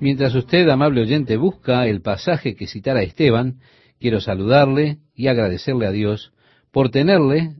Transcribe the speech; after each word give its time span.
Mientras 0.00 0.34
usted, 0.34 0.66
amable 0.70 1.02
oyente, 1.02 1.36
busca 1.36 1.86
el 1.86 2.00
pasaje 2.00 2.56
que 2.56 2.66
citara 2.66 3.02
Esteban, 3.02 3.60
quiero 3.98 4.20
saludarle 4.20 4.98
y 5.14 5.28
agradecerle 5.28 5.86
a 5.86 5.90
Dios 5.90 6.32
por 6.70 6.90
tenerle 6.90 7.56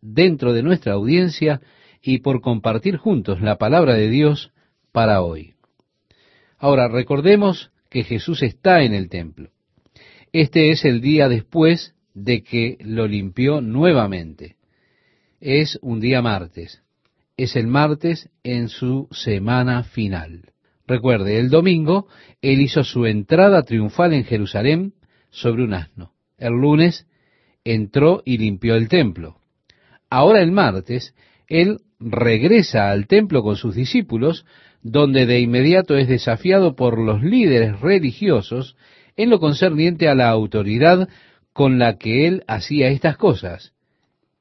dentro 0.00 0.52
de 0.52 0.64
nuestra 0.64 0.94
audiencia 0.94 1.60
y 2.02 2.18
por 2.18 2.40
compartir 2.40 2.96
juntos 2.96 3.40
la 3.40 3.56
palabra 3.56 3.94
de 3.94 4.08
Dios 4.08 4.52
para 4.90 5.22
hoy. 5.22 5.54
Ahora, 6.58 6.88
recordemos 6.88 7.70
que 7.88 8.02
Jesús 8.02 8.42
está 8.42 8.82
en 8.82 8.92
el 8.92 9.08
templo. 9.08 9.50
Este 10.32 10.72
es 10.72 10.84
el 10.84 11.00
día 11.00 11.28
después 11.28 11.94
de 12.14 12.42
que 12.42 12.78
lo 12.80 13.06
limpió 13.06 13.60
nuevamente. 13.60 14.56
Es 15.40 15.78
un 15.82 16.00
día 16.00 16.20
martes. 16.20 16.82
Es 17.36 17.54
el 17.54 17.68
martes 17.68 18.28
en 18.42 18.68
su 18.68 19.06
semana 19.12 19.84
final. 19.84 20.52
Recuerde, 20.86 21.38
el 21.38 21.50
domingo 21.50 22.06
él 22.40 22.60
hizo 22.60 22.84
su 22.84 23.06
entrada 23.06 23.62
triunfal 23.62 24.12
en 24.12 24.24
Jerusalén 24.24 24.94
sobre 25.30 25.64
un 25.64 25.74
asno. 25.74 26.12
El 26.38 26.52
lunes 26.52 27.06
entró 27.64 28.22
y 28.24 28.38
limpió 28.38 28.76
el 28.76 28.88
templo. 28.88 29.38
Ahora 30.08 30.40
el 30.40 30.52
martes 30.52 31.14
él 31.48 31.78
regresa 31.98 32.90
al 32.90 33.06
templo 33.06 33.42
con 33.42 33.56
sus 33.56 33.74
discípulos, 33.74 34.44
donde 34.82 35.26
de 35.26 35.40
inmediato 35.40 35.96
es 35.96 36.08
desafiado 36.08 36.76
por 36.76 36.98
los 36.98 37.22
líderes 37.22 37.80
religiosos 37.80 38.76
en 39.16 39.30
lo 39.30 39.40
concerniente 39.40 40.08
a 40.08 40.14
la 40.14 40.28
autoridad 40.28 41.08
con 41.52 41.78
la 41.78 41.96
que 41.96 42.26
él 42.26 42.44
hacía 42.46 42.88
estas 42.88 43.16
cosas, 43.16 43.72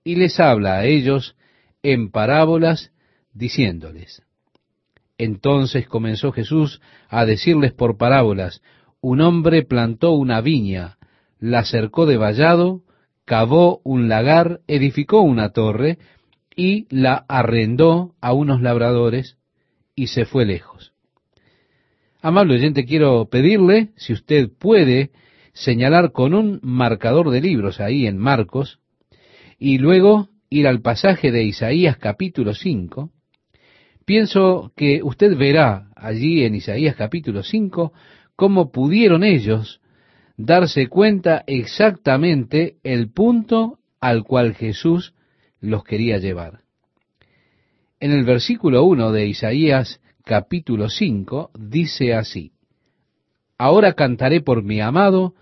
y 0.03 0.15
les 0.15 0.39
habla 0.39 0.79
a 0.79 0.85
ellos 0.85 1.35
en 1.81 2.11
parábolas 2.11 2.91
diciéndoles, 3.33 4.21
entonces 5.17 5.87
comenzó 5.87 6.31
Jesús 6.31 6.81
a 7.09 7.25
decirles 7.25 7.73
por 7.73 7.97
parábolas, 7.97 8.61
un 9.01 9.21
hombre 9.21 9.63
plantó 9.63 10.11
una 10.11 10.41
viña, 10.41 10.97
la 11.39 11.63
cercó 11.63 12.05
de 12.05 12.17
vallado, 12.17 12.81
cavó 13.25 13.81
un 13.83 14.07
lagar, 14.07 14.61
edificó 14.67 15.21
una 15.21 15.49
torre 15.49 15.97
y 16.55 16.87
la 16.89 17.25
arrendó 17.27 18.15
a 18.21 18.33
unos 18.33 18.61
labradores 18.61 19.37
y 19.95 20.07
se 20.07 20.25
fue 20.25 20.45
lejos. 20.45 20.93
Amable 22.21 22.55
oyente, 22.55 22.85
quiero 22.85 23.29
pedirle, 23.29 23.91
si 23.97 24.13
usted 24.13 24.49
puede, 24.57 25.11
señalar 25.53 26.11
con 26.11 26.33
un 26.33 26.59
marcador 26.63 27.29
de 27.29 27.41
libros 27.41 27.79
ahí 27.79 28.07
en 28.07 28.17
Marcos, 28.17 28.79
y 29.59 29.77
luego 29.77 30.29
ir 30.49 30.67
al 30.67 30.81
pasaje 30.81 31.31
de 31.31 31.43
Isaías 31.43 31.97
capítulo 31.97 32.53
5, 32.53 33.11
Pienso 34.05 34.71
que 34.75 35.01
usted 35.01 35.35
verá 35.35 35.87
allí 35.95 36.43
en 36.43 36.53
Isaías 36.53 36.95
capítulo 36.95 37.41
5 37.41 37.91
cómo 38.35 38.71
pudieron 38.71 39.23
ellos 39.23 39.81
darse 40.37 40.87
cuenta 40.87 41.43
exactamente 41.47 42.75
el 42.83 43.11
punto 43.11 43.79
al 43.99 44.23
cual 44.23 44.53
Jesús 44.53 45.15
los 45.59 45.83
quería 45.83 46.19
llevar. 46.19 46.59
En 47.99 48.11
el 48.11 48.25
versículo 48.25 48.83
1 48.83 49.11
de 49.11 49.25
Isaías 49.25 49.99
capítulo 50.23 50.87
5 50.89 51.49
dice 51.57 52.13
así, 52.13 52.51
Ahora 53.57 53.93
cantaré 53.93 54.39
por 54.39 54.61
mi 54.61 54.81
amado 54.81 55.33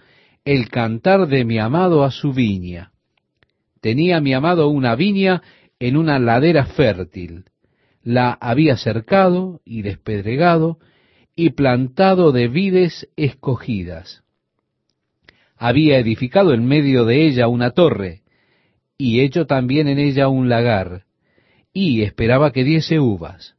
el 0.45 0.69
cantar 0.69 1.27
de 1.27 1.43
mi 1.43 1.59
amado 1.59 2.05
a 2.05 2.11
su 2.11 2.31
viña. 2.31 2.93
Tenía 3.81 4.21
mi 4.21 4.33
amado 4.33 4.69
una 4.69 4.95
viña 4.95 5.41
en 5.79 5.97
una 5.97 6.17
ladera 6.17 6.65
fértil 6.65 7.43
la 8.03 8.37
había 8.41 8.77
cercado 8.77 9.61
y 9.65 9.81
despedregado 9.81 10.77
y 11.35 11.51
plantado 11.51 12.31
de 12.31 12.47
vides 12.47 13.09
escogidas. 13.15 14.23
Había 15.57 15.97
edificado 15.97 16.53
en 16.53 16.65
medio 16.65 17.05
de 17.05 17.25
ella 17.25 17.47
una 17.47 17.71
torre 17.71 18.21
y 18.97 19.21
hecho 19.21 19.45
también 19.45 19.87
en 19.87 19.99
ella 19.99 20.27
un 20.27 20.49
lagar 20.49 21.05
y 21.71 22.03
esperaba 22.03 22.51
que 22.51 22.63
diese 22.63 22.99
uvas 22.99 23.55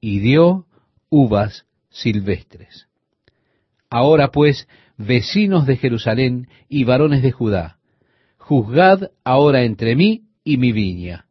y 0.00 0.18
dio 0.18 0.66
uvas 1.08 1.64
silvestres. 1.90 2.88
Ahora 3.88 4.32
pues, 4.32 4.68
vecinos 4.98 5.66
de 5.66 5.76
Jerusalén 5.76 6.48
y 6.68 6.84
varones 6.84 7.22
de 7.22 7.30
Judá, 7.30 7.78
juzgad 8.36 9.10
ahora 9.22 9.62
entre 9.62 9.94
mí 9.94 10.24
y 10.42 10.58
mi 10.58 10.72
viña. 10.72 11.26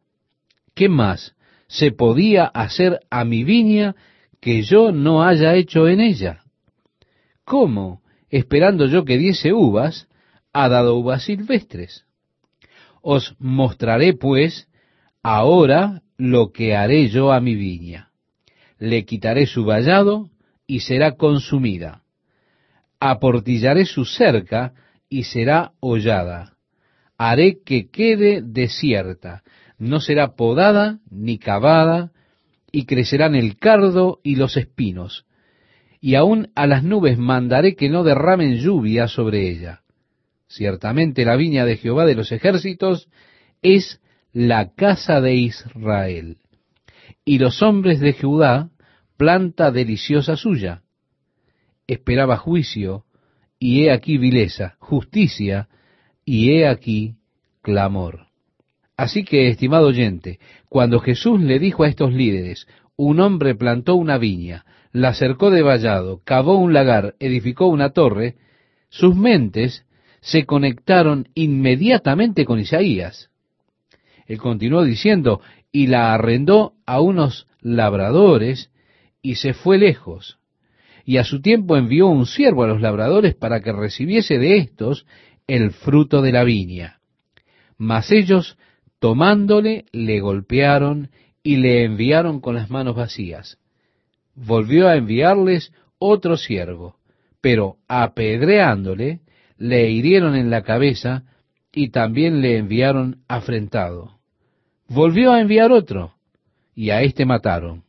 ¿Qué 0.74 0.88
más 0.88 1.36
se 1.68 1.92
podía 1.92 2.44
hacer 2.44 3.00
a 3.10 3.24
mi 3.24 3.44
viña 3.44 3.94
que 4.40 4.62
yo 4.62 4.92
no 4.92 5.22
haya 5.22 5.54
hecho 5.54 5.88
en 5.88 6.00
ella? 6.00 6.42
¿Cómo, 7.44 8.02
esperando 8.30 8.86
yo 8.86 9.04
que 9.04 9.18
diese 9.18 9.52
uvas, 9.52 10.08
ha 10.52 10.68
dado 10.68 10.96
uvas 10.96 11.24
silvestres? 11.24 12.04
Os 13.02 13.34
mostraré, 13.38 14.14
pues, 14.14 14.68
ahora 15.22 16.02
lo 16.16 16.52
que 16.52 16.74
haré 16.74 17.08
yo 17.08 17.32
a 17.32 17.40
mi 17.40 17.54
viña. 17.54 18.10
Le 18.78 19.04
quitaré 19.04 19.46
su 19.46 19.64
vallado 19.64 20.30
y 20.66 20.80
será 20.80 21.16
consumida. 21.16 22.02
Aportillaré 23.00 23.84
su 23.84 24.04
cerca 24.04 24.72
y 25.08 25.24
será 25.24 25.72
hollada. 25.80 26.54
Haré 27.18 27.58
que 27.64 27.90
quede 27.90 28.42
desierta 28.42 29.42
no 29.78 30.00
será 30.00 30.34
podada 30.36 31.00
ni 31.10 31.38
cavada, 31.38 32.12
y 32.70 32.86
crecerán 32.86 33.34
el 33.36 33.56
cardo 33.56 34.20
y 34.24 34.36
los 34.36 34.56
espinos, 34.56 35.26
y 36.00 36.16
aun 36.16 36.50
a 36.54 36.66
las 36.66 36.82
nubes 36.82 37.18
mandaré 37.18 37.76
que 37.76 37.88
no 37.88 38.02
derramen 38.02 38.56
lluvia 38.56 39.06
sobre 39.06 39.48
ella. 39.48 39.82
Ciertamente 40.48 41.24
la 41.24 41.36
viña 41.36 41.64
de 41.64 41.76
Jehová 41.76 42.04
de 42.04 42.14
los 42.14 42.32
ejércitos 42.32 43.08
es 43.62 44.00
la 44.32 44.74
casa 44.74 45.20
de 45.20 45.34
Israel, 45.36 46.38
y 47.24 47.38
los 47.38 47.62
hombres 47.62 48.00
de 48.00 48.12
Judá 48.12 48.70
planta 49.16 49.70
deliciosa 49.70 50.36
suya. 50.36 50.82
Esperaba 51.86 52.36
juicio, 52.36 53.04
y 53.58 53.84
he 53.84 53.92
aquí 53.92 54.18
vileza, 54.18 54.76
justicia, 54.78 55.68
y 56.24 56.50
he 56.50 56.66
aquí 56.66 57.14
clamor. 57.62 58.33
Así 58.96 59.24
que, 59.24 59.48
estimado 59.48 59.88
oyente, 59.88 60.38
cuando 60.68 61.00
Jesús 61.00 61.40
le 61.40 61.58
dijo 61.58 61.84
a 61.84 61.88
estos 61.88 62.12
líderes, 62.12 62.66
un 62.96 63.20
hombre 63.20 63.54
plantó 63.54 63.96
una 63.96 64.18
viña, 64.18 64.64
la 64.92 65.14
cercó 65.14 65.50
de 65.50 65.62
vallado, 65.62 66.20
cavó 66.24 66.56
un 66.56 66.72
lagar, 66.72 67.16
edificó 67.18 67.66
una 67.66 67.90
torre, 67.90 68.36
sus 68.88 69.16
mentes 69.16 69.84
se 70.20 70.46
conectaron 70.46 71.28
inmediatamente 71.34 72.44
con 72.44 72.60
Isaías. 72.60 73.30
Él 74.26 74.38
continuó 74.38 74.84
diciendo, 74.84 75.40
y 75.72 75.88
la 75.88 76.14
arrendó 76.14 76.74
a 76.86 77.00
unos 77.00 77.48
labradores 77.60 78.70
y 79.20 79.34
se 79.34 79.54
fue 79.54 79.76
lejos. 79.76 80.38
Y 81.04 81.16
a 81.16 81.24
su 81.24 81.42
tiempo 81.42 81.76
envió 81.76 82.06
un 82.06 82.26
siervo 82.26 82.62
a 82.62 82.68
los 82.68 82.80
labradores 82.80 83.34
para 83.34 83.60
que 83.60 83.72
recibiese 83.72 84.38
de 84.38 84.56
éstos 84.58 85.04
el 85.48 85.72
fruto 85.72 86.22
de 86.22 86.32
la 86.32 86.44
viña. 86.44 87.00
Mas 87.76 88.12
ellos 88.12 88.56
Tomándole, 89.04 89.84
le 89.92 90.20
golpearon 90.20 91.10
y 91.42 91.56
le 91.56 91.84
enviaron 91.84 92.40
con 92.40 92.54
las 92.54 92.70
manos 92.70 92.96
vacías. 92.96 93.58
Volvió 94.34 94.88
a 94.88 94.96
enviarles 94.96 95.74
otro 95.98 96.38
siervo, 96.38 96.96
pero 97.42 97.76
apedreándole, 97.86 99.20
le 99.58 99.90
hirieron 99.90 100.34
en 100.34 100.48
la 100.48 100.62
cabeza 100.62 101.24
y 101.70 101.90
también 101.90 102.40
le 102.40 102.56
enviaron 102.56 103.18
afrentado. 103.28 104.20
Volvió 104.88 105.32
a 105.32 105.42
enviar 105.42 105.70
otro, 105.70 106.14
y 106.74 106.88
a 106.88 107.02
éste 107.02 107.26
mataron, 107.26 107.84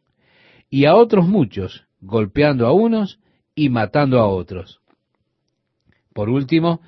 y 0.70 0.84
a 0.84 0.96
otros 0.96 1.30
muchos, 1.30 1.86
golpeando 2.02 2.68
a 2.68 2.74
unos 2.74 3.22
y 3.56 3.70
matando 3.70 4.20
a 4.20 4.28
otros. 4.28 4.82
Por 6.14 6.30
último, 6.30 6.82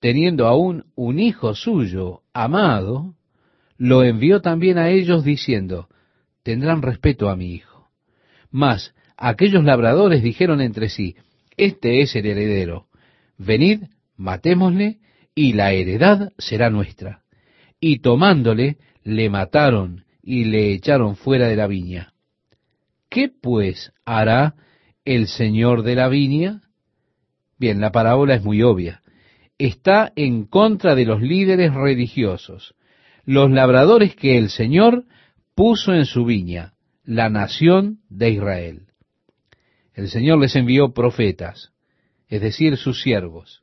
teniendo 0.00 0.46
aún 0.46 0.86
un 0.94 1.18
hijo 1.18 1.54
suyo 1.54 2.22
amado, 2.32 3.14
lo 3.76 4.04
envió 4.04 4.40
también 4.40 4.78
a 4.78 4.90
ellos 4.90 5.24
diciendo, 5.24 5.88
tendrán 6.42 6.82
respeto 6.82 7.28
a 7.28 7.36
mi 7.36 7.52
hijo. 7.52 7.88
Mas 8.50 8.94
aquellos 9.16 9.64
labradores 9.64 10.22
dijeron 10.22 10.60
entre 10.60 10.88
sí, 10.88 11.16
este 11.56 12.02
es 12.02 12.14
el 12.16 12.26
heredero, 12.26 12.86
venid, 13.38 13.84
matémosle, 14.16 14.98
y 15.34 15.54
la 15.54 15.72
heredad 15.72 16.32
será 16.38 16.70
nuestra. 16.70 17.22
Y 17.80 17.98
tomándole, 17.98 18.78
le 19.02 19.28
mataron 19.28 20.04
y 20.22 20.44
le 20.44 20.72
echaron 20.72 21.16
fuera 21.16 21.48
de 21.48 21.56
la 21.56 21.66
viña. 21.66 22.12
¿Qué 23.10 23.28
pues 23.28 23.92
hará 24.04 24.54
el 25.04 25.26
señor 25.26 25.82
de 25.82 25.96
la 25.96 26.08
viña? 26.08 26.62
Bien, 27.58 27.80
la 27.80 27.92
parábola 27.92 28.34
es 28.34 28.44
muy 28.44 28.62
obvia. 28.62 29.02
Está 29.58 30.12
en 30.16 30.46
contra 30.46 30.94
de 30.94 31.04
los 31.04 31.20
líderes 31.20 31.74
religiosos 31.74 32.74
los 33.24 33.50
labradores 33.50 34.14
que 34.14 34.38
el 34.38 34.50
Señor 34.50 35.04
puso 35.54 35.94
en 35.94 36.04
su 36.04 36.24
viña, 36.24 36.74
la 37.04 37.28
nación 37.28 38.00
de 38.08 38.30
Israel. 38.30 38.86
el 39.94 40.08
Señor 40.08 40.40
les 40.40 40.56
envió 40.56 40.92
profetas, 40.92 41.72
es 42.28 42.40
decir, 42.40 42.76
sus 42.76 43.00
siervos. 43.02 43.62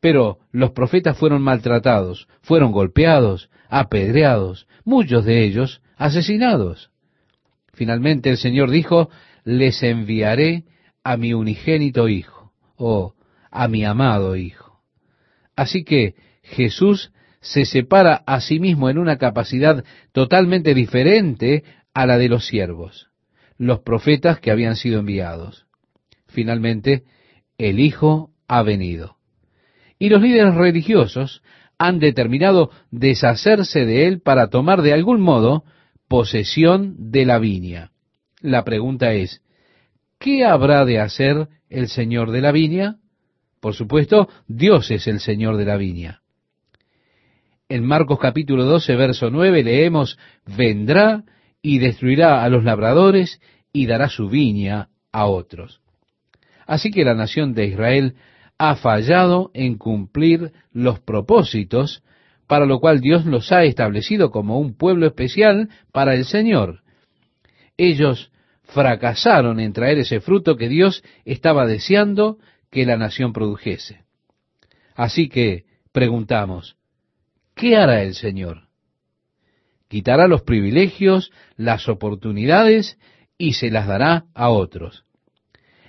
Pero 0.00 0.38
los 0.50 0.72
profetas 0.72 1.16
fueron 1.16 1.42
maltratados, 1.42 2.28
fueron 2.42 2.72
golpeados, 2.72 3.50
apedreados, 3.68 4.66
muchos 4.84 5.24
de 5.24 5.44
ellos 5.44 5.80
asesinados. 5.96 6.90
Finalmente 7.72 8.30
el 8.30 8.36
Señor 8.36 8.70
dijo, 8.70 9.10
les 9.44 9.82
enviaré 9.82 10.64
a 11.04 11.16
mi 11.16 11.34
unigénito 11.34 12.08
Hijo, 12.08 12.52
o 12.76 13.14
a 13.50 13.68
mi 13.68 13.84
amado 13.84 14.36
Hijo. 14.36 14.80
Así 15.54 15.84
que 15.84 16.14
Jesús 16.42 17.12
se 17.40 17.64
separa 17.64 18.22
a 18.26 18.40
sí 18.40 18.60
mismo 18.60 18.90
en 18.90 18.98
una 18.98 19.18
capacidad 19.18 19.84
totalmente 20.12 20.74
diferente 20.74 21.64
a 21.94 22.06
la 22.06 22.18
de 22.18 22.28
los 22.28 22.46
siervos, 22.46 23.08
los 23.56 23.80
profetas 23.80 24.40
que 24.40 24.50
habían 24.50 24.76
sido 24.76 25.00
enviados. 25.00 25.66
Finalmente, 26.26 27.04
el 27.56 27.80
Hijo 27.80 28.30
ha 28.46 28.62
venido. 28.62 29.16
Y 29.98 30.08
los 30.10 30.22
líderes 30.22 30.54
religiosos 30.54 31.42
han 31.78 31.98
determinado 31.98 32.70
deshacerse 32.90 33.84
de 33.84 34.06
él 34.06 34.20
para 34.20 34.48
tomar 34.48 34.82
de 34.82 34.92
algún 34.92 35.20
modo 35.20 35.64
posesión 36.08 37.10
de 37.10 37.24
la 37.24 37.38
viña. 37.38 37.92
La 38.40 38.64
pregunta 38.64 39.12
es, 39.12 39.42
¿qué 40.18 40.44
habrá 40.44 40.84
de 40.84 41.00
hacer 41.00 41.48
el 41.68 41.88
Señor 41.88 42.30
de 42.30 42.40
la 42.40 42.52
viña? 42.52 42.96
Por 43.60 43.74
supuesto, 43.74 44.28
Dios 44.46 44.90
es 44.90 45.06
el 45.06 45.20
Señor 45.20 45.56
de 45.56 45.64
la 45.64 45.76
viña. 45.76 46.22
En 47.70 47.84
Marcos 47.84 48.18
capítulo 48.18 48.64
12, 48.64 48.96
verso 48.96 49.30
9 49.30 49.62
leemos, 49.62 50.18
vendrá 50.46 51.24
y 51.60 51.78
destruirá 51.78 52.42
a 52.42 52.48
los 52.48 52.64
labradores 52.64 53.42
y 53.74 53.84
dará 53.84 54.08
su 54.08 54.30
viña 54.30 54.88
a 55.12 55.26
otros. 55.26 55.82
Así 56.66 56.90
que 56.90 57.04
la 57.04 57.12
nación 57.14 57.52
de 57.52 57.66
Israel 57.66 58.14
ha 58.56 58.76
fallado 58.76 59.50
en 59.52 59.76
cumplir 59.76 60.52
los 60.72 61.00
propósitos 61.00 62.02
para 62.46 62.64
lo 62.64 62.80
cual 62.80 63.02
Dios 63.02 63.26
los 63.26 63.52
ha 63.52 63.64
establecido 63.64 64.30
como 64.30 64.58
un 64.58 64.74
pueblo 64.74 65.06
especial 65.06 65.68
para 65.92 66.14
el 66.14 66.24
Señor. 66.24 66.80
Ellos 67.76 68.32
fracasaron 68.62 69.60
en 69.60 69.74
traer 69.74 69.98
ese 69.98 70.20
fruto 70.20 70.56
que 70.56 70.70
Dios 70.70 71.04
estaba 71.26 71.66
deseando 71.66 72.38
que 72.70 72.86
la 72.86 72.96
nación 72.96 73.34
produjese. 73.34 74.04
Así 74.94 75.28
que 75.28 75.66
preguntamos, 75.92 76.77
¿qué 77.58 77.76
hará 77.76 78.02
el 78.02 78.14
Señor? 78.14 78.68
Quitará 79.88 80.28
los 80.28 80.42
privilegios, 80.42 81.30
las 81.56 81.88
oportunidades 81.88 82.98
y 83.36 83.54
se 83.54 83.70
las 83.70 83.86
dará 83.86 84.26
a 84.34 84.48
otros. 84.50 85.04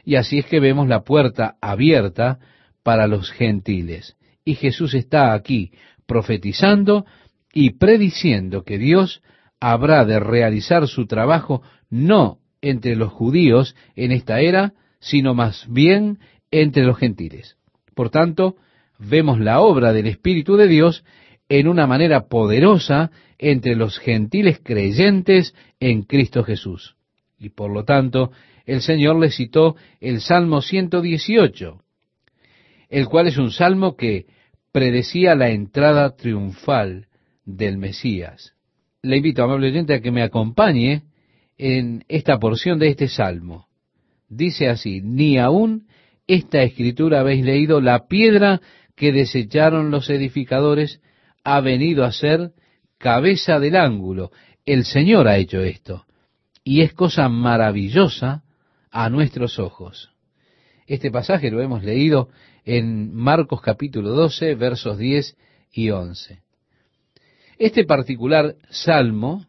Y 0.04 0.16
así 0.16 0.40
es 0.40 0.46
que 0.46 0.60
vemos 0.60 0.88
la 0.88 1.04
puerta 1.04 1.56
abierta 1.62 2.40
para 2.84 3.08
los 3.08 3.32
gentiles. 3.32 4.18
Y 4.44 4.56
Jesús 4.56 4.94
está 4.94 5.34
aquí 5.34 5.72
profetizando 6.08 7.06
y 7.54 7.72
prediciendo 7.72 8.64
que 8.64 8.78
Dios 8.78 9.22
habrá 9.60 10.06
de 10.06 10.20
realizar 10.20 10.88
su 10.88 11.06
trabajo 11.06 11.62
no 11.90 12.40
entre 12.62 12.96
los 12.96 13.12
judíos 13.12 13.76
en 13.96 14.12
esta 14.12 14.40
era, 14.40 14.74
sino 15.00 15.34
más 15.34 15.66
bien 15.70 16.20
entre 16.52 16.84
los 16.84 16.98
gentiles. 16.98 17.58
Por 17.94 18.10
tanto, 18.10 18.56
vemos 18.98 19.40
la 19.40 19.60
obra 19.60 19.94
del 19.94 20.08
Espíritu 20.08 20.56
de 20.56 20.68
Dios 20.68 21.04
en 21.50 21.68
una 21.68 21.88
manera 21.88 22.28
poderosa 22.28 23.12
entre 23.40 23.76
los 23.76 23.98
gentiles 23.98 24.60
creyentes 24.64 25.56
en 25.80 26.04
Cristo 26.04 26.44
Jesús. 26.44 26.96
Y 27.40 27.50
por 27.50 27.72
lo 27.72 27.84
tanto, 27.84 28.32
el 28.66 28.82
Señor 28.82 29.20
le 29.20 29.32
citó 29.32 29.76
el 30.00 30.22
Salmo 30.22 30.62
118, 30.62 31.82
el 32.90 33.08
cual 33.08 33.28
es 33.28 33.38
un 33.38 33.52
salmo 33.52 33.96
que 33.96 34.28
predecía 34.72 35.34
la 35.36 35.50
entrada 35.50 36.16
triunfal 36.16 37.08
del 37.46 37.78
Mesías. 37.78 38.54
Le 39.02 39.18
invito, 39.18 39.44
amable 39.44 39.70
oyente, 39.70 39.96
a 39.96 40.02
que 40.02 40.12
me 40.12 40.22
acompañe 40.22 41.04
en 41.58 42.04
esta 42.08 42.38
porción 42.38 42.78
de 42.78 42.90
este 42.90 43.08
salmo. 43.08 43.68
Dice 44.28 44.68
así, 44.68 45.02
ni 45.02 45.40
aún 45.40 45.88
esta 46.28 46.62
escritura 46.62 47.22
habéis 47.22 47.44
leído, 47.44 47.82
la 47.82 48.08
piedra 48.08 48.62
que 48.96 49.12
desecharon 49.12 49.90
los 49.90 50.10
edificadores 50.10 51.02
ha 51.44 51.62
venido 51.62 52.06
a 52.06 52.12
ser 52.12 52.52
cabeza 52.98 53.60
del 53.60 53.76
ángulo. 53.76 54.32
El 54.66 54.86
Señor 54.86 55.28
ha 55.28 55.38
hecho 55.38 55.62
esto. 55.62 56.06
Y 56.64 56.82
es 56.82 56.94
cosa 56.94 57.30
maravillosa 57.30 58.44
a 58.92 59.10
nuestros 59.10 59.60
ojos. 59.60 60.12
Este 60.88 61.12
pasaje 61.12 61.52
lo 61.52 61.62
hemos 61.62 61.84
leído 61.84 62.30
en 62.66 63.14
Marcos 63.14 63.62
capítulo 63.62 64.10
12, 64.12 64.56
versos 64.56 64.98
10 64.98 65.38
y 65.72 65.90
11. 65.90 66.42
Este 67.58 67.84
particular 67.84 68.56
salmo, 68.70 69.46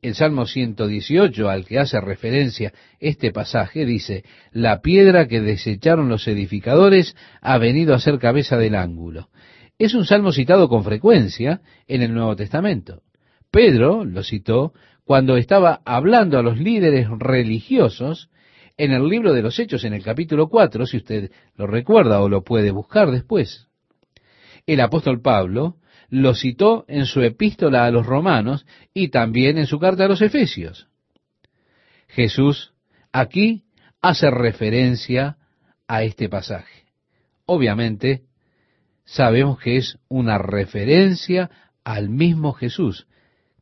el 0.00 0.14
Salmo 0.14 0.46
118 0.46 1.48
al 1.48 1.64
que 1.66 1.78
hace 1.78 2.00
referencia 2.00 2.72
este 2.98 3.30
pasaje, 3.30 3.84
dice, 3.84 4.24
la 4.50 4.80
piedra 4.80 5.28
que 5.28 5.40
desecharon 5.40 6.08
los 6.08 6.26
edificadores 6.26 7.14
ha 7.40 7.58
venido 7.58 7.94
a 7.94 8.00
ser 8.00 8.18
cabeza 8.18 8.56
del 8.56 8.74
ángulo. 8.74 9.28
Es 9.82 9.94
un 9.94 10.04
salmo 10.04 10.30
citado 10.30 10.68
con 10.68 10.84
frecuencia 10.84 11.60
en 11.88 12.02
el 12.02 12.14
Nuevo 12.14 12.36
Testamento. 12.36 13.02
Pedro 13.50 14.04
lo 14.04 14.22
citó 14.22 14.72
cuando 15.02 15.36
estaba 15.36 15.80
hablando 15.84 16.38
a 16.38 16.42
los 16.44 16.56
líderes 16.56 17.08
religiosos 17.18 18.30
en 18.76 18.92
el 18.92 19.08
libro 19.08 19.32
de 19.32 19.42
los 19.42 19.58
Hechos, 19.58 19.82
en 19.82 19.92
el 19.92 20.04
capítulo 20.04 20.48
4, 20.48 20.86
si 20.86 20.98
usted 20.98 21.32
lo 21.56 21.66
recuerda 21.66 22.20
o 22.20 22.28
lo 22.28 22.44
puede 22.44 22.70
buscar 22.70 23.10
después. 23.10 23.66
El 24.68 24.78
apóstol 24.78 25.20
Pablo 25.20 25.78
lo 26.10 26.36
citó 26.36 26.84
en 26.86 27.04
su 27.04 27.20
epístola 27.20 27.84
a 27.84 27.90
los 27.90 28.06
romanos 28.06 28.64
y 28.94 29.08
también 29.08 29.58
en 29.58 29.66
su 29.66 29.80
carta 29.80 30.04
a 30.04 30.08
los 30.08 30.22
efesios. 30.22 30.86
Jesús 32.06 32.72
aquí 33.10 33.64
hace 34.00 34.30
referencia 34.30 35.38
a 35.88 36.04
este 36.04 36.28
pasaje. 36.28 36.84
Obviamente, 37.46 38.22
sabemos 39.04 39.58
que 39.58 39.76
es 39.76 39.98
una 40.08 40.38
referencia 40.38 41.50
al 41.84 42.08
mismo 42.08 42.52
Jesús, 42.52 43.06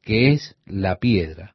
que 0.02 0.32
es 0.32 0.56
la 0.66 0.96
piedra. 0.96 1.54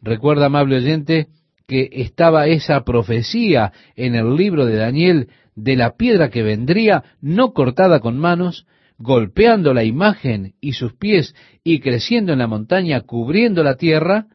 Recuerda, 0.00 0.46
amable 0.46 0.76
oyente, 0.76 1.28
que 1.66 1.88
estaba 1.92 2.46
esa 2.46 2.84
profecía 2.84 3.72
en 3.96 4.14
el 4.14 4.36
libro 4.36 4.66
de 4.66 4.76
Daniel 4.76 5.28
de 5.56 5.74
la 5.74 5.96
piedra 5.96 6.30
que 6.30 6.42
vendría 6.42 7.02
no 7.20 7.52
cortada 7.52 8.00
con 8.00 8.18
manos, 8.18 8.66
golpeando 8.98 9.74
la 9.74 9.84
imagen 9.84 10.54
y 10.60 10.74
sus 10.74 10.94
pies 10.94 11.34
y 11.64 11.80
creciendo 11.80 12.32
en 12.32 12.38
la 12.38 12.46
montaña, 12.46 13.00
cubriendo 13.00 13.62
la 13.64 13.76
tierra, 13.76 14.26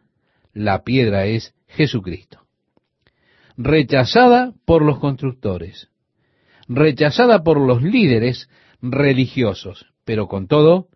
la 0.54 0.84
piedra 0.84 1.26
es 1.26 1.54
Jesucristo. 1.68 2.42
Rechazada 3.56 4.54
por 4.66 4.84
los 4.84 5.00
constructores, 5.00 5.91
rechazada 6.68 7.44
por 7.44 7.60
los 7.60 7.82
líderes 7.82 8.50
religiosos, 8.82 9.88
pero 10.06 10.28
con 10.28 10.48
todo 10.48 10.88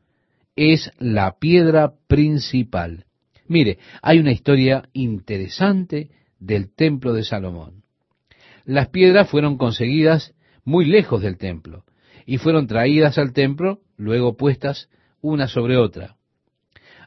es 0.56 0.92
la 1.00 1.38
piedra 1.38 1.94
principal. 2.08 3.06
Mire, 3.48 3.78
hay 4.02 4.20
una 4.20 4.32
historia 4.32 4.90
interesante 4.94 6.10
del 6.40 6.74
templo 6.74 7.14
de 7.14 7.24
Salomón. 7.24 7.84
Las 8.66 8.90
piedras 8.90 9.30
fueron 9.30 9.58
conseguidas 9.58 10.34
muy 10.64 10.86
lejos 10.86 11.22
del 11.22 11.38
templo 11.38 11.84
y 12.26 12.38
fueron 12.38 12.68
traídas 12.68 13.18
al 13.18 13.34
templo, 13.34 13.82
luego 13.98 14.36
puestas 14.36 14.90
una 15.22 15.48
sobre 15.48 15.78
otra. 15.78 16.16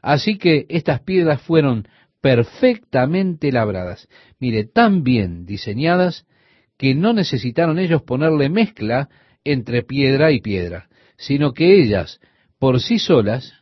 Así 0.01 0.39
que 0.39 0.67
estas 0.69 1.01
piedras 1.01 1.43
fueron 1.43 1.89
perfectamente 2.21 3.51
labradas, 3.51 4.09
mire, 4.39 4.65
tan 4.65 5.03
bien 5.03 5.45
diseñadas 5.45 6.27
que 6.79 6.95
no 6.95 7.13
necesitaron 7.13 7.79
ellos 7.79 8.03
ponerle 8.03 8.49
mezcla 8.49 9.09
entre 9.45 9.83
piedra 9.83 10.31
y 10.33 10.41
piedra, 10.41 10.89
sino 11.17 11.53
que 11.53 11.81
ellas, 11.81 12.21
por 12.59 12.81
sí 12.81 12.99
solas, 12.99 13.53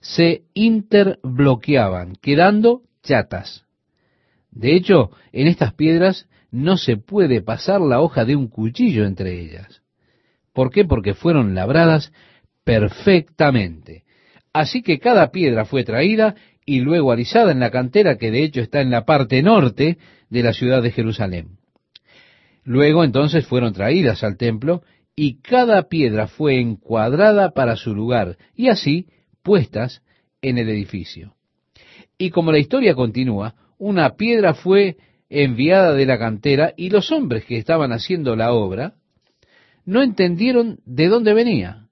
se 0.00 0.42
interbloqueaban, 0.54 2.16
quedando 2.20 2.82
chatas. 3.02 3.64
De 4.50 4.74
hecho, 4.74 5.10
en 5.32 5.46
estas 5.46 5.74
piedras 5.74 6.28
no 6.50 6.76
se 6.76 6.96
puede 6.96 7.40
pasar 7.42 7.80
la 7.80 8.00
hoja 8.00 8.24
de 8.24 8.36
un 8.36 8.48
cuchillo 8.48 9.06
entre 9.06 9.40
ellas. 9.40 9.82
¿Por 10.52 10.70
qué? 10.70 10.84
Porque 10.84 11.14
fueron 11.14 11.54
labradas 11.54 12.12
perfectamente. 12.64 14.04
Así 14.52 14.82
que 14.82 14.98
cada 14.98 15.30
piedra 15.30 15.64
fue 15.64 15.84
traída 15.84 16.34
y 16.66 16.80
luego 16.80 17.12
alisada 17.12 17.52
en 17.52 17.60
la 17.60 17.70
cantera 17.70 18.18
que 18.18 18.30
de 18.30 18.44
hecho 18.44 18.60
está 18.60 18.80
en 18.80 18.90
la 18.90 19.04
parte 19.04 19.42
norte 19.42 19.98
de 20.28 20.42
la 20.42 20.52
ciudad 20.52 20.82
de 20.82 20.90
Jerusalén. 20.90 21.61
Luego 22.64 23.04
entonces 23.04 23.46
fueron 23.46 23.72
traídas 23.72 24.22
al 24.22 24.36
templo 24.36 24.82
y 25.16 25.40
cada 25.40 25.88
piedra 25.88 26.26
fue 26.26 26.60
encuadrada 26.60 27.50
para 27.50 27.76
su 27.76 27.94
lugar 27.94 28.38
y 28.54 28.68
así 28.68 29.06
puestas 29.42 30.02
en 30.40 30.58
el 30.58 30.68
edificio. 30.68 31.34
Y 32.18 32.30
como 32.30 32.52
la 32.52 32.58
historia 32.58 32.94
continúa, 32.94 33.54
una 33.78 34.14
piedra 34.16 34.54
fue 34.54 34.96
enviada 35.28 35.94
de 35.94 36.06
la 36.06 36.18
cantera, 36.18 36.74
y 36.76 36.90
los 36.90 37.10
hombres 37.10 37.44
que 37.44 37.56
estaban 37.56 37.92
haciendo 37.92 38.36
la 38.36 38.52
obra 38.52 38.94
no 39.84 40.02
entendieron 40.02 40.78
de 40.84 41.08
dónde 41.08 41.34
venía. 41.34 41.88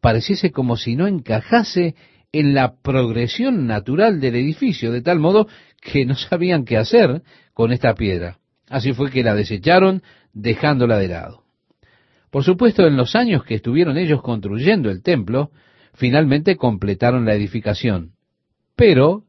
Pareciese 0.00 0.50
como 0.50 0.76
si 0.76 0.96
no 0.96 1.06
encajase 1.06 1.94
en 2.32 2.54
la 2.54 2.80
progresión 2.80 3.66
natural 3.66 4.20
del 4.20 4.36
edificio, 4.36 4.90
de 4.90 5.02
tal 5.02 5.20
modo 5.20 5.46
que 5.80 6.06
no 6.06 6.14
sabían 6.16 6.64
qué 6.64 6.78
hacer 6.78 7.22
con 7.52 7.72
esta 7.72 7.94
piedra. 7.94 8.38
Así 8.72 8.94
fue 8.94 9.10
que 9.10 9.22
la 9.22 9.34
desecharon 9.34 10.02
dejándola 10.32 10.96
de 10.96 11.08
lado. 11.08 11.44
Por 12.30 12.42
supuesto, 12.42 12.86
en 12.86 12.96
los 12.96 13.14
años 13.14 13.44
que 13.44 13.54
estuvieron 13.54 13.98
ellos 13.98 14.22
construyendo 14.22 14.90
el 14.90 15.02
templo, 15.02 15.50
finalmente 15.92 16.56
completaron 16.56 17.26
la 17.26 17.34
edificación. 17.34 18.12
Pero 18.74 19.24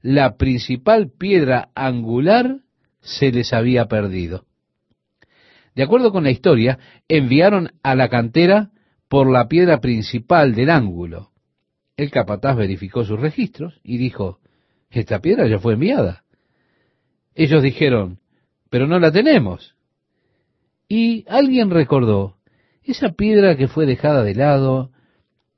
la 0.00 0.36
principal 0.36 1.12
piedra 1.16 1.68
angular 1.76 2.56
se 3.00 3.30
les 3.30 3.52
había 3.52 3.86
perdido. 3.86 4.46
De 5.76 5.84
acuerdo 5.84 6.10
con 6.10 6.24
la 6.24 6.32
historia, 6.32 6.80
enviaron 7.06 7.70
a 7.84 7.94
la 7.94 8.08
cantera 8.08 8.70
por 9.08 9.30
la 9.30 9.46
piedra 9.46 9.78
principal 9.80 10.56
del 10.56 10.70
ángulo. 10.70 11.30
El 11.96 12.10
capataz 12.10 12.56
verificó 12.56 13.04
sus 13.04 13.20
registros 13.20 13.80
y 13.84 13.98
dijo, 13.98 14.40
esta 14.90 15.20
piedra 15.20 15.46
ya 15.46 15.60
fue 15.60 15.74
enviada. 15.74 16.24
Ellos 17.36 17.62
dijeron, 17.62 18.18
pero 18.72 18.86
no 18.86 18.98
la 18.98 19.12
tenemos. 19.12 19.74
Y 20.88 21.26
alguien 21.28 21.68
recordó, 21.68 22.38
esa 22.82 23.10
piedra 23.10 23.54
que 23.54 23.68
fue 23.68 23.84
dejada 23.84 24.24
de 24.24 24.34
lado 24.34 24.92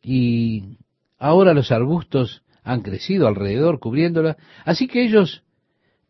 y 0.03 0.79
ahora 1.17 1.55
los 1.55 1.71
arbustos 1.71 2.43
han 2.65 2.81
crecido 2.81 3.29
alrededor 3.29 3.79
cubriéndola, 3.79 4.37
así 4.65 4.89
que 4.89 5.05
ellos 5.05 5.45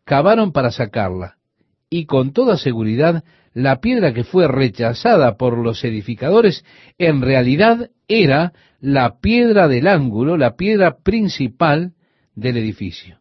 cavaron 0.03 0.51
para 0.51 0.71
sacarla. 0.71 1.37
Y 1.91 2.07
con 2.07 2.33
toda 2.33 2.57
seguridad, 2.57 3.23
la 3.53 3.81
piedra 3.81 4.11
que 4.11 4.23
fue 4.23 4.47
rechazada 4.47 5.37
por 5.37 5.59
los 5.59 5.83
edificadores 5.83 6.65
en 6.97 7.21
realidad 7.21 7.91
era 8.07 8.51
la 8.79 9.19
piedra 9.19 9.67
del 9.67 9.87
ángulo, 9.87 10.37
la 10.37 10.55
piedra 10.55 10.97
principal 11.03 11.93
del 12.33 12.57
edificio. 12.57 13.19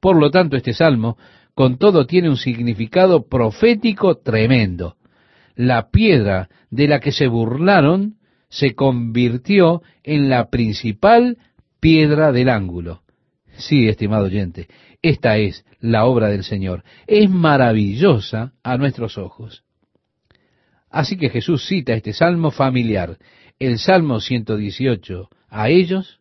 Por 0.00 0.16
lo 0.16 0.30
tanto, 0.30 0.56
este 0.56 0.72
salmo, 0.72 1.18
con 1.54 1.78
todo, 1.78 2.06
tiene 2.06 2.28
un 2.28 2.36
significado 2.36 3.26
profético 3.26 4.16
tremendo. 4.16 4.96
La 5.54 5.90
piedra 5.90 6.48
de 6.70 6.88
la 6.88 7.00
que 7.00 7.12
se 7.12 7.26
burlaron 7.26 8.16
se 8.48 8.74
convirtió 8.74 9.82
en 10.02 10.28
la 10.28 10.48
principal 10.50 11.38
piedra 11.80 12.32
del 12.32 12.48
ángulo. 12.48 13.02
Sí, 13.56 13.88
estimado 13.88 14.24
oyente, 14.24 14.68
esta 15.02 15.36
es 15.36 15.64
la 15.80 16.06
obra 16.06 16.28
del 16.28 16.44
Señor. 16.44 16.84
Es 17.06 17.28
maravillosa 17.28 18.52
a 18.62 18.78
nuestros 18.78 19.18
ojos. 19.18 19.64
Así 20.90 21.16
que 21.16 21.30
Jesús 21.30 21.66
cita 21.66 21.94
este 21.94 22.12
salmo 22.12 22.50
familiar, 22.50 23.18
el 23.58 23.78
Salmo 23.78 24.20
118, 24.20 25.28
a 25.48 25.68
ellos, 25.68 26.20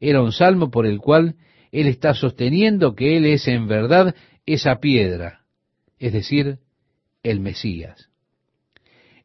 era 0.00 0.22
un 0.22 0.32
salmo 0.32 0.70
por 0.70 0.86
el 0.86 0.98
cual 0.98 1.34
Él 1.72 1.86
está 1.88 2.14
sosteniendo 2.14 2.94
que 2.94 3.16
Él 3.16 3.26
es 3.26 3.48
en 3.48 3.66
verdad 3.66 4.14
esa 4.46 4.80
piedra, 4.80 5.44
es 5.98 6.12
decir, 6.12 6.58
el 7.22 7.40
Mesías. 7.40 8.10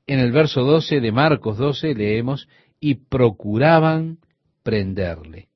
En 0.08 0.20
el 0.20 0.32
verso 0.32 0.64
12 0.64 1.02
de 1.02 1.12
Marcos 1.12 1.58
12 1.58 1.94
leemos, 1.94 2.48
y 2.80 2.96
procuraban 2.96 4.20
prenderle. 4.64 5.50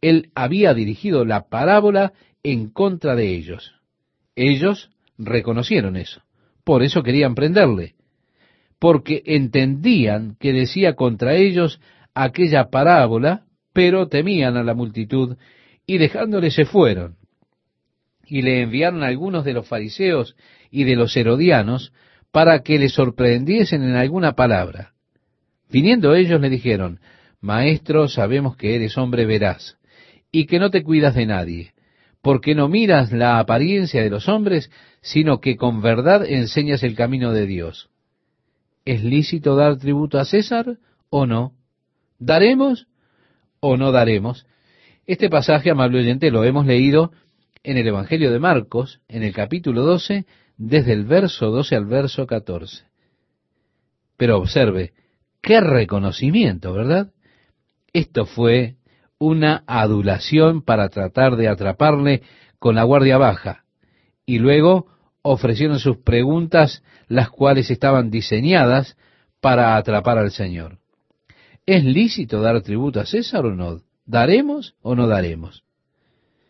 Él 0.00 0.30
había 0.34 0.72
dirigido 0.74 1.24
la 1.24 1.48
parábola 1.48 2.12
en 2.42 2.70
contra 2.70 3.14
de 3.14 3.34
ellos. 3.34 3.74
Ellos 4.34 4.90
reconocieron 5.18 5.96
eso. 5.96 6.22
Por 6.64 6.82
eso 6.82 7.02
querían 7.02 7.34
prenderle. 7.34 7.94
Porque 8.78 9.22
entendían 9.26 10.36
que 10.40 10.52
decía 10.52 10.94
contra 10.94 11.34
ellos 11.34 11.80
aquella 12.14 12.70
parábola, 12.70 13.44
pero 13.74 14.08
temían 14.08 14.56
a 14.56 14.62
la 14.62 14.74
multitud 14.74 15.36
y 15.86 15.98
dejándole 15.98 16.50
se 16.50 16.64
fueron. 16.64 17.16
Y 18.30 18.42
le 18.42 18.62
enviaron 18.62 19.02
a 19.02 19.08
algunos 19.08 19.44
de 19.44 19.52
los 19.52 19.66
fariseos 19.66 20.36
y 20.70 20.84
de 20.84 20.94
los 20.94 21.16
herodianos 21.16 21.92
para 22.30 22.60
que 22.60 22.78
le 22.78 22.88
sorprendiesen 22.88 23.82
en 23.82 23.96
alguna 23.96 24.36
palabra. 24.36 24.92
Viniendo 25.68 26.14
ellos 26.14 26.40
le 26.40 26.48
dijeron, 26.48 27.00
Maestro, 27.40 28.08
sabemos 28.08 28.56
que 28.56 28.76
eres 28.76 28.96
hombre 28.96 29.26
veraz 29.26 29.78
y 30.30 30.46
que 30.46 30.60
no 30.60 30.70
te 30.70 30.84
cuidas 30.84 31.16
de 31.16 31.26
nadie, 31.26 31.72
porque 32.22 32.54
no 32.54 32.68
miras 32.68 33.10
la 33.10 33.40
apariencia 33.40 34.00
de 34.00 34.10
los 34.10 34.28
hombres, 34.28 34.70
sino 35.00 35.40
que 35.40 35.56
con 35.56 35.82
verdad 35.82 36.24
enseñas 36.24 36.84
el 36.84 36.94
camino 36.94 37.32
de 37.32 37.46
Dios. 37.46 37.90
¿Es 38.84 39.02
lícito 39.02 39.56
dar 39.56 39.76
tributo 39.76 40.20
a 40.20 40.24
César 40.24 40.78
o 41.08 41.26
no? 41.26 41.54
¿Daremos 42.20 42.86
o 43.58 43.76
no 43.76 43.90
daremos? 43.90 44.46
Este 45.04 45.28
pasaje, 45.28 45.70
amable 45.70 45.98
oyente, 45.98 46.30
lo 46.30 46.44
hemos 46.44 46.64
leído 46.64 47.10
en 47.62 47.76
el 47.76 47.86
Evangelio 47.86 48.30
de 48.30 48.38
Marcos, 48.38 49.00
en 49.08 49.22
el 49.22 49.32
capítulo 49.32 49.82
12, 49.82 50.26
desde 50.56 50.92
el 50.92 51.04
verso 51.04 51.50
12 51.50 51.76
al 51.76 51.86
verso 51.86 52.26
14. 52.26 52.84
Pero 54.16 54.38
observe, 54.38 54.92
qué 55.40 55.60
reconocimiento, 55.60 56.72
¿verdad? 56.72 57.12
Esto 57.92 58.26
fue 58.26 58.76
una 59.18 59.64
adulación 59.66 60.62
para 60.62 60.88
tratar 60.88 61.36
de 61.36 61.48
atraparle 61.48 62.22
con 62.58 62.74
la 62.74 62.84
guardia 62.84 63.18
baja. 63.18 63.64
Y 64.24 64.38
luego 64.38 64.86
ofrecieron 65.22 65.78
sus 65.78 65.98
preguntas, 65.98 66.82
las 67.08 67.30
cuales 67.30 67.70
estaban 67.70 68.10
diseñadas 68.10 68.96
para 69.40 69.76
atrapar 69.76 70.18
al 70.18 70.30
Señor. 70.30 70.78
¿Es 71.66 71.84
lícito 71.84 72.40
dar 72.40 72.60
tributo 72.62 73.00
a 73.00 73.06
César 73.06 73.44
o 73.44 73.54
no? 73.54 73.80
¿Daremos 74.06 74.74
o 74.82 74.94
no 74.94 75.06
daremos? 75.06 75.64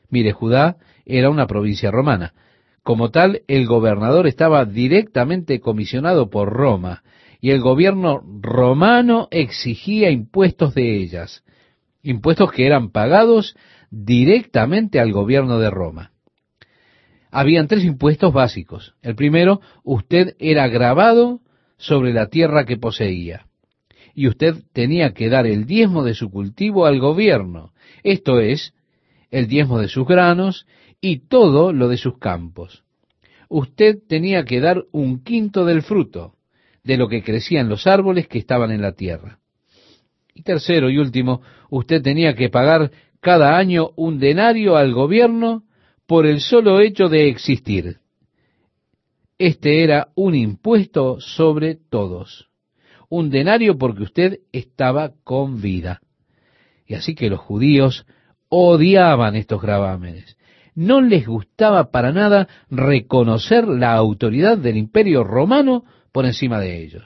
Mire, 0.09 0.33
Judá 0.33 0.77
era 1.05 1.31
una 1.31 1.47
provincia 1.47 1.91
romana. 1.91 2.35
Como 2.83 3.11
tal, 3.11 3.43
el 3.47 3.67
gobernador 3.67 4.27
estaba 4.27 4.65
directamente 4.65 5.61
comisionado 5.61 6.31
por 6.31 6.53
Roma, 6.53 7.03
y 7.41 7.51
el 7.51 7.61
gobierno 7.61 8.23
romano 8.41 9.29
exigía 9.31 10.11
impuestos 10.11 10.75
de 10.75 10.97
ellas 10.97 11.43
impuestos 12.03 12.53
que 12.53 12.67
eran 12.67 12.91
pagados 12.91 13.57
directamente 13.91 15.01
al 15.01 15.13
gobierno 15.13 15.59
de 15.59 15.71
Roma. 15.71 16.13
Habían 17.31 17.69
tres 17.69 17.85
impuestos 17.85 18.33
básicos. 18.33 18.95
El 19.03 19.15
primero, 19.15 19.61
usted 19.85 20.35
era 20.39 20.67
grabado 20.69 21.41
sobre 21.77 22.13
la 22.13 22.29
tierra 22.29 22.65
que 22.65 22.77
poseía. 22.77 23.47
Y 24.15 24.27
usted 24.27 24.57
tenía 24.73 25.13
que 25.13 25.29
dar 25.29 25.47
el 25.47 25.67
diezmo 25.67 26.03
de 26.03 26.15
su 26.15 26.31
cultivo 26.31 26.87
al 26.87 26.99
gobierno, 26.99 27.73
esto 28.03 28.41
es, 28.41 28.75
el 29.31 29.47
diezmo 29.47 29.79
de 29.79 29.89
sus 29.89 30.07
granos 30.07 30.67
y 31.01 31.29
todo 31.29 31.73
lo 31.73 31.89
de 31.89 31.97
sus 31.97 32.19
campos. 32.19 32.85
Usted 33.49 33.99
tenía 34.09 34.45
que 34.45 34.61
dar 34.61 34.85
un 34.93 35.23
quinto 35.23 35.65
del 35.65 35.83
fruto, 35.83 36.35
de 36.85 36.97
lo 36.97 37.09
que 37.09 37.23
crecían 37.23 37.69
los 37.69 37.87
árboles 37.87 38.29
que 38.29 38.39
estaban 38.39 38.71
en 38.71 38.83
la 38.83 38.93
tierra. 38.93 39.39
Y 40.35 40.43
tercero 40.43 40.91
y 40.91 40.99
último, 40.99 41.43
usted 41.69 42.03
tenía 42.03 42.35
que 42.35 42.49
pagar 42.49 42.91
cada 43.21 43.59
año 43.59 43.91
un 43.97 44.19
denario 44.19 44.77
al 44.77 44.93
gobierno 44.93 45.65
por 46.07 46.27
el 46.27 46.41
solo 46.41 46.81
hecho 46.81 47.09
de 47.09 47.29
existir. 47.29 47.99
Este 49.39 49.83
era 49.83 50.09
un 50.15 50.35
impuesto 50.35 51.21
sobre 51.21 51.75
todos. 51.75 52.49
Un 53.09 53.31
denario 53.31 53.79
porque 53.79 54.03
usted 54.03 54.41
estaba 54.53 55.13
con 55.25 55.61
vida. 55.61 56.01
Y 56.87 56.95
así 56.95 57.15
que 57.15 57.31
los 57.31 57.41
judíos 57.41 58.07
odiaban 58.49 59.37
estos 59.37 59.63
gravámenes. 59.63 60.37
No 60.75 61.01
les 61.01 61.27
gustaba 61.27 61.91
para 61.91 62.13
nada 62.13 62.49
reconocer 62.71 63.67
la 63.67 63.95
autoridad 63.95 64.59
del 64.59 64.77
imperio 64.77 65.25
romano 65.25 65.85
por 66.13 66.27
encima 66.27 66.61
de 66.61 66.83
ellos. 66.83 67.05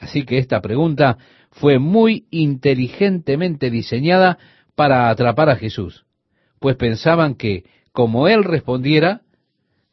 Así 0.00 0.24
que 0.24 0.38
esta 0.38 0.60
pregunta 0.60 1.18
fue 1.50 1.78
muy 1.78 2.26
inteligentemente 2.30 3.70
diseñada 3.70 4.38
para 4.74 5.10
atrapar 5.10 5.50
a 5.50 5.56
Jesús, 5.56 6.06
pues 6.60 6.76
pensaban 6.76 7.34
que, 7.34 7.64
como 7.92 8.28
él 8.28 8.44
respondiera, 8.44 9.22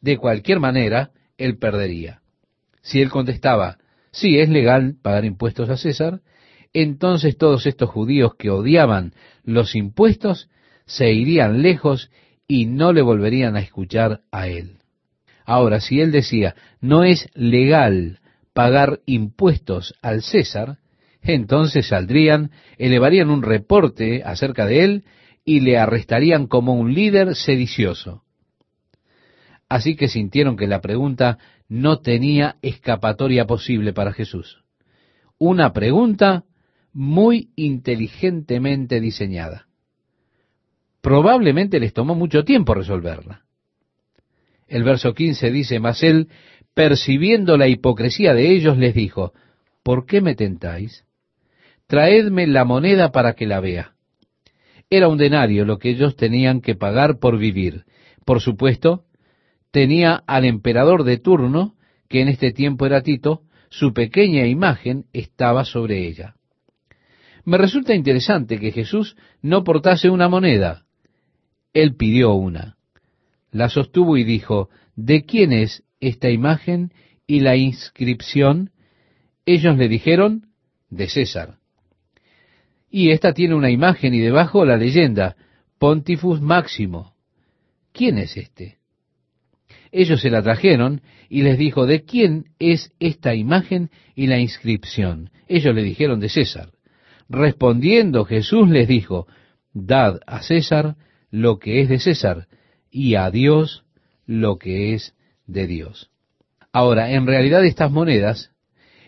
de 0.00 0.16
cualquier 0.16 0.60
manera, 0.60 1.10
él 1.38 1.58
perdería. 1.58 2.20
Si 2.82 3.02
él 3.02 3.10
contestaba, 3.10 3.78
sí, 4.12 4.38
es 4.38 4.48
legal 4.48 4.94
pagar 5.02 5.24
impuestos 5.24 5.68
a 5.70 5.76
César, 5.76 6.20
entonces 6.72 7.36
todos 7.36 7.66
estos 7.66 7.90
judíos 7.90 8.34
que 8.38 8.50
odiaban 8.50 9.12
los 9.42 9.74
impuestos 9.74 10.48
se 10.84 11.12
irían 11.12 11.62
lejos 11.62 12.10
y 12.48 12.66
no 12.66 12.92
le 12.92 13.02
volverían 13.02 13.56
a 13.56 13.60
escuchar 13.60 14.20
a 14.30 14.48
él. 14.48 14.78
Ahora, 15.44 15.80
si 15.80 16.00
él 16.00 16.12
decía, 16.12 16.54
no 16.80 17.04
es 17.04 17.28
legal 17.34 18.20
pagar 18.52 19.00
impuestos 19.06 19.94
al 20.02 20.22
César, 20.22 20.78
entonces 21.22 21.88
saldrían, 21.88 22.50
elevarían 22.78 23.30
un 23.30 23.42
reporte 23.42 24.22
acerca 24.24 24.66
de 24.66 24.84
él 24.84 25.04
y 25.44 25.60
le 25.60 25.78
arrestarían 25.78 26.46
como 26.46 26.74
un 26.74 26.94
líder 26.94 27.34
sedicioso. 27.34 28.22
Así 29.68 29.96
que 29.96 30.08
sintieron 30.08 30.56
que 30.56 30.66
la 30.66 30.80
pregunta 30.80 31.38
no 31.68 31.98
tenía 31.98 32.56
escapatoria 32.62 33.46
posible 33.46 33.92
para 33.92 34.12
Jesús. 34.12 34.62
Una 35.38 35.72
pregunta 35.72 36.44
muy 36.92 37.50
inteligentemente 37.56 39.00
diseñada. 39.00 39.66
Probablemente 41.06 41.78
les 41.78 41.92
tomó 41.92 42.16
mucho 42.16 42.42
tiempo 42.42 42.74
resolverla. 42.74 43.44
El 44.66 44.82
verso 44.82 45.14
15 45.14 45.52
dice, 45.52 45.78
mas 45.78 46.02
él, 46.02 46.30
percibiendo 46.74 47.56
la 47.56 47.68
hipocresía 47.68 48.34
de 48.34 48.50
ellos, 48.50 48.76
les 48.76 48.92
dijo, 48.92 49.32
¿por 49.84 50.04
qué 50.04 50.20
me 50.20 50.34
tentáis? 50.34 51.04
Traedme 51.86 52.48
la 52.48 52.64
moneda 52.64 53.12
para 53.12 53.34
que 53.34 53.46
la 53.46 53.60
vea. 53.60 53.92
Era 54.90 55.06
un 55.06 55.16
denario 55.16 55.64
lo 55.64 55.78
que 55.78 55.90
ellos 55.90 56.16
tenían 56.16 56.60
que 56.60 56.74
pagar 56.74 57.20
por 57.20 57.38
vivir. 57.38 57.84
Por 58.24 58.40
supuesto, 58.40 59.04
tenía 59.70 60.24
al 60.26 60.44
emperador 60.44 61.04
de 61.04 61.18
turno, 61.18 61.76
que 62.08 62.20
en 62.20 62.26
este 62.26 62.50
tiempo 62.50 62.84
era 62.84 63.02
Tito, 63.02 63.42
su 63.68 63.92
pequeña 63.92 64.48
imagen 64.48 65.04
estaba 65.12 65.64
sobre 65.64 66.04
ella. 66.04 66.34
Me 67.44 67.58
resulta 67.58 67.94
interesante 67.94 68.58
que 68.58 68.72
Jesús 68.72 69.16
no 69.40 69.62
portase 69.62 70.10
una 70.10 70.28
moneda. 70.28 70.85
Él 71.76 71.94
pidió 71.94 72.32
una. 72.32 72.78
La 73.50 73.68
sostuvo 73.68 74.16
y 74.16 74.24
dijo, 74.24 74.70
¿de 74.94 75.26
quién 75.26 75.52
es 75.52 75.82
esta 76.00 76.30
imagen 76.30 76.90
y 77.26 77.40
la 77.40 77.56
inscripción? 77.56 78.70
Ellos 79.44 79.76
le 79.76 79.86
dijeron, 79.86 80.46
de 80.88 81.06
César. 81.06 81.58
Y 82.90 83.10
esta 83.10 83.34
tiene 83.34 83.54
una 83.54 83.70
imagen 83.70 84.14
y 84.14 84.20
debajo 84.20 84.64
la 84.64 84.78
leyenda, 84.78 85.36
Pontifus 85.78 86.40
Máximo. 86.40 87.12
¿Quién 87.92 88.16
es 88.16 88.38
este? 88.38 88.78
Ellos 89.92 90.22
se 90.22 90.30
la 90.30 90.42
trajeron 90.42 91.02
y 91.28 91.42
les 91.42 91.58
dijo, 91.58 91.84
¿de 91.84 92.04
quién 92.04 92.46
es 92.58 92.90
esta 93.00 93.34
imagen 93.34 93.90
y 94.14 94.28
la 94.28 94.38
inscripción? 94.38 95.28
Ellos 95.46 95.74
le 95.74 95.82
dijeron, 95.82 96.20
de 96.20 96.30
César. 96.30 96.70
Respondiendo 97.28 98.24
Jesús 98.24 98.66
les 98.70 98.88
dijo, 98.88 99.26
dad 99.74 100.20
a 100.26 100.40
César 100.40 100.96
lo 101.36 101.58
que 101.58 101.82
es 101.82 101.90
de 101.90 101.98
César 101.98 102.48
y 102.90 103.16
a 103.16 103.30
Dios 103.30 103.84
lo 104.24 104.56
que 104.56 104.94
es 104.94 105.14
de 105.46 105.66
Dios. 105.66 106.10
Ahora, 106.72 107.10
en 107.10 107.26
realidad 107.26 107.62
estas 107.62 107.92
monedas 107.92 108.52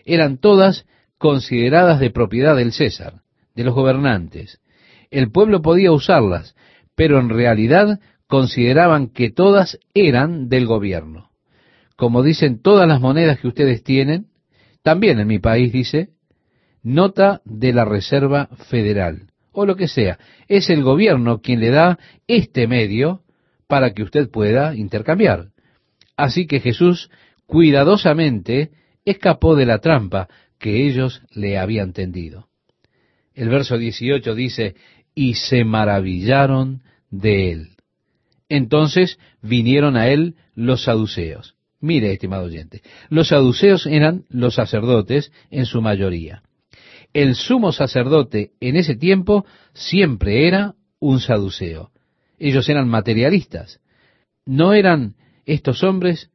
eran 0.05 0.37
todas 0.37 0.85
consideradas 1.17 1.99
de 1.99 2.11
propiedad 2.11 2.55
del 2.55 2.71
César, 2.71 3.23
de 3.55 3.63
los 3.63 3.73
gobernantes. 3.73 4.61
El 5.09 5.31
pueblo 5.31 5.63
podía 5.63 5.91
usarlas, 5.91 6.55
pero 6.93 7.19
en 7.19 7.29
realidad 7.29 7.99
consideraban 8.27 9.07
que 9.07 9.31
todas 9.31 9.79
eran 9.95 10.49
del 10.49 10.67
gobierno. 10.67 11.31
Como 11.95 12.21
dicen 12.21 12.61
todas 12.61 12.87
las 12.87 13.01
monedas 13.01 13.39
que 13.39 13.47
ustedes 13.47 13.83
tienen, 13.83 14.27
también 14.83 15.19
en 15.19 15.27
mi 15.27 15.39
país 15.39 15.73
dice, 15.73 16.09
nota 16.83 17.41
de 17.43 17.73
la 17.73 17.85
Reserva 17.85 18.49
Federal, 18.69 19.28
o 19.59 19.65
lo 19.65 19.75
que 19.75 19.87
sea. 19.87 20.17
Es 20.47 20.69
el 20.69 20.83
gobierno 20.83 21.41
quien 21.41 21.59
le 21.59 21.69
da 21.69 21.99
este 22.27 22.65
medio 22.65 23.23
para 23.67 23.93
que 23.93 24.03
usted 24.03 24.29
pueda 24.29 24.75
intercambiar. 24.75 25.49
Así 26.15 26.47
que 26.47 26.59
Jesús 26.59 27.09
cuidadosamente 27.45 28.71
escapó 29.03 29.55
de 29.55 29.65
la 29.65 29.79
trampa 29.79 30.29
que 30.59 30.87
ellos 30.87 31.21
le 31.31 31.57
habían 31.57 31.93
tendido. 31.93 32.47
El 33.33 33.49
verso 33.49 33.77
18 33.77 34.33
dice, 34.33 34.75
y 35.13 35.33
se 35.33 35.65
maravillaron 35.65 36.81
de 37.09 37.51
él. 37.51 37.69
Entonces 38.47 39.19
vinieron 39.41 39.97
a 39.97 40.07
él 40.07 40.35
los 40.55 40.83
saduceos. 40.83 41.55
Mire, 41.81 42.11
estimado 42.11 42.45
oyente, 42.45 42.81
los 43.09 43.29
saduceos 43.29 43.85
eran 43.85 44.23
los 44.29 44.55
sacerdotes 44.55 45.31
en 45.51 45.65
su 45.65 45.81
mayoría. 45.81 46.43
El 47.13 47.35
sumo 47.35 47.71
sacerdote 47.71 48.51
en 48.59 48.75
ese 48.75 48.95
tiempo 48.95 49.45
siempre 49.73 50.47
era 50.47 50.75
un 50.99 51.19
saduceo. 51.19 51.91
Ellos 52.37 52.69
eran 52.69 52.87
materialistas. 52.87 53.79
No 54.45 54.73
eran 54.73 55.15
estos 55.45 55.83
hombres 55.83 56.29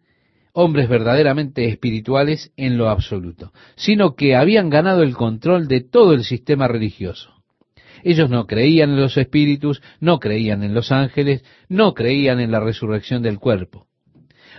hombres 0.55 0.89
verdaderamente 0.89 1.67
espirituales 1.67 2.53
en 2.57 2.79
lo 2.79 2.89
absoluto, 2.89 3.53
sino 3.75 4.15
que 4.15 4.37
habían 4.37 4.71
ganado 4.71 5.03
el 5.03 5.15
control 5.15 5.67
de 5.67 5.81
todo 5.81 6.15
el 6.15 6.25
sistema 6.25 6.69
religioso. 6.69 7.35
Ellos 8.05 8.31
no 8.31 8.47
creían 8.47 8.91
en 8.91 9.01
los 9.01 9.17
espíritus, 9.17 9.83
no 9.99 10.21
creían 10.21 10.63
en 10.63 10.73
los 10.73 10.93
ángeles, 10.93 11.45
no 11.69 11.93
creían 11.93 12.39
en 12.39 12.53
la 12.53 12.61
resurrección 12.61 13.23
del 13.23 13.41
cuerpo. 13.41 13.89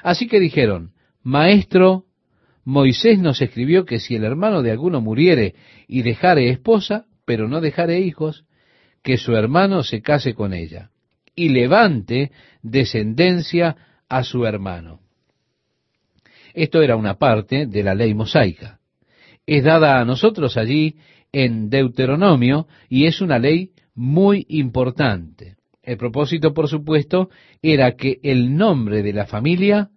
Así 0.03 0.27
que 0.27 0.39
dijeron, 0.39 0.91
Maestro, 1.23 2.05
Moisés 2.65 3.19
nos 3.19 3.41
escribió 3.41 3.85
que 3.85 3.99
si 3.99 4.15
el 4.15 4.23
hermano 4.23 4.63
de 4.63 4.71
alguno 4.71 4.99
muriere 4.99 5.53
y 5.87 6.01
dejare 6.01 6.49
esposa, 6.49 7.05
pero 7.23 7.47
no 7.47 7.61
dejare 7.61 7.99
hijos, 7.99 8.45
que 9.03 9.17
su 9.17 9.35
hermano 9.35 9.83
se 9.83 10.01
case 10.01 10.33
con 10.33 10.51
ella 10.51 10.89
y 11.35 11.49
levante 11.49 12.31
descendencia 12.63 13.75
a 14.09 14.23
su 14.23 14.45
hermano. 14.45 14.99
Esto 16.55 16.81
era 16.81 16.95
una 16.95 17.15
parte 17.19 17.67
de 17.67 17.83
la 17.83 17.93
ley 17.93 18.15
mosaica. 18.15 18.79
Es 19.45 19.63
dada 19.63 19.99
a 19.99 20.05
nosotros 20.05 20.57
allí 20.57 20.95
en 21.31 21.69
Deuteronomio 21.69 22.67
y 22.89 23.05
es 23.05 23.21
una 23.21 23.37
ley 23.37 23.71
muy 23.93 24.45
importante. 24.49 25.55
El 25.83 25.97
propósito, 25.97 26.53
por 26.53 26.67
supuesto, 26.67 27.29
era 27.61 27.95
que 27.95 28.17
el 28.23 28.55
nombre 28.55 29.03
de 29.03 29.13
la 29.13 29.27
familia 29.27 29.91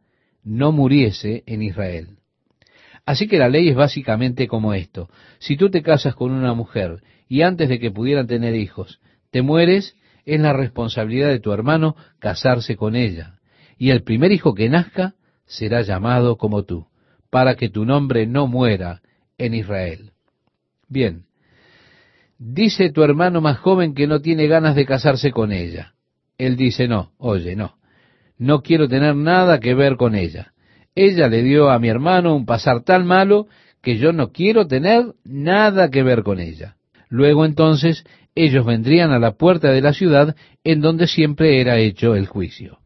no 0.45 0.71
muriese 0.73 1.45
en 1.47 1.63
Israel. 1.63 2.18
Así 3.09 3.27
que 3.27 3.39
la 3.39 3.49
ley 3.49 3.71
es 3.71 3.75
básicamente 3.75 4.47
como 4.47 4.75
esto. 4.75 5.09
Si 5.39 5.57
tú 5.57 5.71
te 5.71 5.81
casas 5.81 6.15
con 6.15 6.31
una 6.31 6.53
mujer 6.53 7.03
y 7.27 7.41
antes 7.41 7.71
de 7.71 7.79
que 7.79 7.91
pudieran 7.91 8.27
tener 8.27 8.55
hijos, 8.55 9.01
te 9.31 9.41
mueres, 9.41 9.97
es 10.27 10.39
la 10.39 10.53
responsabilidad 10.53 11.29
de 11.29 11.41
tu 11.41 11.51
hermano 11.51 11.97
casarse 12.19 12.77
con 12.77 12.95
ella. 12.95 13.39
Y 13.79 13.93
el 13.93 14.03
primer 14.03 14.31
hijo 14.31 14.53
que 14.53 14.69
nazca 14.69 15.15
será 15.47 15.81
llamado 15.81 16.37
como 16.37 16.65
tú, 16.65 16.87
para 17.31 17.55
que 17.55 17.71
tu 17.71 17.87
nombre 17.87 18.27
no 18.27 18.47
muera 18.47 19.01
en 19.39 19.55
Israel. 19.55 20.11
Bien, 20.87 21.25
Dice 22.39 22.93
tu 22.93 23.03
hermano 23.03 23.41
más 23.41 23.57
joven 23.57 23.95
que 23.95 24.07
no 24.07 24.21
tiene 24.21 24.49
ganas 24.49 24.77
de 24.77 24.85
casarse 24.85 25.31
con 25.31 25.51
ella. 25.51 25.95
Él 26.37 26.57
dice, 26.57 26.87
no, 26.89 27.13
oye, 27.17 27.57
no, 27.57 27.79
no 28.37 28.61
quiero 28.61 28.87
tener 28.87 29.17
nada 29.17 29.61
que 29.61 29.75
ver 29.75 29.97
con 29.97 30.15
ella. 30.15 30.53
Ella 31.01 31.29
le 31.29 31.45
dio 31.45 31.71
a 31.71 31.79
mi 31.79 31.89
hermano 31.89 32.35
un 32.35 32.45
pasar 32.45 32.83
tan 32.83 33.07
malo 33.07 33.47
que 33.81 33.99
yo 33.99 34.13
no 34.13 34.33
quiero 34.33 34.67
tener 34.67 35.15
nada 35.23 35.91
que 35.91 36.03
ver 36.03 36.25
con 36.25 36.41
ella. 36.41 36.75
Luego 37.09 37.45
entonces 37.45 38.03
ellos 38.35 38.67
vendrían 38.67 39.13
a 39.13 39.21
la 39.21 39.37
puerta 39.37 39.71
de 39.71 39.81
la 39.81 39.93
ciudad 39.93 40.35
en 40.65 40.81
donde 40.81 41.07
siempre 41.07 41.61
era 41.61 41.79
hecho 41.79 42.17
el 42.17 42.27
juicio. 42.27 42.81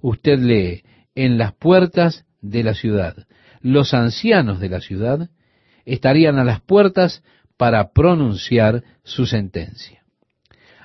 Usted 0.00 0.40
lee, 0.40 0.82
en 1.14 1.38
las 1.38 1.54
puertas 1.54 2.24
de 2.40 2.64
la 2.64 2.74
ciudad. 2.74 3.14
Los 3.60 3.94
ancianos 3.94 4.58
de 4.58 4.68
la 4.68 4.80
ciudad 4.80 5.30
estarían 5.84 6.40
a 6.40 6.44
las 6.44 6.60
puertas 6.62 7.22
para 7.56 7.92
pronunciar 7.92 8.82
su 9.04 9.24
sentencia. 9.24 10.02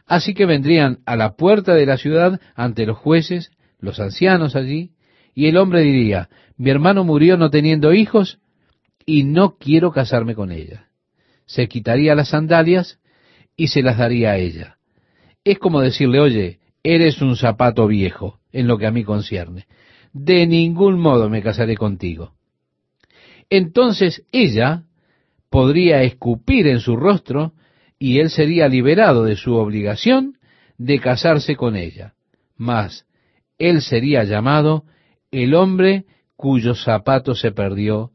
Así 0.05 0.35
que 0.35 0.45
vendrían 0.45 0.99
a 1.07 1.15
la 1.15 1.35
puerta 1.35 1.73
de 1.73 1.87
la 1.87 1.97
ciudad 1.97 2.39
ante 2.53 2.85
los 2.85 2.99
jueces, 2.99 3.49
los 3.79 3.99
ancianos 3.99 4.55
allí, 4.55 4.91
y 5.33 5.47
el 5.47 5.57
hombre 5.57 5.81
diría, 5.81 6.29
mi 6.61 6.69
hermano 6.69 7.03
murió 7.03 7.37
no 7.37 7.49
teniendo 7.49 7.91
hijos 7.91 8.37
y 9.03 9.23
no 9.23 9.57
quiero 9.57 9.91
casarme 9.91 10.35
con 10.35 10.51
ella. 10.51 10.89
Se 11.47 11.67
quitaría 11.67 12.13
las 12.13 12.29
sandalias 12.29 12.99
y 13.57 13.69
se 13.69 13.81
las 13.81 13.97
daría 13.97 14.33
a 14.33 14.37
ella. 14.37 14.77
Es 15.43 15.57
como 15.57 15.81
decirle, 15.81 16.19
oye, 16.19 16.59
eres 16.83 17.19
un 17.19 17.35
zapato 17.35 17.87
viejo 17.87 18.37
en 18.51 18.67
lo 18.67 18.77
que 18.77 18.85
a 18.85 18.91
mí 18.91 19.03
concierne. 19.03 19.65
De 20.13 20.45
ningún 20.45 20.99
modo 20.99 21.31
me 21.31 21.41
casaré 21.41 21.75
contigo. 21.75 22.33
Entonces 23.49 24.23
ella 24.31 24.83
podría 25.49 26.03
escupir 26.03 26.67
en 26.67 26.79
su 26.79 26.95
rostro 26.95 27.53
y 27.97 28.19
él 28.19 28.29
sería 28.29 28.67
liberado 28.67 29.23
de 29.23 29.35
su 29.35 29.55
obligación 29.55 30.37
de 30.77 30.99
casarse 30.99 31.55
con 31.55 31.75
ella. 31.75 32.13
Mas 32.55 33.07
él 33.57 33.81
sería 33.81 34.25
llamado 34.25 34.83
el 35.31 35.55
hombre 35.55 36.05
cuyo 36.41 36.73
zapato 36.73 37.35
se 37.35 37.51
perdió 37.51 38.09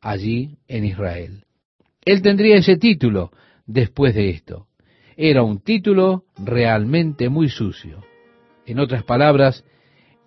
allí 0.00 0.58
en 0.66 0.84
Israel. 0.84 1.44
Él 2.04 2.22
tendría 2.22 2.56
ese 2.56 2.76
título 2.76 3.30
después 3.66 4.16
de 4.16 4.30
esto. 4.30 4.66
Era 5.16 5.44
un 5.44 5.60
título 5.60 6.24
realmente 6.36 7.28
muy 7.28 7.48
sucio. 7.48 8.02
En 8.66 8.80
otras 8.80 9.04
palabras, 9.04 9.64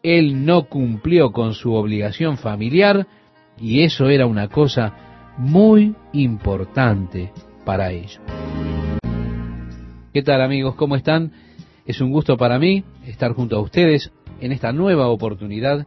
él 0.01 0.45
no 0.45 0.69
cumplió 0.69 1.33
con 1.33 1.53
su 1.53 1.73
obligación 1.73 2.37
familiar 2.37 3.05
y 3.59 3.83
eso 3.83 4.07
era 4.07 4.27
una 4.27 4.47
cosa 4.47 5.33
muy 5.37 5.93
importante 6.13 7.33
para 7.65 7.91
ellos. 7.91 8.21
¿Qué 10.13 10.23
tal 10.23 10.41
amigos? 10.41 10.75
¿Cómo 10.75 10.95
están? 10.95 11.33
Es 11.85 11.99
un 11.99 12.11
gusto 12.11 12.37
para 12.37 12.59
mí 12.59 12.85
estar 13.05 13.33
junto 13.33 13.57
a 13.57 13.61
ustedes 13.61 14.09
en 14.39 14.53
esta 14.53 14.71
nueva 14.71 15.09
oportunidad 15.09 15.85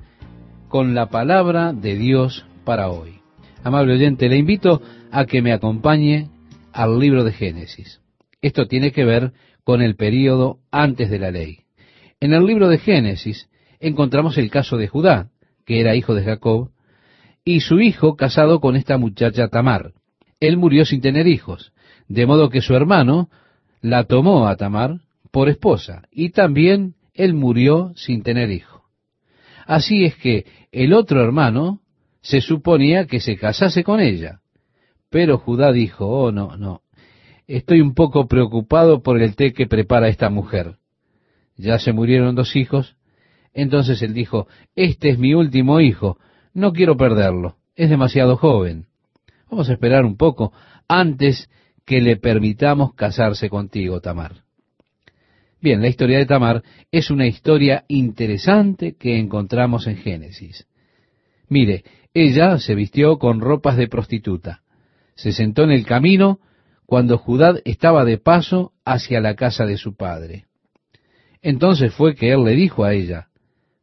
con 0.75 0.93
la 0.93 1.07
palabra 1.07 1.73
de 1.73 1.95
Dios 1.95 2.45
para 2.65 2.89
hoy. 2.89 3.21
Amable 3.63 3.93
oyente, 3.93 4.29
le 4.29 4.39
invito 4.39 4.83
a 5.13 5.25
que 5.25 5.41
me 5.41 5.53
acompañe 5.53 6.31
al 6.73 6.99
libro 6.99 7.23
de 7.23 7.31
Génesis. 7.31 8.01
Esto 8.43 8.67
tiene 8.67 8.91
que 8.91 9.05
ver 9.05 9.31
con 9.63 9.83
el 9.83 9.95
período 9.95 10.59
antes 10.73 11.11
de 11.11 11.21
la 11.21 11.31
ley. 11.31 11.61
En 12.19 12.33
el 12.33 12.45
libro 12.45 12.69
de 12.69 12.79
Génesis 12.79 13.49
encontramos 13.79 14.37
el 14.37 14.51
caso 14.51 14.77
de 14.77 14.89
Judá, 14.89 15.29
que 15.65 15.79
era 15.79 15.95
hijo 15.95 16.13
de 16.13 16.25
Jacob, 16.25 16.71
y 17.45 17.61
su 17.61 17.79
hijo 17.79 18.17
casado 18.17 18.59
con 18.59 18.75
esta 18.75 18.99
muchacha 18.99 19.47
Tamar. 19.47 19.93
Él 20.41 20.57
murió 20.57 20.85
sin 20.85 21.01
tener 21.01 21.29
hijos, 21.29 21.73
de 22.09 22.27
modo 22.27 22.51
que 22.51 22.63
su 22.63 22.75
hermano 22.75 23.31
la 23.81 24.03
tomó 24.09 24.49
a 24.49 24.57
Tamar 24.57 25.03
por 25.31 25.49
esposa, 25.49 26.03
y 26.11 26.31
también 26.31 26.97
él 27.15 27.33
murió 27.33 27.93
sin 27.95 28.25
tener 28.25 28.51
hijo. 28.51 28.74
Así 29.67 30.05
es 30.05 30.17
que 30.17 30.47
el 30.73 30.93
otro 30.93 31.23
hermano 31.23 31.81
se 32.21 32.41
suponía 32.41 33.07
que 33.07 33.21
se 33.21 33.37
casase 33.37 33.85
con 33.85 34.01
ella. 34.01 34.41
Pero 35.11 35.39
Judá 35.39 35.73
dijo, 35.73 36.07
oh 36.07 36.33
no, 36.33 36.57
no, 36.57 36.83
estoy 37.47 37.81
un 37.81 37.95
poco 37.95 38.27
preocupado 38.27 39.03
por 39.03 39.21
el 39.21 39.37
té 39.37 39.53
que 39.53 39.67
prepara 39.67 40.09
esta 40.09 40.31
mujer. 40.31 40.77
Ya 41.57 41.79
se 41.79 41.93
murieron 41.93 42.35
dos 42.35 42.57
hijos. 42.57 42.97
Entonces 43.53 44.03
él 44.03 44.15
dijo, 44.15 44.49
este 44.75 45.11
es 45.11 45.19
mi 45.19 45.35
último 45.35 45.81
hijo, 45.81 46.19
no 46.53 46.73
quiero 46.73 46.97
perderlo, 46.97 47.57
es 47.77 47.89
demasiado 47.89 48.37
joven. 48.37 48.87
Vamos 49.49 49.69
a 49.69 49.75
esperar 49.75 50.05
un 50.05 50.17
poco 50.17 50.53
antes 50.89 51.49
que 51.85 52.01
le 52.01 52.17
permitamos 52.17 52.95
casarse 52.95 53.49
contigo, 53.49 54.01
Tamar. 54.01 54.44
Bien, 55.65 55.81
la 55.81 55.89
historia 55.89 56.19
de 56.19 56.27
Tamar 56.27 56.63
es 56.93 57.11
una 57.11 57.27
historia 57.27 57.87
interesante 57.89 58.97
que 58.99 59.19
encontramos 59.19 59.87
en 59.87 59.97
Génesis. 59.97 60.67
Mire, 61.49 61.85
ella 62.13 62.59
se 62.59 62.75
vistió 62.75 63.19
con 63.19 63.41
ropas 63.41 63.79
de 63.79 63.89
prostituta. 63.89 64.61
Se 65.15 65.33
sentó 65.33 65.63
en 65.63 65.71
el 65.71 65.87
camino 65.87 66.39
cuando 66.85 67.17
Judá 67.17 67.55
estaba 67.65 68.05
de 68.05 68.19
paso 68.19 68.75
hacia 68.85 69.23
la 69.23 69.37
casa 69.37 69.65
de 69.65 69.79
su 69.79 69.97
padre. 69.97 70.45
Entonces 71.41 71.95
fue 71.95 72.15
que 72.15 72.33
él 72.33 72.45
le 72.45 72.55
dijo 72.55 72.85
a 72.85 72.93
ella, 72.93 73.29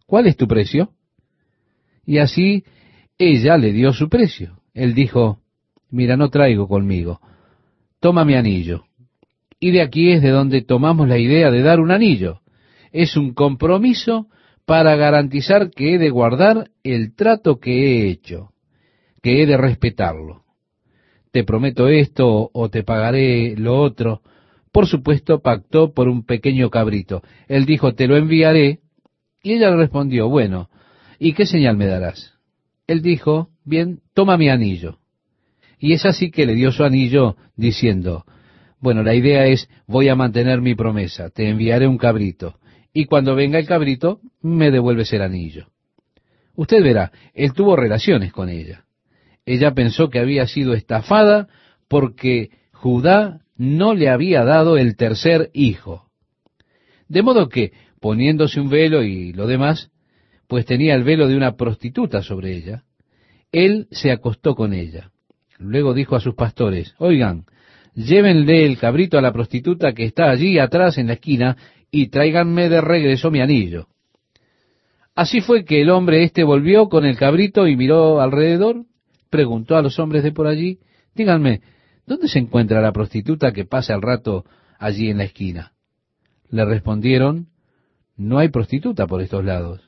¿cuál 0.06 0.28
es 0.28 0.38
tu 0.38 0.48
precio? 0.48 0.92
Y 2.06 2.20
así 2.20 2.64
ella 3.18 3.58
le 3.58 3.72
dio 3.72 3.92
su 3.92 4.08
precio. 4.08 4.62
Él 4.76 4.94
dijo, 4.94 5.40
mira, 5.90 6.16
no 6.16 6.30
traigo 6.30 6.68
conmigo, 6.68 7.22
toma 8.00 8.24
mi 8.24 8.36
anillo. 8.36 8.84
Y 9.64 9.70
de 9.70 9.84
aquí 9.84 10.12
es 10.12 10.24
de 10.24 10.32
donde 10.32 10.64
tomamos 10.64 11.08
la 11.08 11.20
idea 11.20 11.52
de 11.52 11.62
dar 11.62 11.80
un 11.80 11.92
anillo. 11.92 12.42
Es 12.92 13.16
un 13.16 13.36
compromiso 13.36 14.28
para 14.66 14.96
garantizar 14.96 15.70
que 15.70 15.94
he 15.94 15.98
de 16.00 16.10
guardar 16.10 16.72
el 16.84 17.14
trato 17.16 17.60
que 17.60 17.72
he 17.72 18.10
hecho, 18.10 18.50
que 19.22 19.44
he 19.44 19.46
de 19.46 19.58
respetarlo. 19.58 20.46
Te 21.32 21.44
prometo 21.44 21.88
esto 21.90 22.50
o 22.52 22.70
te 22.70 22.84
pagaré 22.84 23.56
lo 23.56 23.80
otro. 23.80 24.22
Por 24.72 24.88
supuesto, 24.88 25.42
pactó 25.42 25.94
por 25.94 26.10
un 26.10 26.26
pequeño 26.26 26.72
cabrito. 26.72 27.22
Él 27.48 27.66
dijo, 27.66 27.94
te 27.94 28.08
lo 28.08 28.18
enviaré. 28.18 28.80
Y 29.44 29.54
ella 29.54 29.70
le 29.70 29.78
respondió, 29.78 30.28
bueno, 30.28 30.72
¿y 31.20 31.34
qué 31.34 31.46
señal 31.46 31.78
me 31.78 31.86
darás? 31.86 32.34
Él 32.88 33.04
dijo, 33.04 33.50
bien, 33.64 34.00
toma 34.16 34.38
mi 34.38 34.50
anillo. 34.50 34.98
Y 35.78 35.94
es 35.94 36.04
así 36.06 36.32
que 36.32 36.48
le 36.48 36.56
dio 36.56 36.72
su 36.72 36.84
anillo 36.84 37.36
diciendo, 37.56 38.26
bueno, 38.82 39.04
la 39.04 39.14
idea 39.14 39.46
es, 39.46 39.70
voy 39.88 40.10
a 40.10 40.16
mantener 40.16 40.60
mi 40.60 40.76
promesa, 40.76 41.30
te 41.30 41.48
enviaré 41.48 41.88
un 41.88 41.98
cabrito, 41.98 42.58
y 42.92 43.06
cuando 43.06 43.36
venga 43.36 43.60
el 43.60 43.68
cabrito, 43.68 44.20
me 44.42 44.72
devuelves 44.72 45.14
el 45.14 45.22
anillo. 45.22 45.68
Usted 46.56 46.84
verá, 46.84 47.12
él 47.34 47.54
tuvo 47.54 47.76
relaciones 47.76 48.34
con 48.34 48.50
ella. 48.50 48.86
Ella 49.46 49.74
pensó 49.74 50.10
que 50.10 50.20
había 50.20 50.48
sido 50.48 50.74
estafada 50.74 51.48
porque 51.88 52.50
Judá 52.74 53.42
no 53.56 53.94
le 53.94 54.10
había 54.10 54.44
dado 54.44 54.78
el 54.78 54.96
tercer 54.96 55.52
hijo. 55.54 56.08
De 57.08 57.22
modo 57.22 57.50
que, 57.50 57.72
poniéndose 58.00 58.60
un 58.60 58.70
velo 58.70 59.04
y 59.04 59.32
lo 59.32 59.48
demás, 59.48 59.92
pues 60.48 60.66
tenía 60.66 60.96
el 60.96 61.04
velo 61.04 61.28
de 61.28 61.38
una 61.38 61.56
prostituta 61.56 62.24
sobre 62.24 62.56
ella, 62.56 62.84
él 63.52 63.88
se 63.92 64.12
acostó 64.12 64.56
con 64.56 64.74
ella. 64.74 65.12
Luego 65.60 65.94
dijo 65.94 66.16
a 66.16 66.20
sus 66.20 66.34
pastores, 66.36 66.96
oigan, 66.98 67.46
llévenle 67.94 68.66
el 68.66 68.78
cabrito 68.78 69.18
a 69.18 69.22
la 69.22 69.34
prostituta 69.34 69.94
que 69.94 70.06
está 70.06 70.30
allí 70.30 70.60
atrás 70.60 70.98
en 70.98 71.08
la 71.08 71.14
esquina 71.14 71.58
y 71.92 72.08
tráiganme 72.08 72.70
de 72.70 72.82
regreso 72.82 73.32
mi 73.32 73.42
anillo. 73.42 73.88
Así 75.14 75.42
fue 75.42 75.66
que 75.66 75.82
el 75.82 75.90
hombre 75.90 76.24
éste 76.24 76.44
volvió 76.44 76.88
con 76.88 77.06
el 77.06 77.18
cabrito 77.18 77.68
y 77.68 77.76
miró 77.76 78.22
alrededor, 78.22 78.86
preguntó 79.30 79.76
a 79.76 79.82
los 79.82 80.00
hombres 80.00 80.24
de 80.24 80.32
por 80.32 80.48
allí, 80.48 80.80
díganme, 81.16 81.62
¿dónde 82.06 82.28
se 82.28 82.40
encuentra 82.40 82.82
la 82.82 82.94
prostituta 82.94 83.52
que 83.52 83.66
pasa 83.66 83.94
el 83.94 84.02
rato 84.02 84.46
allí 84.80 85.10
en 85.10 85.18
la 85.18 85.26
esquina? 85.26 85.74
Le 86.50 86.66
respondieron, 86.66 87.48
no 88.16 88.40
hay 88.40 88.50
prostituta 88.50 89.06
por 89.06 89.22
estos 89.22 89.44
lados. 89.44 89.82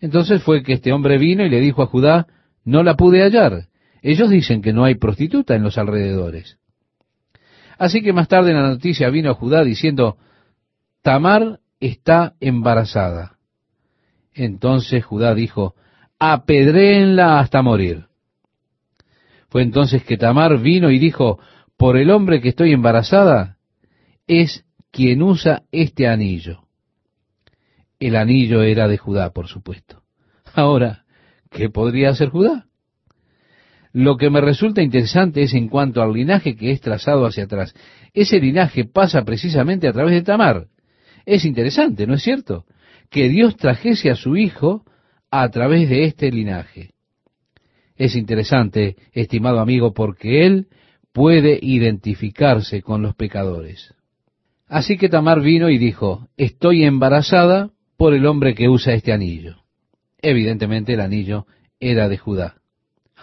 Entonces 0.00 0.42
fue 0.42 0.62
que 0.62 0.74
este 0.74 0.92
hombre 0.92 1.18
vino 1.18 1.44
y 1.44 1.50
le 1.50 1.60
dijo 1.60 1.82
a 1.82 1.86
Judá, 1.86 2.26
no 2.64 2.82
la 2.82 2.94
pude 2.94 3.22
hallar. 3.22 3.66
Ellos 4.02 4.30
dicen 4.30 4.62
que 4.62 4.72
no 4.72 4.84
hay 4.84 4.94
prostituta 4.96 5.54
en 5.54 5.62
los 5.62 5.78
alrededores. 5.78 6.58
Así 7.78 8.02
que 8.02 8.12
más 8.12 8.28
tarde 8.28 8.52
la 8.52 8.68
noticia 8.68 9.08
vino 9.08 9.30
a 9.30 9.34
Judá 9.34 9.62
diciendo, 9.62 10.18
Tamar 11.02 11.60
está 11.80 12.34
embarazada. 12.40 13.38
Entonces 14.34 15.04
Judá 15.04 15.34
dijo, 15.34 15.74
apedréenla 16.18 17.38
hasta 17.38 17.62
morir. 17.62 18.06
Fue 19.48 19.62
entonces 19.62 20.04
que 20.04 20.16
Tamar 20.16 20.58
vino 20.58 20.90
y 20.90 20.98
dijo, 20.98 21.38
por 21.76 21.96
el 21.96 22.10
hombre 22.10 22.40
que 22.40 22.50
estoy 22.50 22.72
embarazada, 22.72 23.58
es 24.26 24.64
quien 24.90 25.22
usa 25.22 25.62
este 25.70 26.08
anillo. 26.08 26.64
El 28.00 28.16
anillo 28.16 28.62
era 28.62 28.88
de 28.88 28.98
Judá, 28.98 29.30
por 29.30 29.46
supuesto. 29.46 30.02
Ahora, 30.54 31.04
¿qué 31.50 31.70
podría 31.70 32.10
hacer 32.10 32.28
Judá? 32.30 32.67
Lo 33.98 34.16
que 34.16 34.30
me 34.30 34.40
resulta 34.40 34.80
interesante 34.80 35.42
es 35.42 35.54
en 35.54 35.66
cuanto 35.66 36.00
al 36.00 36.12
linaje 36.12 36.54
que 36.54 36.70
es 36.70 36.80
trazado 36.80 37.26
hacia 37.26 37.42
atrás. 37.42 37.74
Ese 38.14 38.38
linaje 38.38 38.84
pasa 38.84 39.24
precisamente 39.24 39.88
a 39.88 39.92
través 39.92 40.14
de 40.14 40.22
Tamar. 40.22 40.68
Es 41.26 41.44
interesante, 41.44 42.06
¿no 42.06 42.14
es 42.14 42.22
cierto? 42.22 42.64
Que 43.10 43.28
Dios 43.28 43.56
trajese 43.56 44.08
a 44.08 44.14
su 44.14 44.36
hijo 44.36 44.84
a 45.32 45.48
través 45.48 45.88
de 45.88 46.04
este 46.04 46.30
linaje. 46.30 46.90
Es 47.96 48.14
interesante, 48.14 48.94
estimado 49.10 49.58
amigo, 49.58 49.92
porque 49.92 50.46
él 50.46 50.68
puede 51.12 51.58
identificarse 51.60 52.82
con 52.82 53.02
los 53.02 53.16
pecadores. 53.16 53.96
Así 54.68 54.96
que 54.96 55.08
Tamar 55.08 55.40
vino 55.40 55.70
y 55.70 55.78
dijo, 55.78 56.28
estoy 56.36 56.84
embarazada 56.84 57.72
por 57.96 58.14
el 58.14 58.26
hombre 58.26 58.54
que 58.54 58.68
usa 58.68 58.94
este 58.94 59.12
anillo. 59.12 59.56
Evidentemente 60.22 60.92
el 60.92 61.00
anillo 61.00 61.46
era 61.80 62.08
de 62.08 62.16
Judá. 62.16 62.58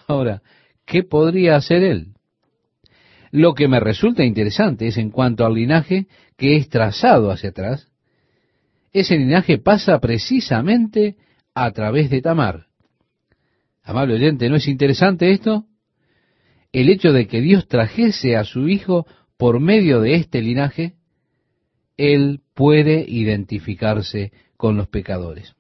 Ahora, 0.07 0.41
¿qué 0.85 1.03
podría 1.03 1.55
hacer 1.55 1.83
él? 1.83 2.13
Lo 3.31 3.53
que 3.53 3.67
me 3.67 3.79
resulta 3.79 4.23
interesante 4.23 4.87
es 4.87 4.97
en 4.97 5.09
cuanto 5.09 5.45
al 5.45 5.55
linaje 5.55 6.07
que 6.37 6.55
es 6.55 6.69
trazado 6.69 7.31
hacia 7.31 7.49
atrás, 7.49 7.91
ese 8.93 9.17
linaje 9.17 9.57
pasa 9.57 9.99
precisamente 9.99 11.17
a 11.53 11.71
través 11.71 12.09
de 12.09 12.21
Tamar. 12.21 12.67
Amable 13.83 14.15
oyente, 14.15 14.49
¿no 14.49 14.55
es 14.55 14.67
interesante 14.67 15.31
esto? 15.31 15.65
El 16.71 16.89
hecho 16.89 17.11
de 17.11 17.27
que 17.27 17.41
Dios 17.41 17.67
trajese 17.67 18.37
a 18.37 18.45
su 18.45 18.67
hijo 18.69 19.05
por 19.37 19.59
medio 19.59 19.99
de 19.99 20.15
este 20.15 20.41
linaje, 20.41 20.93
él 21.97 22.41
puede 22.53 23.05
identificarse 23.07 24.31
con 24.57 24.77
los 24.77 24.87
pecadores. 24.87 25.55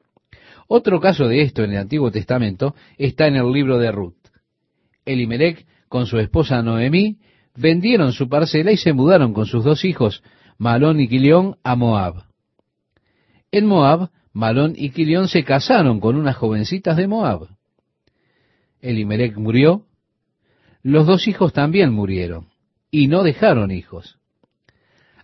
Otro 0.67 0.99
caso 0.99 1.27
de 1.27 1.41
esto 1.41 1.63
en 1.63 1.71
el 1.71 1.77
Antiguo 1.77 2.11
Testamento 2.11 2.73
está 2.97 3.27
en 3.27 3.35
el 3.35 3.51
libro 3.51 3.77
de 3.77 3.91
Ruth. 3.91 4.24
Elimelech 5.05 5.65
con 5.87 6.07
su 6.07 6.17
esposa 6.19 6.61
Noemí 6.61 7.19
vendieron 7.55 8.11
su 8.11 8.27
parcela 8.27 8.71
y 8.71 8.77
se 8.77 8.93
mudaron 8.93 9.33
con 9.33 9.45
sus 9.45 9.63
dos 9.63 9.85
hijos, 9.85 10.23
Malón 10.57 10.99
y 10.99 11.07
Quilión, 11.07 11.57
a 11.63 11.75
Moab. 11.75 12.23
En 13.51 13.65
Moab, 13.65 14.09
Malón 14.33 14.73
y 14.75 14.89
Quilión 14.89 15.27
se 15.27 15.43
casaron 15.43 15.99
con 15.99 16.15
unas 16.15 16.35
jovencitas 16.35 16.97
de 16.97 17.07
Moab. 17.07 17.47
Elimelech 18.81 19.37
murió, 19.37 19.85
los 20.83 21.07
dos 21.07 21.27
hijos 21.27 21.53
también 21.53 21.91
murieron, 21.93 22.49
y 22.91 23.07
no 23.07 23.23
dejaron 23.23 23.71
hijos. 23.71 24.19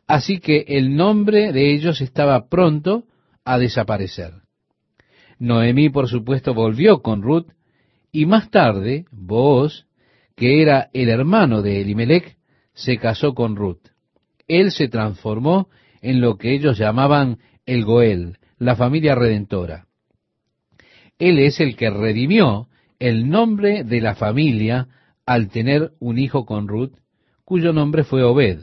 Así 0.08 0.40
que 0.40 0.66
el 0.68 0.96
nombre 0.96 1.54
de 1.54 1.74
ellos 1.74 2.02
estaba 2.02 2.48
pronto 2.50 3.06
a 3.46 3.58
desaparecer. 3.58 4.34
Noemí, 5.40 5.90
por 5.90 6.08
supuesto, 6.08 6.54
volvió 6.54 7.02
con 7.02 7.22
Ruth 7.22 7.48
y 8.12 8.26
más 8.26 8.50
tarde, 8.50 9.06
Booz, 9.12 9.86
que 10.36 10.62
era 10.62 10.90
el 10.94 11.10
hermano 11.10 11.62
de 11.62 11.82
Elimelech, 11.82 12.38
se 12.74 12.98
casó 12.98 13.34
con 13.34 13.56
Ruth. 13.56 13.90
Él 14.48 14.72
se 14.72 14.88
transformó 14.88 15.70
en 16.02 16.20
lo 16.20 16.38
que 16.38 16.54
ellos 16.54 16.78
llamaban 16.78 17.40
el 17.66 17.86
Goel, 17.86 18.38
la 18.58 18.76
familia 18.76 19.16
redentora. 19.16 19.88
Él 21.20 21.40
es 21.40 21.60
el 21.60 21.76
que 21.76 21.90
redimió 21.90 22.68
el 23.00 23.30
nombre 23.30 23.84
de 23.84 24.02
la 24.02 24.16
familia 24.16 24.88
al 25.26 25.50
tener 25.50 25.92
un 26.00 26.18
hijo 26.18 26.46
con 26.46 26.68
Ruth, 26.68 26.94
cuyo 27.46 27.74
nombre 27.74 28.04
fue 28.04 28.24
Obed. 28.24 28.60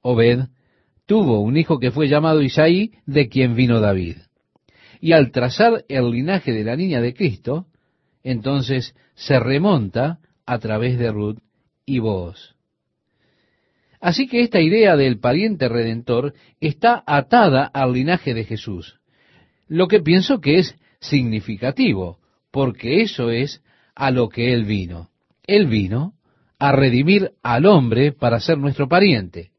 Obed 0.00 0.46
tuvo 1.06 1.40
un 1.40 1.56
hijo 1.56 1.78
que 1.78 1.90
fue 1.90 2.08
llamado 2.08 2.42
Isaí, 2.42 2.92
de 3.06 3.28
quien 3.28 3.54
vino 3.54 3.80
David. 3.80 4.18
Y 5.00 5.12
al 5.12 5.30
trazar 5.32 5.84
el 5.88 6.10
linaje 6.10 6.52
de 6.52 6.64
la 6.64 6.76
niña 6.76 7.00
de 7.00 7.14
Cristo, 7.14 7.66
entonces 8.22 8.94
se 9.14 9.38
remonta 9.38 10.18
a 10.46 10.58
través 10.58 10.98
de 10.98 11.10
Ruth 11.10 11.38
y 11.84 11.98
Boaz. 11.98 12.54
Así 14.00 14.28
que 14.28 14.42
esta 14.42 14.60
idea 14.60 14.96
del 14.96 15.18
pariente 15.18 15.68
redentor 15.68 16.34
está 16.60 17.02
atada 17.06 17.64
al 17.64 17.92
linaje 17.92 18.32
de 18.32 18.44
Jesús, 18.44 19.00
lo 19.66 19.88
que 19.88 20.00
pienso 20.00 20.40
que 20.40 20.58
es 20.58 20.76
significativo, 21.00 22.18
porque 22.50 23.02
eso 23.02 23.30
es 23.30 23.62
a 23.94 24.10
lo 24.10 24.28
que 24.28 24.52
Él 24.52 24.64
vino. 24.64 25.10
Él 25.46 25.66
vino 25.66 26.14
a 26.58 26.72
redimir 26.72 27.32
al 27.42 27.66
hombre 27.66 28.12
para 28.12 28.40
ser 28.40 28.58
nuestro 28.58 28.88
pariente. 28.88 29.50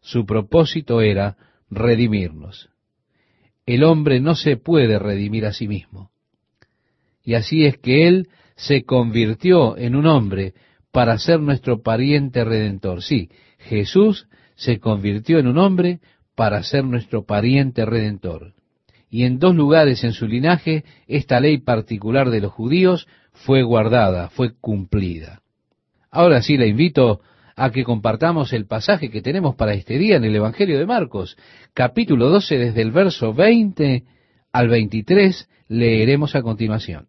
Su 0.00 0.24
propósito 0.24 1.00
era 1.00 1.36
redimirnos. 1.70 2.70
El 3.66 3.84
hombre 3.84 4.20
no 4.20 4.34
se 4.34 4.56
puede 4.56 4.98
redimir 4.98 5.46
a 5.46 5.52
sí 5.52 5.68
mismo. 5.68 6.10
Y 7.30 7.34
así 7.36 7.64
es 7.64 7.78
que 7.78 8.08
Él 8.08 8.26
se 8.56 8.82
convirtió 8.82 9.78
en 9.78 9.94
un 9.94 10.06
hombre 10.06 10.52
para 10.90 11.16
ser 11.16 11.38
nuestro 11.38 11.80
pariente 11.80 12.42
redentor. 12.42 13.04
Sí, 13.04 13.30
Jesús 13.56 14.26
se 14.56 14.80
convirtió 14.80 15.38
en 15.38 15.46
un 15.46 15.56
hombre 15.56 16.00
para 16.34 16.60
ser 16.64 16.82
nuestro 16.82 17.24
pariente 17.24 17.86
redentor. 17.86 18.54
Y 19.08 19.22
en 19.26 19.38
dos 19.38 19.54
lugares 19.54 20.02
en 20.02 20.12
su 20.12 20.26
linaje 20.26 20.82
esta 21.06 21.38
ley 21.38 21.58
particular 21.58 22.30
de 22.30 22.40
los 22.40 22.50
judíos 22.50 23.06
fue 23.32 23.62
guardada, 23.62 24.28
fue 24.30 24.56
cumplida. 24.60 25.40
Ahora 26.10 26.42
sí 26.42 26.56
le 26.56 26.66
invito 26.66 27.20
a 27.54 27.70
que 27.70 27.84
compartamos 27.84 28.52
el 28.52 28.66
pasaje 28.66 29.08
que 29.08 29.22
tenemos 29.22 29.54
para 29.54 29.74
este 29.74 29.98
día 29.98 30.16
en 30.16 30.24
el 30.24 30.34
Evangelio 30.34 30.80
de 30.80 30.86
Marcos, 30.86 31.36
capítulo 31.74 32.28
12, 32.28 32.58
desde 32.58 32.82
el 32.82 32.90
verso 32.90 33.32
20 33.32 34.02
al 34.50 34.68
23, 34.68 35.48
leeremos 35.68 36.34
a 36.34 36.42
continuación. 36.42 37.06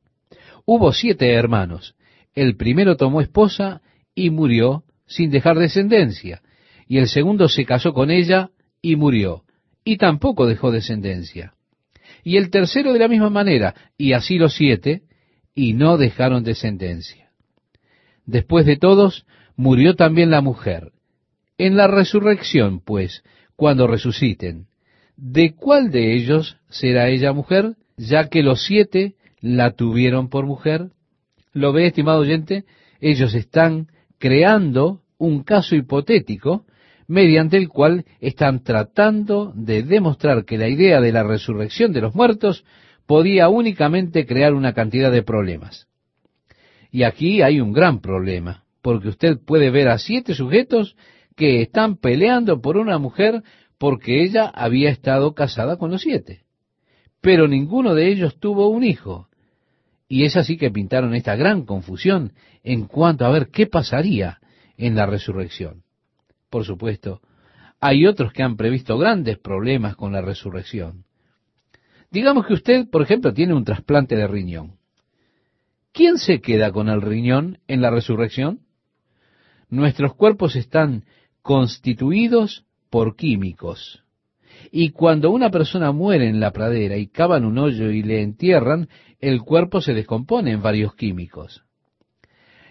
Hubo 0.74 0.94
siete 0.94 1.34
hermanos. 1.34 1.96
El 2.34 2.56
primero 2.56 2.96
tomó 2.96 3.20
esposa 3.20 3.82
y 4.16 4.30
murió 4.30 4.86
sin 5.06 5.30
dejar 5.30 5.60
descendencia, 5.60 6.42
y 6.88 7.00
el 7.00 7.10
segundo 7.10 7.50
se 7.50 7.66
casó 7.66 7.92
con 7.92 8.10
ella 8.10 8.52
y 8.82 8.96
murió, 8.96 9.44
y 9.84 9.98
tampoco 9.98 10.48
dejó 10.48 10.72
descendencia. 10.72 11.56
Y 12.24 12.38
el 12.38 12.50
tercero 12.52 12.94
de 12.94 13.00
la 13.00 13.10
misma 13.10 13.30
manera, 13.30 13.76
y 13.98 14.14
así 14.14 14.38
los 14.38 14.54
siete, 14.54 15.02
y 15.54 15.74
no 15.74 15.98
dejaron 15.98 16.46
descendencia. 16.46 17.32
Después 18.26 18.66
de 18.66 18.78
todos, 18.78 19.26
murió 19.58 19.98
también 19.98 20.32
la 20.32 20.40
mujer. 20.40 20.94
En 21.58 21.76
la 21.76 21.88
resurrección, 21.88 22.80
pues, 22.80 23.24
cuando 23.58 23.88
resuciten, 23.88 24.68
¿de 25.18 25.54
cuál 25.54 25.92
de 25.92 26.16
ellos 26.16 26.56
será 26.70 27.10
ella 27.10 27.34
mujer, 27.34 27.76
ya 27.98 28.30
que 28.30 28.42
los 28.42 28.64
siete 28.64 29.16
la 29.42 29.72
tuvieron 29.72 30.30
por 30.30 30.46
mujer? 30.46 30.92
¿Lo 31.52 31.74
ve, 31.74 31.88
estimado 31.88 32.20
oyente? 32.20 32.64
Ellos 33.02 33.34
están 33.34 33.88
creando 34.18 35.02
un 35.18 35.44
caso 35.44 35.76
hipotético 35.76 36.66
mediante 37.08 37.58
el 37.58 37.68
cual 37.68 38.06
están 38.22 38.64
tratando 38.64 39.52
de 39.54 39.84
demostrar 39.84 40.46
que 40.46 40.58
la 40.58 40.70
idea 40.70 41.02
de 41.02 41.12
la 41.12 41.24
resurrección 41.24 41.92
de 41.92 42.02
los 42.02 42.16
muertos 42.16 42.64
podía 43.06 43.50
únicamente 43.50 44.26
crear 44.26 44.54
una 44.54 44.74
cantidad 44.74 45.12
de 45.12 45.24
problemas. 45.24 45.88
Y 46.92 47.04
aquí 47.04 47.42
hay 47.42 47.60
un 47.60 47.74
gran 47.74 48.00
problema, 48.00 48.64
porque 48.82 49.10
usted 49.10 49.40
puede 49.46 49.70
ver 49.72 49.90
a 49.90 49.98
siete 49.98 50.34
sujetos 50.36 50.96
que 51.36 51.62
están 51.62 51.98
peleando 51.98 52.62
por 52.62 52.78
una 52.78 52.98
mujer 52.98 53.44
porque 53.78 54.24
ella 54.24 54.46
había 54.46 54.90
estado 54.90 55.34
casada 55.34 55.78
con 55.78 55.92
los 55.92 56.02
siete. 56.02 56.44
Pero 57.20 57.48
ninguno 57.48 57.96
de 57.96 58.10
ellos 58.10 58.40
tuvo 58.40 58.70
un 58.70 58.84
hijo. 58.84 59.28
Y 60.12 60.26
es 60.26 60.36
así 60.36 60.58
que 60.58 60.72
pintaron 60.72 61.16
esta 61.16 61.38
gran 61.38 61.64
confusión 61.64 62.34
en 62.66 62.86
cuanto 62.86 63.26
a 63.26 63.30
ver 63.30 63.48
qué 63.48 63.66
pasaría 63.66 64.42
en 64.76 64.94
la 64.94 65.06
resurrección. 65.06 65.84
Por 66.50 66.66
supuesto, 66.66 67.22
hay 67.80 68.06
otros 68.06 68.34
que 68.34 68.44
han 68.44 68.58
previsto 68.58 68.98
grandes 68.98 69.38
problemas 69.38 69.96
con 69.96 70.12
la 70.12 70.20
resurrección. 70.20 71.06
Digamos 72.10 72.46
que 72.46 72.56
usted, 72.56 72.90
por 72.90 73.04
ejemplo, 73.04 73.34
tiene 73.34 73.54
un 73.54 73.64
trasplante 73.64 74.18
de 74.18 74.28
riñón. 74.28 74.74
¿Quién 75.94 76.18
se 76.18 76.42
queda 76.42 76.74
con 76.74 76.90
el 76.90 77.02
riñón 77.02 77.60
en 77.70 77.82
la 77.82 77.90
resurrección? 77.90 78.60
Nuestros 79.70 80.14
cuerpos 80.16 80.58
están 80.58 81.06
constituidos 81.42 82.66
por 82.90 83.16
químicos. 83.16 84.04
Y 84.72 84.90
cuando 84.90 85.32
una 85.32 85.50
persona 85.50 85.94
muere 85.94 86.28
en 86.28 86.42
la 86.42 86.52
pradera 86.52 86.98
y 86.98 87.08
cavan 87.08 87.46
un 87.46 87.58
hoyo 87.58 87.90
y 87.90 88.04
le 88.04 88.22
entierran, 88.22 88.90
el 89.22 89.44
cuerpo 89.44 89.82
se 89.82 89.94
descompone 89.94 90.52
en 90.52 90.62
varios 90.62 90.96
químicos. 90.96 91.64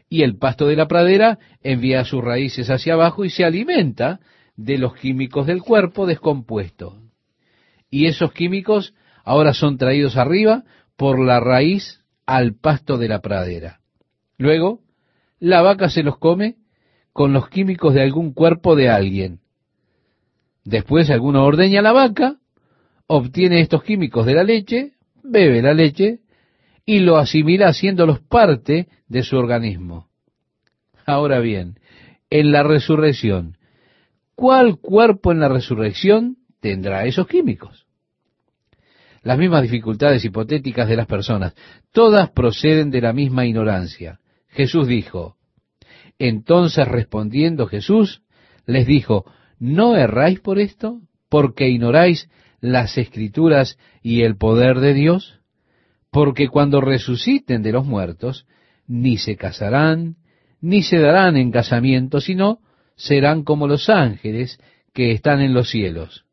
Y 0.09 0.23
el 0.23 0.37
pasto 0.37 0.67
de 0.67 0.75
la 0.75 0.89
pradera 0.89 1.39
envía 1.63 2.05
sus 2.05 2.23
raíces 2.23 2.69
hacia 2.69 2.95
abajo 2.95 3.25
y 3.25 3.31
se 3.31 3.45
alimenta 3.45 4.19
de 4.57 4.77
los 4.77 4.95
químicos 4.95 5.47
del 5.47 5.63
cuerpo 5.63 6.07
descompuesto. 6.07 7.01
Y 7.89 8.07
esos 8.07 8.33
químicos 8.33 8.95
ahora 9.25 9.55
son 9.55 9.79
traídos 9.79 10.17
arriba 10.17 10.65
por 10.97 11.25
la 11.25 11.39
raíz 11.39 12.05
al 12.27 12.55
pasto 12.55 12.99
de 12.99 13.09
la 13.09 13.21
pradera. 13.21 13.81
Luego, 14.37 14.81
la 15.39 15.63
vaca 15.63 15.89
se 15.89 16.03
los 16.03 16.19
come 16.19 16.57
con 17.13 17.33
los 17.33 17.49
químicos 17.49 17.95
de 17.95 18.03
algún 18.03 18.33
cuerpo 18.33 18.75
de 18.75 18.89
alguien. 18.89 19.41
Después 20.65 21.11
alguno 21.11 21.45
ordeña 21.45 21.81
la 21.81 21.93
vaca, 21.93 22.37
obtiene 23.07 23.61
estos 23.61 23.83
químicos 23.83 24.27
de 24.27 24.35
la 24.35 24.45
leche, 24.45 24.93
bebe 25.23 25.63
la 25.63 25.75
leche 25.75 26.21
y 26.91 26.99
lo 26.99 27.19
asimila 27.19 27.69
haciéndolos 27.69 28.19
parte 28.19 28.89
de 29.07 29.23
su 29.23 29.37
organismo. 29.37 30.09
Ahora 31.07 31.39
bien, 31.39 31.79
en 32.31 32.51
la 32.51 32.65
resurrección, 32.65 33.57
¿cuál 34.35 34.81
cuerpo 34.81 35.31
en 35.31 35.39
la 35.39 35.49
resurrección 35.49 36.39
tendrá 36.59 37.05
esos 37.05 37.29
químicos? 37.29 37.87
las 39.23 39.39
mismas 39.39 39.63
dificultades 39.63 40.25
hipotéticas 40.25 40.89
de 40.89 40.97
las 40.97 41.07
personas. 41.07 41.55
Todas 41.93 42.31
proceden 42.31 42.91
de 42.91 43.03
la 43.03 43.13
misma 43.13 43.47
ignorancia. 43.47 44.19
Jesús 44.49 44.89
dijo, 44.89 45.37
entonces 46.19 46.89
respondiendo 46.89 47.69
Jesús, 47.69 48.23
les 48.67 48.87
dijo, 48.87 49.31
¿no 49.61 49.95
erráis 49.95 50.41
por 50.41 50.59
esto? 50.59 51.03
Porque 51.29 51.69
ignoráis 51.69 52.29
las 52.61 52.99
escrituras 52.99 53.79
y 54.03 54.23
el 54.23 54.37
poder 54.37 54.81
de 54.81 54.95
Dios? 54.95 55.40
Porque 56.11 56.49
cuando 56.49 56.81
resuciten 56.81 57.63
de 57.63 57.73
los 57.73 57.87
muertos, 57.87 58.47
ni 58.87 59.19
se 59.19 59.37
casarán, 59.37 60.17
ni 60.61 60.83
se 60.83 60.99
darán 60.99 61.37
en 61.37 61.51
casamiento, 61.51 62.21
sino 62.21 62.59
serán 62.97 63.45
como 63.45 63.67
los 63.67 63.89
ángeles 63.89 64.59
que 64.93 65.13
están 65.13 65.41
en 65.41 65.55
los 65.55 65.71
cielos. 65.71 66.25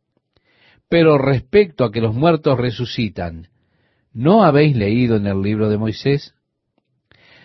Pero 0.89 1.17
respecto 1.17 1.83
a 1.83 1.91
que 1.91 2.01
los 2.01 2.15
muertos 2.15 2.57
resucitan, 2.57 3.49
¿no 4.13 4.43
habéis 4.43 4.75
leído 4.75 5.17
en 5.17 5.27
el 5.27 5.41
libro 5.41 5.69
de 5.69 5.77
Moisés? 5.77 6.33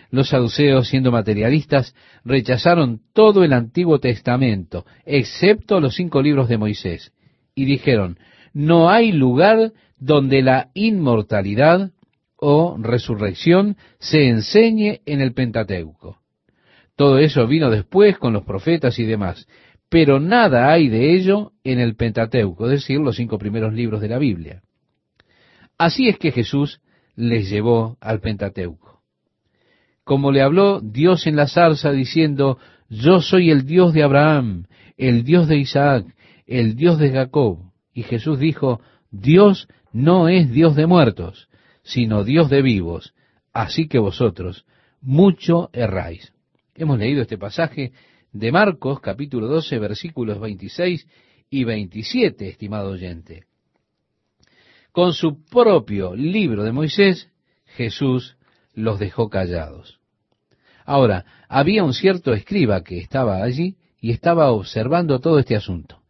Los 0.09 0.29
saduceos, 0.29 0.87
siendo 0.89 1.11
materialistas, 1.11 1.95
rechazaron 2.23 3.01
todo 3.13 3.43
el 3.43 3.53
Antiguo 3.53 3.99
Testamento, 3.99 4.85
excepto 5.05 5.79
los 5.79 5.95
cinco 5.95 6.21
libros 6.21 6.47
de 6.49 6.57
Moisés, 6.57 7.13
y 7.55 7.65
dijeron, 7.65 8.17
no 8.53 8.89
hay 8.89 9.11
lugar 9.11 9.73
donde 9.97 10.41
la 10.41 10.69
inmortalidad 10.73 11.91
o 12.45 12.77
resurrección 12.77 13.77
se 13.99 14.27
enseñe 14.27 15.01
en 15.05 15.21
el 15.21 15.33
Pentateuco. 15.33 16.17
Todo 16.95 17.17
eso 17.17 17.47
vino 17.47 17.69
después 17.69 18.17
con 18.17 18.33
los 18.33 18.43
profetas 18.43 18.99
y 18.99 19.05
demás 19.05 19.47
pero 19.93 20.19
nada 20.19 20.71
hay 20.71 20.89
de 20.89 21.13
ello 21.13 21.51
en 21.63 21.79
el 21.79 21.95
Pentateuco, 21.95 22.65
es 22.65 22.71
decir, 22.71 22.99
los 22.99 23.15
cinco 23.15 23.37
primeros 23.37 23.75
libros 23.75 24.01
de 24.01 24.07
la 24.07 24.17
Biblia. 24.17 24.63
Así 25.77 26.09
es 26.09 26.17
que 26.17 26.31
Jesús 26.31 26.81
les 27.15 27.47
llevó 27.47 27.95
al 28.01 28.19
Pentateuco. 28.19 29.03
Como 30.03 30.31
le 30.31 30.41
habló 30.41 30.81
Dios 30.81 31.27
en 31.27 31.35
la 31.35 31.47
zarza 31.47 31.91
diciendo, 31.91 32.57
yo 32.89 33.21
soy 33.21 33.51
el 33.51 33.67
Dios 33.67 33.93
de 33.93 34.01
Abraham, 34.01 34.65
el 34.97 35.23
Dios 35.23 35.47
de 35.47 35.57
Isaac, 35.57 36.07
el 36.47 36.75
Dios 36.75 36.97
de 36.97 37.11
Jacob. 37.11 37.59
Y 37.93 38.01
Jesús 38.01 38.39
dijo, 38.39 38.81
Dios 39.11 39.67
no 39.91 40.27
es 40.27 40.51
Dios 40.51 40.75
de 40.75 40.87
muertos, 40.87 41.49
sino 41.83 42.23
Dios 42.23 42.49
de 42.49 42.61
vivos. 42.61 43.13
Así 43.51 43.87
que 43.87 43.99
vosotros 43.99 44.65
mucho 45.01 45.69
erráis. 45.73 46.33
Hemos 46.75 46.97
leído 46.97 47.21
este 47.21 47.37
pasaje 47.37 47.91
de 48.31 48.51
Marcos 48.51 48.99
capítulo 48.99 49.47
12 49.47 49.77
versículos 49.79 50.39
26 50.39 51.07
y 51.49 51.63
27, 51.65 52.47
estimado 52.47 52.91
oyente. 52.91 53.43
Con 54.91 55.13
su 55.13 55.43
propio 55.45 56.15
libro 56.15 56.63
de 56.63 56.71
Moisés, 56.71 57.29
Jesús 57.65 58.37
los 58.73 58.99
dejó 58.99 59.29
callados. 59.29 59.99
Ahora, 60.85 61.25
había 61.47 61.83
un 61.83 61.93
cierto 61.93 62.33
escriba 62.33 62.83
que 62.83 62.97
estaba 62.97 63.43
allí 63.43 63.77
y 63.99 64.11
estaba 64.11 64.51
observando 64.51 65.19
todo 65.19 65.39
este 65.39 65.55
asunto, 65.55 66.01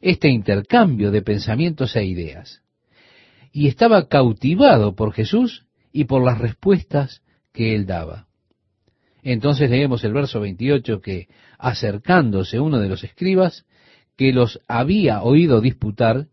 este 0.00 0.28
intercambio 0.28 1.10
de 1.10 1.22
pensamientos 1.22 1.96
e 1.96 2.04
ideas, 2.04 2.62
y 3.56 3.68
estaba 3.68 4.06
cautivado 4.06 4.94
por 4.94 5.14
Jesús 5.14 5.64
y 5.90 6.04
por 6.04 6.22
las 6.22 6.36
respuestas 6.36 7.22
que 7.54 7.74
él 7.74 7.86
daba. 7.86 8.26
Entonces 9.22 9.70
leemos 9.70 10.04
el 10.04 10.12
verso 10.12 10.40
28 10.40 11.00
que, 11.00 11.28
acercándose 11.58 12.60
uno 12.60 12.80
de 12.80 12.90
los 12.90 13.02
escribas, 13.02 13.64
que 14.14 14.34
los 14.34 14.60
había 14.68 15.22
oído 15.22 15.62
disputar 15.62 16.26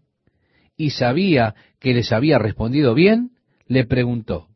y 0.76 0.90
sabía 0.90 1.56
que 1.80 1.94
les 1.94 2.12
había 2.12 2.40
respondido 2.40 2.94
bien, 2.94 3.32
le 3.68 3.86
preguntó. 3.86 4.50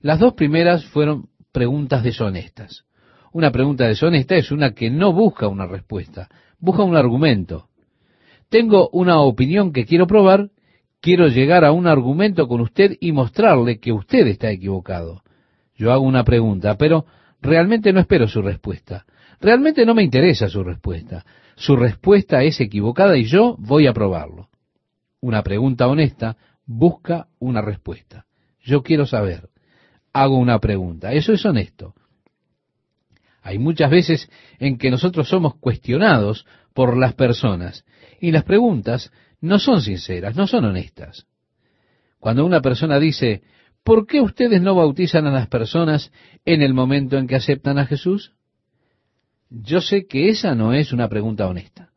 Las 0.00 0.18
dos 0.18 0.34
primeras 0.34 0.86
fueron 0.86 1.28
preguntas 1.52 2.02
deshonestas. 2.02 2.84
Una 3.32 3.52
pregunta 3.52 3.86
deshonesta 3.86 4.34
es 4.34 4.50
una 4.50 4.72
que 4.74 4.90
no 4.90 5.12
busca 5.12 5.46
una 5.46 5.68
respuesta, 5.68 6.28
busca 6.58 6.82
un 6.82 6.96
argumento. 6.96 7.68
Tengo 8.48 8.88
una 8.90 9.20
opinión 9.20 9.72
que 9.72 9.84
quiero 9.86 10.08
probar, 10.08 10.50
quiero 11.00 11.28
llegar 11.28 11.64
a 11.64 11.72
un 11.72 11.86
argumento 11.86 12.48
con 12.48 12.60
usted 12.60 12.96
y 13.00 13.12
mostrarle 13.12 13.78
que 13.78 13.92
usted 13.92 14.26
está 14.26 14.50
equivocado. 14.50 15.22
Yo 15.74 15.92
hago 15.92 16.04
una 16.04 16.24
pregunta, 16.24 16.76
pero 16.76 17.06
realmente 17.40 17.92
no 17.92 18.00
espero 18.00 18.26
su 18.26 18.42
respuesta. 18.42 19.04
Realmente 19.40 19.86
no 19.86 19.94
me 19.94 20.02
interesa 20.02 20.48
su 20.48 20.64
respuesta. 20.64 21.24
Su 21.56 21.76
respuesta 21.76 22.42
es 22.42 22.60
equivocada 22.60 23.16
y 23.16 23.24
yo 23.24 23.56
voy 23.58 23.86
a 23.86 23.92
probarlo. 23.92 24.48
Una 25.20 25.42
pregunta 25.42 25.86
honesta 25.86 26.36
busca 26.66 27.28
una 27.38 27.62
respuesta. 27.62 28.26
Yo 28.60 28.82
quiero 28.82 29.06
saber. 29.06 29.48
Hago 30.12 30.36
una 30.36 30.58
pregunta. 30.58 31.12
Eso 31.12 31.32
es 31.32 31.44
honesto. 31.44 31.94
Hay 33.42 33.58
muchas 33.58 33.90
veces 33.90 34.30
en 34.58 34.78
que 34.78 34.90
nosotros 34.90 35.28
somos 35.28 35.56
cuestionados 35.56 36.44
por 36.74 36.96
las 36.96 37.14
personas 37.14 37.84
y 38.20 38.30
las 38.30 38.44
preguntas 38.44 39.10
no 39.40 39.58
son 39.58 39.82
sinceras, 39.82 40.36
no 40.36 40.46
son 40.46 40.64
honestas. 40.64 41.26
Cuando 42.18 42.44
una 42.44 42.60
persona 42.60 42.98
dice, 42.98 43.42
¿por 43.84 44.06
qué 44.06 44.20
ustedes 44.20 44.60
no 44.60 44.74
bautizan 44.74 45.26
a 45.26 45.30
las 45.30 45.48
personas 45.48 46.12
en 46.44 46.62
el 46.62 46.74
momento 46.74 47.16
en 47.16 47.26
que 47.26 47.36
aceptan 47.36 47.78
a 47.78 47.86
Jesús? 47.86 48.32
Yo 49.50 49.80
sé 49.80 50.06
que 50.06 50.28
esa 50.28 50.54
no 50.54 50.72
es 50.72 50.92
una 50.92 51.08
pregunta 51.08 51.46
honesta. 51.46 51.90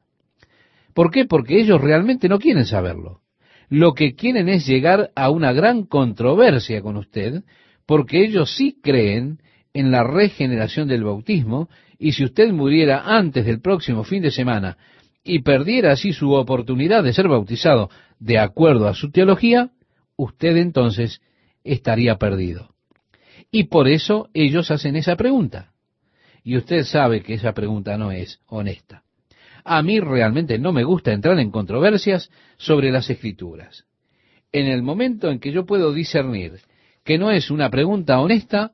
¿Por 0.93 1.11
qué? 1.11 1.25
Porque 1.25 1.59
ellos 1.59 1.81
realmente 1.81 2.29
no 2.29 2.39
quieren 2.39 2.65
saberlo. 2.65 3.21
Lo 3.69 3.93
que 3.93 4.15
quieren 4.15 4.49
es 4.49 4.67
llegar 4.67 5.11
a 5.15 5.29
una 5.29 5.53
gran 5.53 5.85
controversia 5.85 6.81
con 6.81 6.97
usted, 6.97 7.43
porque 7.85 8.23
ellos 8.23 8.55
sí 8.55 8.77
creen 8.81 9.39
en 9.73 9.91
la 9.91 10.03
regeneración 10.03 10.87
del 10.87 11.05
bautismo, 11.05 11.69
y 11.97 12.11
si 12.11 12.25
usted 12.25 12.51
muriera 12.51 13.03
antes 13.05 13.45
del 13.45 13.61
próximo 13.61 14.03
fin 14.03 14.21
de 14.21 14.31
semana 14.31 14.77
y 15.23 15.39
perdiera 15.39 15.91
así 15.91 16.13
su 16.13 16.33
oportunidad 16.33 17.03
de 17.03 17.13
ser 17.13 17.27
bautizado 17.27 17.89
de 18.19 18.39
acuerdo 18.39 18.87
a 18.87 18.93
su 18.93 19.11
teología, 19.11 19.71
usted 20.15 20.57
entonces 20.57 21.21
estaría 21.63 22.17
perdido. 22.17 22.73
Y 23.51 23.65
por 23.65 23.87
eso 23.87 24.29
ellos 24.33 24.71
hacen 24.71 24.95
esa 24.95 25.15
pregunta. 25.15 25.71
Y 26.43 26.57
usted 26.57 26.83
sabe 26.83 27.21
que 27.21 27.35
esa 27.35 27.53
pregunta 27.53 27.97
no 27.97 28.11
es 28.11 28.39
honesta. 28.47 29.03
A 29.63 29.83
mí 29.83 29.99
realmente 29.99 30.57
no 30.57 30.71
me 30.71 30.83
gusta 30.83 31.11
entrar 31.11 31.37
en 31.39 31.51
controversias 31.51 32.31
sobre 32.57 32.91
las 32.91 33.09
escrituras. 33.09 33.85
En 34.51 34.67
el 34.67 34.81
momento 34.81 35.29
en 35.29 35.39
que 35.39 35.51
yo 35.51 35.65
puedo 35.65 35.93
discernir 35.93 36.59
que 37.03 37.17
no 37.17 37.31
es 37.31 37.51
una 37.51 37.69
pregunta 37.69 38.19
honesta, 38.19 38.71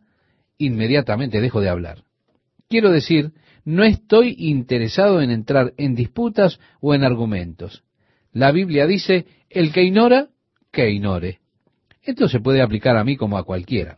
inmediatamente 0.57 1.41
dejo 1.41 1.61
de 1.61 1.69
hablar. 1.69 2.03
Quiero 2.69 2.91
decir, 2.91 3.31
no 3.67 3.83
estoy 3.83 4.33
interesado 4.37 5.21
en 5.21 5.29
entrar 5.29 5.73
en 5.75 5.93
disputas 5.93 6.57
o 6.79 6.95
en 6.95 7.03
argumentos. 7.03 7.83
La 8.31 8.53
Biblia 8.53 8.87
dice, 8.87 9.25
el 9.49 9.73
que 9.73 9.83
ignora, 9.83 10.29
que 10.71 10.89
ignore. 10.89 11.39
Esto 12.01 12.29
se 12.29 12.39
puede 12.39 12.61
aplicar 12.61 12.95
a 12.95 13.03
mí 13.03 13.17
como 13.17 13.37
a 13.37 13.43
cualquiera. 13.43 13.97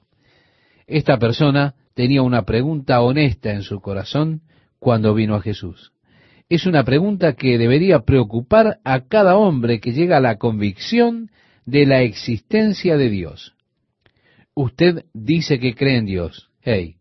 Esta 0.87 1.19
persona 1.19 1.75
tenía 1.93 2.23
una 2.23 2.45
pregunta 2.45 2.99
honesta 3.01 3.51
en 3.51 3.61
su 3.61 3.79
corazón 3.79 4.41
cuando 4.79 5.13
vino 5.13 5.35
a 5.35 5.41
Jesús. 5.41 5.91
Es 6.49 6.65
una 6.65 6.83
pregunta 6.83 7.33
que 7.33 7.59
debería 7.59 7.99
preocupar 7.99 8.79
a 8.83 9.01
cada 9.01 9.37
hombre 9.37 9.79
que 9.79 9.93
llega 9.93 10.17
a 10.17 10.21
la 10.21 10.39
convicción 10.39 11.29
de 11.67 11.85
la 11.85 12.01
existencia 12.01 12.97
de 12.97 13.11
Dios. 13.11 13.53
Usted 14.55 15.05
dice 15.13 15.59
que 15.59 15.75
cree 15.75 15.97
en 15.97 16.07
Dios. 16.07 16.49
Hey, 16.63 16.95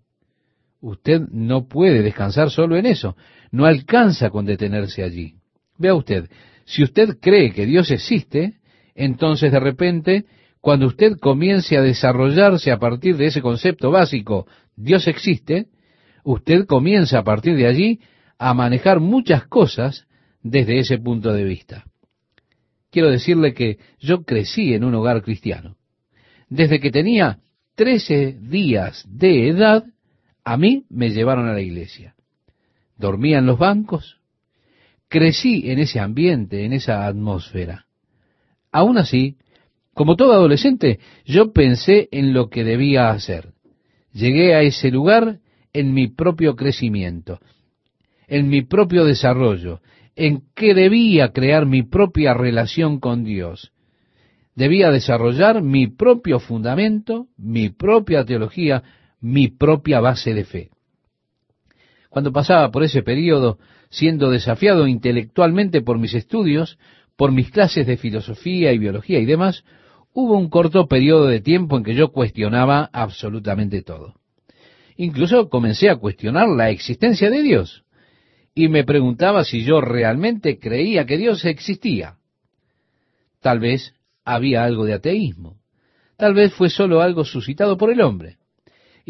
Usted 0.81 1.23
no 1.31 1.67
puede 1.67 2.03
descansar 2.03 2.51
solo 2.51 2.77
en 2.77 2.87
eso. 2.87 3.17
No 3.51 3.67
alcanza 3.67 4.31
con 4.31 4.47
detenerse 4.47 5.03
allí. 5.03 5.35
Vea 5.77 5.95
usted, 5.95 6.29
si 6.65 6.83
usted 6.83 7.19
cree 7.21 7.53
que 7.53 7.67
Dios 7.67 7.91
existe, 7.91 8.59
entonces 8.95 9.51
de 9.51 9.61
repente, 9.61 10.25
cuando 10.61 10.87
usted 10.87 11.17
comience 11.19 11.77
a 11.77 11.83
desarrollarse 11.83 12.71
a 12.71 12.79
partir 12.79 13.17
de 13.17 13.27
ese 13.27 13.41
concepto 13.41 13.91
básico, 13.91 14.47
Dios 14.77 15.07
existe, 15.09 15.67
usted 16.25 16.67
comienza 16.67 17.21
a 17.21 17.25
partir 17.25 17.57
de 17.57 17.67
allí 17.67 18.01
a 18.39 18.55
manejar 18.55 19.01
muchas 19.01 19.47
cosas 19.47 20.07
desde 20.43 20.79
ese 20.79 20.99
punto 20.99 21.33
de 21.33 21.45
vista. 21.45 21.85
Quiero 22.91 23.11
decirle 23.11 23.55
que 23.55 23.79
yo 23.99 24.23
crecí 24.25 24.75
en 24.75 24.85
un 24.85 24.95
hogar 24.95 25.23
cristiano. 25.23 25.77
Desde 26.49 26.81
que 26.81 26.91
tenía 26.91 27.39
trece 27.75 28.37
días 28.41 29.05
de 29.09 29.49
edad, 29.49 29.85
a 30.45 30.57
mí 30.57 30.85
me 30.89 31.11
llevaron 31.11 31.49
a 31.49 31.53
la 31.53 31.61
iglesia. 31.61 32.15
Dormía 32.97 33.39
en 33.39 33.47
los 33.47 33.59
bancos. 33.59 34.21
Crecí 35.09 35.71
en 35.71 35.79
ese 35.79 36.01
ambiente, 36.01 36.65
en 36.65 36.73
esa 36.73 37.07
atmósfera. 37.07 37.87
Aún 38.73 38.99
así, 38.99 39.37
como 39.95 40.17
todo 40.17 40.33
adolescente, 40.33 41.01
yo 41.25 41.53
pensé 41.53 42.09
en 42.13 42.33
lo 42.33 42.51
que 42.51 42.65
debía 42.65 43.11
hacer. 43.11 43.53
Llegué 44.13 44.55
a 44.55 44.63
ese 44.63 44.91
lugar 44.91 45.41
en 45.73 45.93
mi 45.93 46.09
propio 46.09 46.57
crecimiento, 46.57 47.41
en 48.27 48.49
mi 48.49 48.63
propio 48.63 49.05
desarrollo, 49.05 49.81
en 50.17 50.43
que 50.55 50.75
debía 50.75 51.33
crear 51.33 51.67
mi 51.67 51.83
propia 51.83 52.35
relación 52.35 53.01
con 53.01 53.25
Dios. 53.25 53.73
Debía 54.55 54.91
desarrollar 54.91 55.63
mi 55.63 55.87
propio 55.87 56.41
fundamento, 56.41 57.29
mi 57.37 57.71
propia 57.71 58.25
teología, 58.25 58.83
mi 59.21 59.49
propia 59.49 60.01
base 60.01 60.35
de 60.35 60.45
fe. 60.45 60.71
Cuando 62.09 62.33
pasaba 62.33 62.71
por 62.71 62.85
ese 62.85 63.03
periodo, 63.03 63.59
siendo 63.91 64.31
desafiado 64.31 64.87
intelectualmente 64.87 65.83
por 65.83 65.99
mis 65.99 66.15
estudios, 66.15 66.79
por 67.17 67.33
mis 67.33 67.51
clases 67.51 67.87
de 67.87 67.97
filosofía 67.97 68.73
y 68.73 68.79
biología 68.79 69.19
y 69.19 69.27
demás, 69.27 69.65
hubo 70.15 70.39
un 70.39 70.49
corto 70.49 70.87
periodo 70.87 71.27
de 71.27 71.41
tiempo 71.41 71.77
en 71.77 71.85
que 71.85 71.95
yo 71.95 72.13
cuestionaba 72.13 72.89
absolutamente 72.93 73.83
todo. 73.83 74.15
Incluso 74.97 75.49
comencé 75.49 75.91
a 75.91 75.97
cuestionar 75.97 76.49
la 76.49 76.71
existencia 76.71 77.31
de 77.31 77.43
Dios 77.43 77.85
y 78.55 78.69
me 78.69 78.85
preguntaba 78.85 79.45
si 79.45 79.63
yo 79.63 79.81
realmente 79.81 80.59
creía 80.59 81.07
que 81.07 81.19
Dios 81.19 81.45
existía. 81.45 82.17
Tal 83.41 83.61
vez 83.61 83.95
había 84.25 84.65
algo 84.65 84.85
de 84.85 84.95
ateísmo. 84.95 85.59
Tal 86.17 86.35
vez 86.35 86.53
fue 86.53 86.69
solo 86.69 87.01
algo 87.01 87.25
suscitado 87.25 87.77
por 87.77 87.93
el 87.93 88.01
hombre 88.01 88.39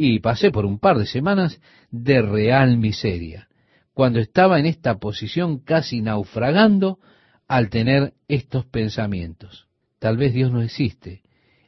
y 0.00 0.20
pasé 0.20 0.52
por 0.52 0.64
un 0.64 0.78
par 0.78 0.96
de 0.96 1.06
semanas 1.06 1.60
de 1.90 2.22
real 2.22 2.78
miseria, 2.78 3.48
cuando 3.92 4.20
estaba 4.20 4.60
en 4.60 4.66
esta 4.66 5.00
posición 5.00 5.58
casi 5.58 6.02
naufragando 6.02 7.00
al 7.48 7.68
tener 7.68 8.12
estos 8.28 8.64
pensamientos. 8.64 9.66
Tal 9.98 10.16
vez 10.16 10.32
Dios 10.32 10.52
no 10.52 10.62
existe, 10.62 11.22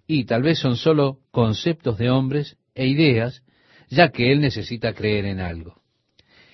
y 0.07 0.27
tal 0.27 0.43
vez 0.43 0.61
son 0.61 0.77
solo 0.77 1.19
conceptos 1.33 1.99
de 1.99 2.11
hombres 2.11 2.57
e 2.77 2.87
ideas, 2.87 3.43
ya 3.89 4.11
que 4.11 4.31
Él 4.31 4.41
necesita 4.41 4.93
creer 4.93 5.25
en 5.25 5.41
algo. 5.41 5.83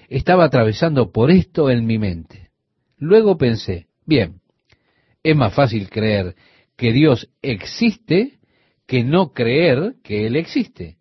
Estaba 0.09 0.47
atravesando 0.47 1.13
por 1.13 1.31
esto 1.31 1.69
en 1.69 1.85
mi 1.85 1.99
mente. 1.99 2.53
Luego 2.97 3.37
pensé, 3.37 3.89
bien, 4.07 4.41
es 5.23 5.37
más 5.37 5.53
fácil 5.53 5.91
creer 5.91 6.37
que 6.75 6.95
Dios 6.95 7.29
existe 7.43 8.39
que 8.87 9.05
no 9.05 9.35
creer 9.35 9.97
que 10.03 10.27
Él 10.27 10.37
existe 10.37 10.97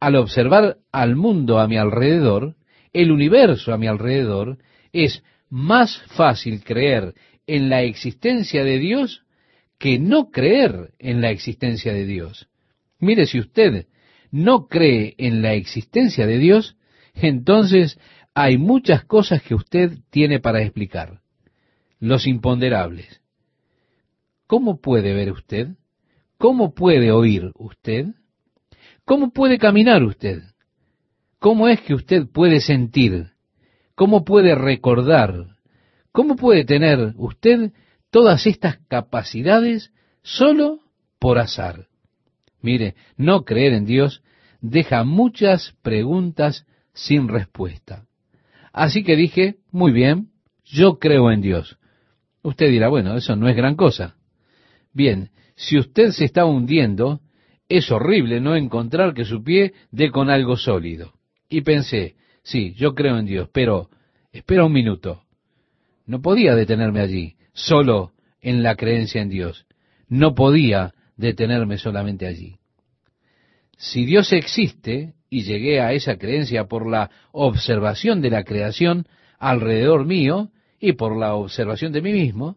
al 0.00 0.16
observar 0.16 0.78
al 0.92 1.16
mundo 1.16 1.58
a 1.58 1.68
mi 1.68 1.76
alrededor, 1.76 2.56
el 2.92 3.10
universo 3.10 3.72
a 3.72 3.78
mi 3.78 3.86
alrededor, 3.86 4.58
es 4.92 5.22
más 5.50 6.02
fácil 6.16 6.62
creer 6.62 7.14
en 7.46 7.68
la 7.68 7.82
existencia 7.82 8.64
de 8.64 8.78
Dios 8.78 9.24
que 9.78 9.98
no 9.98 10.30
creer 10.30 10.92
en 10.98 11.20
la 11.20 11.30
existencia 11.30 11.92
de 11.92 12.04
Dios. 12.04 12.48
Mire, 12.98 13.26
si 13.26 13.38
usted 13.38 13.86
no 14.30 14.66
cree 14.66 15.14
en 15.18 15.42
la 15.42 15.54
existencia 15.54 16.26
de 16.26 16.38
Dios, 16.38 16.76
entonces 17.14 17.98
hay 18.34 18.58
muchas 18.58 19.04
cosas 19.04 19.42
que 19.42 19.54
usted 19.54 19.98
tiene 20.10 20.40
para 20.40 20.62
explicar. 20.62 21.20
Los 22.00 22.26
imponderables. 22.26 23.20
¿Cómo 24.46 24.80
puede 24.80 25.12
ver 25.14 25.32
usted 25.32 25.68
¿cómo 26.38 26.72
puede 26.72 27.10
oír 27.10 27.50
usted? 27.56 28.06
¿Cómo 29.08 29.30
puede 29.30 29.56
caminar 29.56 30.04
usted? 30.04 30.42
¿Cómo 31.38 31.66
es 31.66 31.80
que 31.80 31.94
usted 31.94 32.26
puede 32.30 32.60
sentir? 32.60 33.30
¿Cómo 33.94 34.22
puede 34.22 34.54
recordar? 34.54 35.56
¿Cómo 36.12 36.36
puede 36.36 36.66
tener 36.66 37.14
usted 37.16 37.72
todas 38.10 38.46
estas 38.46 38.76
capacidades 38.86 39.94
solo 40.20 40.80
por 41.18 41.38
azar? 41.38 41.86
Mire, 42.60 42.96
no 43.16 43.46
creer 43.46 43.72
en 43.72 43.86
Dios 43.86 44.22
deja 44.60 45.04
muchas 45.04 45.74
preguntas 45.80 46.66
sin 46.92 47.28
respuesta. 47.28 48.04
Así 48.74 49.04
que 49.04 49.16
dije, 49.16 49.56
muy 49.70 49.90
bien, 49.90 50.32
yo 50.66 50.98
creo 50.98 51.32
en 51.32 51.40
Dios. 51.40 51.78
Usted 52.42 52.68
dirá, 52.68 52.88
bueno, 52.88 53.16
eso 53.16 53.36
no 53.36 53.48
es 53.48 53.56
gran 53.56 53.74
cosa. 53.74 54.16
Bien, 54.92 55.30
si 55.54 55.78
usted 55.78 56.10
se 56.10 56.26
está 56.26 56.44
hundiendo, 56.44 57.22
es 57.68 57.90
horrible 57.90 58.40
no 58.40 58.56
encontrar 58.56 59.14
que 59.14 59.24
su 59.24 59.42
pie 59.42 59.74
dé 59.90 60.10
con 60.10 60.30
algo 60.30 60.56
sólido. 60.56 61.12
Y 61.48 61.62
pensé, 61.62 62.16
sí, 62.42 62.74
yo 62.74 62.94
creo 62.94 63.18
en 63.18 63.26
Dios, 63.26 63.48
pero 63.52 63.90
espera 64.32 64.64
un 64.64 64.72
minuto. 64.72 65.22
No 66.06 66.22
podía 66.22 66.54
detenerme 66.54 67.00
allí, 67.00 67.36
solo 67.52 68.12
en 68.40 68.62
la 68.62 68.76
creencia 68.76 69.20
en 69.20 69.28
Dios. 69.28 69.66
No 70.08 70.34
podía 70.34 70.94
detenerme 71.16 71.78
solamente 71.78 72.26
allí. 72.26 72.56
Si 73.76 74.04
Dios 74.04 74.32
existe, 74.32 75.14
y 75.30 75.42
llegué 75.42 75.80
a 75.80 75.92
esa 75.92 76.16
creencia 76.16 76.64
por 76.64 76.88
la 76.88 77.10
observación 77.32 78.20
de 78.20 78.30
la 78.30 78.44
creación 78.44 79.06
alrededor 79.38 80.04
mío 80.04 80.50
y 80.80 80.92
por 80.92 81.16
la 81.16 81.34
observación 81.34 81.92
de 81.92 82.02
mí 82.02 82.12
mismo, 82.12 82.56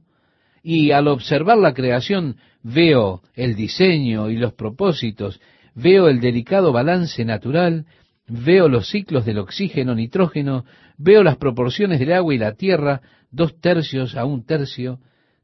y 0.63 0.91
al 0.91 1.07
observar 1.07 1.57
la 1.57 1.73
creación 1.73 2.37
veo 2.63 3.21
el 3.35 3.55
diseño 3.55 4.29
y 4.29 4.37
los 4.37 4.53
propósitos, 4.53 5.39
veo 5.73 6.07
el 6.07 6.19
delicado 6.19 6.71
balance 6.71 7.25
natural, 7.25 7.85
veo 8.27 8.69
los 8.69 8.89
ciclos 8.89 9.25
del 9.25 9.39
oxígeno, 9.39 9.95
nitrógeno, 9.95 10.65
veo 10.97 11.23
las 11.23 11.37
proporciones 11.37 11.99
del 11.99 12.13
agua 12.13 12.33
y 12.33 12.37
la 12.37 12.53
tierra, 12.53 13.01
dos 13.31 13.59
tercios 13.59 14.15
a 14.15 14.25
un 14.25 14.45
tercio, 14.45 14.99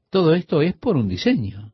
todo 0.09 0.33
esto 0.35 0.61
es 0.61 0.75
por 0.75 0.95
un 0.95 1.07
diseño. 1.07 1.73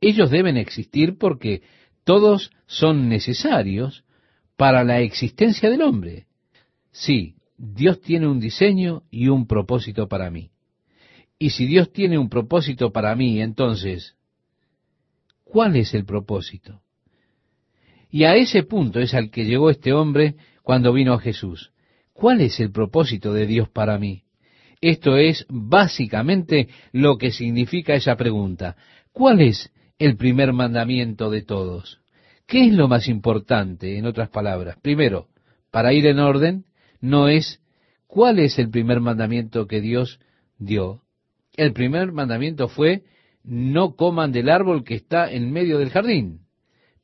Ellos 0.00 0.30
deben 0.30 0.56
existir 0.56 1.16
porque 1.18 1.62
todos 2.04 2.50
son 2.66 3.08
necesarios 3.08 4.04
para 4.56 4.84
la 4.84 5.00
existencia 5.00 5.70
del 5.70 5.82
hombre. 5.82 6.26
Sí, 6.90 7.36
Dios 7.56 8.00
tiene 8.00 8.26
un 8.26 8.40
diseño 8.40 9.04
y 9.10 9.28
un 9.28 9.46
propósito 9.46 10.08
para 10.08 10.30
mí. 10.30 10.50
Y 11.42 11.50
si 11.50 11.66
Dios 11.66 11.92
tiene 11.92 12.18
un 12.18 12.28
propósito 12.28 12.92
para 12.92 13.16
mí, 13.16 13.42
entonces, 13.42 14.14
¿cuál 15.42 15.74
es 15.74 15.92
el 15.92 16.04
propósito? 16.04 16.82
Y 18.12 18.22
a 18.22 18.36
ese 18.36 18.62
punto 18.62 19.00
es 19.00 19.12
al 19.12 19.28
que 19.28 19.44
llegó 19.44 19.68
este 19.68 19.92
hombre 19.92 20.36
cuando 20.62 20.92
vino 20.92 21.14
a 21.14 21.18
Jesús. 21.18 21.72
¿Cuál 22.12 22.42
es 22.42 22.60
el 22.60 22.70
propósito 22.70 23.32
de 23.32 23.48
Dios 23.48 23.68
para 23.68 23.98
mí? 23.98 24.22
Esto 24.80 25.16
es 25.16 25.44
básicamente 25.48 26.68
lo 26.92 27.18
que 27.18 27.32
significa 27.32 27.96
esa 27.96 28.14
pregunta. 28.14 28.76
¿Cuál 29.10 29.40
es 29.40 29.72
el 29.98 30.16
primer 30.16 30.52
mandamiento 30.52 31.28
de 31.28 31.42
todos? 31.42 31.98
¿Qué 32.46 32.68
es 32.68 32.72
lo 32.72 32.86
más 32.86 33.08
importante, 33.08 33.98
en 33.98 34.06
otras 34.06 34.28
palabras? 34.28 34.76
Primero, 34.80 35.26
para 35.72 35.92
ir 35.92 36.06
en 36.06 36.20
orden, 36.20 36.66
no 37.00 37.26
es 37.26 37.60
cuál 38.06 38.38
es 38.38 38.60
el 38.60 38.70
primer 38.70 39.00
mandamiento 39.00 39.66
que 39.66 39.80
Dios 39.80 40.20
dio. 40.56 41.01
El 41.54 41.72
primer 41.72 42.12
mandamiento 42.12 42.68
fue, 42.68 43.02
no 43.44 43.94
coman 43.96 44.32
del 44.32 44.48
árbol 44.48 44.84
que 44.84 44.94
está 44.94 45.30
en 45.30 45.52
medio 45.52 45.78
del 45.78 45.90
jardín. 45.90 46.40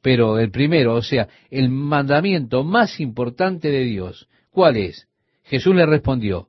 Pero 0.00 0.38
el 0.38 0.50
primero, 0.50 0.94
o 0.94 1.02
sea, 1.02 1.28
el 1.50 1.68
mandamiento 1.68 2.64
más 2.64 3.00
importante 3.00 3.70
de 3.70 3.84
Dios, 3.84 4.28
¿cuál 4.50 4.76
es? 4.76 5.08
Jesús 5.44 5.74
le 5.74 5.86
respondió, 5.86 6.48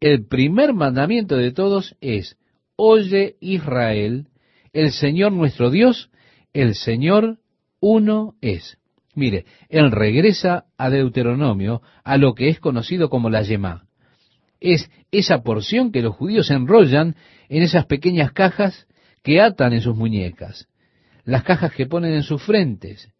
el 0.00 0.26
primer 0.26 0.74
mandamiento 0.74 1.36
de 1.36 1.52
todos 1.52 1.96
es, 2.00 2.36
oye 2.76 3.36
Israel, 3.40 4.28
el 4.72 4.92
Señor 4.92 5.32
nuestro 5.32 5.70
Dios, 5.70 6.10
el 6.52 6.74
Señor 6.74 7.38
uno 7.80 8.34
es. 8.40 8.78
Mire, 9.14 9.46
él 9.70 9.90
regresa 9.90 10.66
a 10.76 10.90
Deuteronomio, 10.90 11.80
a 12.04 12.18
lo 12.18 12.34
que 12.34 12.48
es 12.48 12.60
conocido 12.60 13.08
como 13.08 13.30
la 13.30 13.42
Yemá. 13.42 13.86
Es 14.60 14.90
esa 15.10 15.42
porción 15.42 15.92
que 15.92 16.02
los 16.02 16.14
judíos 16.14 16.50
enrollan 16.50 17.16
en 17.48 17.62
esas 17.62 17.86
pequeñas 17.86 18.32
cajas 18.32 18.86
que 19.22 19.40
atan 19.40 19.72
en 19.72 19.80
sus 19.80 19.96
muñecas, 19.96 20.68
las 21.24 21.42
cajas 21.42 21.72
que 21.72 21.86
ponen 21.86 22.14
en 22.14 22.22
sus 22.22 22.42
frentes. 22.42 23.12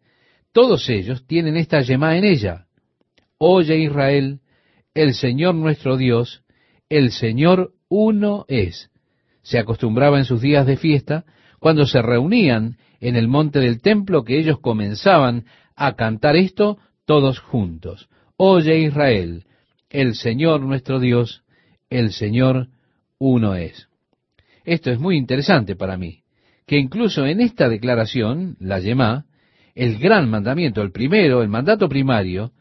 Todos 0.51 0.89
ellos 0.89 1.25
tienen 1.27 1.57
esta 1.57 1.81
Yemá 1.81 2.17
en 2.17 2.23
ella. 2.23 2.65
Oye 3.37 3.77
Israel, 3.77 4.39
el 4.93 5.13
Señor 5.13 5.55
nuestro 5.55 5.97
Dios, 5.97 6.43
el 6.89 7.11
Señor 7.11 7.73
uno 7.89 8.45
es. 8.47 8.89
Se 9.43 9.59
acostumbraba 9.59 10.17
en 10.17 10.25
sus 10.25 10.41
días 10.41 10.65
de 10.65 10.77
fiesta, 10.77 11.25
cuando 11.59 11.85
se 11.85 12.01
reunían 12.01 12.77
en 12.99 13.15
el 13.15 13.27
monte 13.27 13.59
del 13.59 13.81
templo 13.81 14.23
que 14.23 14.39
ellos 14.39 14.59
comenzaban 14.59 15.45
a 15.75 15.95
cantar 15.95 16.35
esto 16.35 16.77
todos 17.05 17.39
juntos. 17.39 18.09
Oye 18.37 18.79
Israel, 18.79 19.45
el 19.89 20.15
Señor 20.15 20.61
nuestro 20.61 20.99
Dios, 20.99 21.43
el 21.89 22.11
Señor 22.11 22.67
uno 23.19 23.55
es. 23.55 23.87
Esto 24.65 24.91
es 24.91 24.99
muy 24.99 25.15
interesante 25.15 25.75
para 25.75 25.97
mí, 25.97 26.23
que 26.65 26.77
incluso 26.77 27.25
en 27.25 27.39
esta 27.39 27.69
declaración, 27.69 28.57
la 28.59 28.79
Yemá, 28.79 29.25
el 29.75 29.97
gran 29.97 30.29
mandamiento, 30.29 30.81
el 30.81 30.91
primero, 30.91 31.41
el 31.41 31.49
mandato 31.49 31.87
primario, 31.87 32.51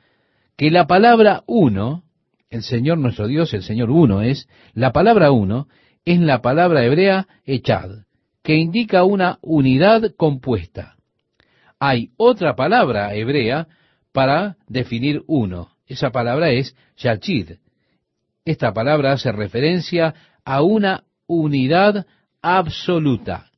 que 0.57 0.71
la 0.71 0.87
palabra 0.87 1.43
uno, 1.47 2.05
el 2.49 2.63
Señor 2.63 2.99
nuestro 2.99 3.27
Dios, 3.27 3.53
el 3.55 3.63
Señor 3.63 3.91
uno 3.91 4.23
es, 4.23 4.49
la 4.73 4.93
palabra 4.93 5.33
uno 5.33 5.67
es 6.05 6.21
la 6.21 6.41
palabra 6.41 6.85
hebrea 6.85 7.27
echad, 7.45 8.05
que 8.43 8.55
indica 8.55 9.03
una 9.03 9.39
unidad 9.43 10.15
compuesta. 10.17 10.95
Hay 11.81 12.11
otra 12.17 12.55
palabra 12.55 13.15
hebrea 13.15 13.67
para 14.13 14.57
definir 14.69 15.23
uno. 15.27 15.76
Esa 15.87 16.11
palabra 16.11 16.51
es 16.51 16.75
yachid. 16.97 17.53
Esta 18.45 18.73
palabra 18.73 19.13
hace 19.13 19.33
referencia 19.33 20.15
a 20.45 20.63
una 20.63 21.05
unidad 21.27 22.07
absoluta. 22.43 23.51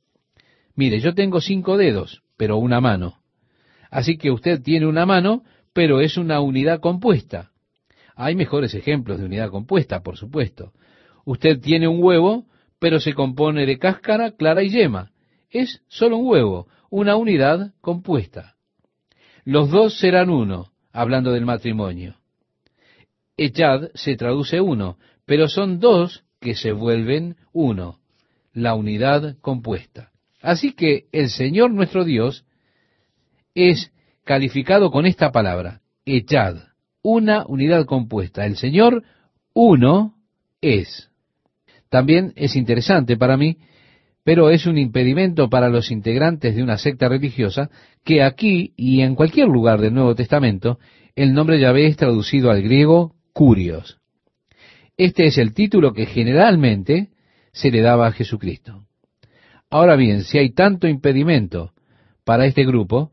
Mire, 0.75 1.01
yo 1.01 1.15
tengo 1.15 1.41
cinco 1.41 1.77
dedos, 1.77 2.23
pero 2.37 2.57
una 2.57 2.81
mano. 2.81 3.19
Así 3.91 4.17
que 4.17 4.31
usted 4.31 4.63
tiene 4.63 4.87
una 4.87 5.07
mano, 5.07 5.43
pero 5.73 6.01
es 6.01 6.17
una 6.17 6.41
unidad 6.41 6.81
compuesta. 6.81 7.51
Hay 8.15 8.35
mejores 8.35 8.75
ejemplos 8.75 9.19
de 9.19 9.27
unidad 9.27 9.51
compuesta, 9.51 10.03
por 10.03 10.17
supuesto. 10.17 10.73
Usted 11.25 11.61
tiene 11.61 11.89
un 11.89 12.03
huevo, 12.03 12.47
pero 12.79 13.01
se 13.01 13.15
compone 13.15 13.67
de 13.67 13.79
cáscara, 13.79 14.33
clara 14.33 14.63
y 14.63 14.71
yema. 14.71 15.11
Es 15.51 15.83
solo 15.89 16.19
un 16.19 16.27
huevo, 16.27 16.69
una 16.91 17.17
unidad 17.17 17.73
compuesta. 17.81 18.57
Los 19.45 19.71
dos 19.71 19.99
serán 19.99 20.31
uno, 20.31 20.73
hablando 20.93 21.33
del 21.33 21.47
matrimonio. 21.47 22.18
Echad 23.39 23.91
se 23.95 24.17
traduce 24.17 24.61
uno, 24.61 24.99
pero 25.25 25.49
son 25.49 25.79
dos 25.79 26.25
que 26.41 26.57
se 26.57 26.73
vuelven 26.73 27.37
uno, 27.53 28.01
la 28.53 28.75
unidad 28.75 29.37
compuesta. 29.41 30.11
Así 30.43 30.73
que 30.73 31.05
el 31.13 31.31
Señor 31.31 31.71
nuestro 31.71 32.05
Dios 32.05 32.45
es 33.55 33.93
calificado 34.25 34.91
con 34.91 35.07
esta 35.07 35.31
palabra, 35.31 35.81
echad, 36.05 36.57
una 37.01 37.47
unidad 37.47 37.87
compuesta. 37.87 38.45
El 38.45 38.57
Señor 38.57 39.05
uno 39.55 40.15
es. 40.61 41.09
También 41.89 42.33
es 42.35 42.57
interesante 42.57 43.17
para 43.17 43.37
mí, 43.37 43.59
pero 44.25 44.51
es 44.51 44.67
un 44.67 44.79
impedimento 44.79 45.49
para 45.49 45.69
los 45.69 45.93
integrantes 45.93 46.57
de 46.57 46.63
una 46.63 46.77
secta 46.77 47.09
religiosa 47.09 47.71
que 48.05 48.23
aquí 48.23 48.75
y 48.77 49.01
en 49.01 49.15
cualquier 49.15 49.47
lugar 49.47 49.81
del 49.81 49.95
Nuevo 49.95 50.17
Testamento 50.17 50.79
el 51.15 51.33
nombre 51.33 51.61
Yahvé 51.61 51.87
es 51.87 51.97
traducido 51.97 52.51
al 52.51 52.63
griego 52.63 53.15
curios. 53.39 54.01
Este 54.97 55.27
es 55.27 55.39
el 55.39 55.55
título 55.55 55.93
que 55.93 56.07
generalmente 56.07 57.11
se 57.53 57.71
le 57.71 57.83
daba 57.83 58.09
a 58.09 58.13
Jesucristo. 58.13 58.89
Ahora 59.71 59.95
bien, 59.95 60.25
si 60.25 60.39
hay 60.39 60.51
tanto 60.51 60.89
impedimento 60.89 61.71
para 62.25 62.47
este 62.47 62.65
grupo, 62.65 63.13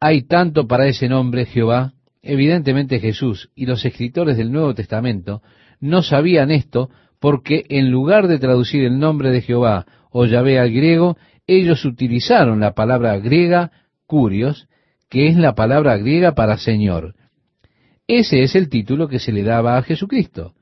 hay 0.00 0.24
tanto 0.24 0.68
para 0.68 0.86
ese 0.86 1.08
nombre 1.08 1.46
Jehová, 1.46 1.94
evidentemente 2.20 3.00
Jesús 3.00 3.48
y 3.54 3.64
los 3.64 3.86
escritores 3.86 4.36
del 4.36 4.52
Nuevo 4.52 4.74
Testamento 4.74 5.40
no 5.80 6.02
sabían 6.02 6.50
esto 6.50 6.90
porque 7.18 7.64
en 7.70 7.90
lugar 7.90 8.28
de 8.28 8.38
traducir 8.38 8.84
el 8.84 8.98
nombre 8.98 9.30
de 9.30 9.40
Jehová 9.40 9.86
o 10.10 10.26
Yahvé 10.26 10.58
al 10.58 10.70
griego, 10.70 11.16
ellos 11.46 11.86
utilizaron 11.86 12.60
la 12.60 12.74
palabra 12.74 13.16
griega 13.16 13.72
curios, 14.04 14.68
que 15.08 15.28
es 15.28 15.38
la 15.38 15.54
palabra 15.54 15.96
griega 15.96 16.34
para 16.34 16.58
Señor. 16.58 17.14
Ese 18.08 18.42
es 18.42 18.56
el 18.56 18.70
título 18.70 19.06
que 19.06 19.18
se 19.18 19.32
le 19.32 19.42
daba 19.42 19.76
a 19.76 19.82
Jesucristo. 19.82 20.54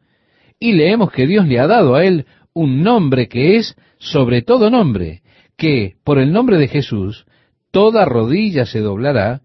Y 0.58 0.72
leemos 0.72 1.12
que 1.12 1.26
Dios 1.26 1.46
le 1.46 1.60
ha 1.60 1.66
dado 1.66 1.94
a 1.94 2.04
él 2.04 2.26
un 2.52 2.82
nombre 2.82 3.28
que 3.28 3.56
es 3.56 3.76
sobre 3.98 4.42
todo 4.42 4.68
nombre, 4.68 5.22
que 5.56 5.94
por 6.04 6.18
el 6.18 6.32
nombre 6.32 6.58
de 6.58 6.68
Jesús 6.68 7.24
toda 7.70 8.04
rodilla 8.04 8.66
se 8.66 8.80
doblará 8.80 9.42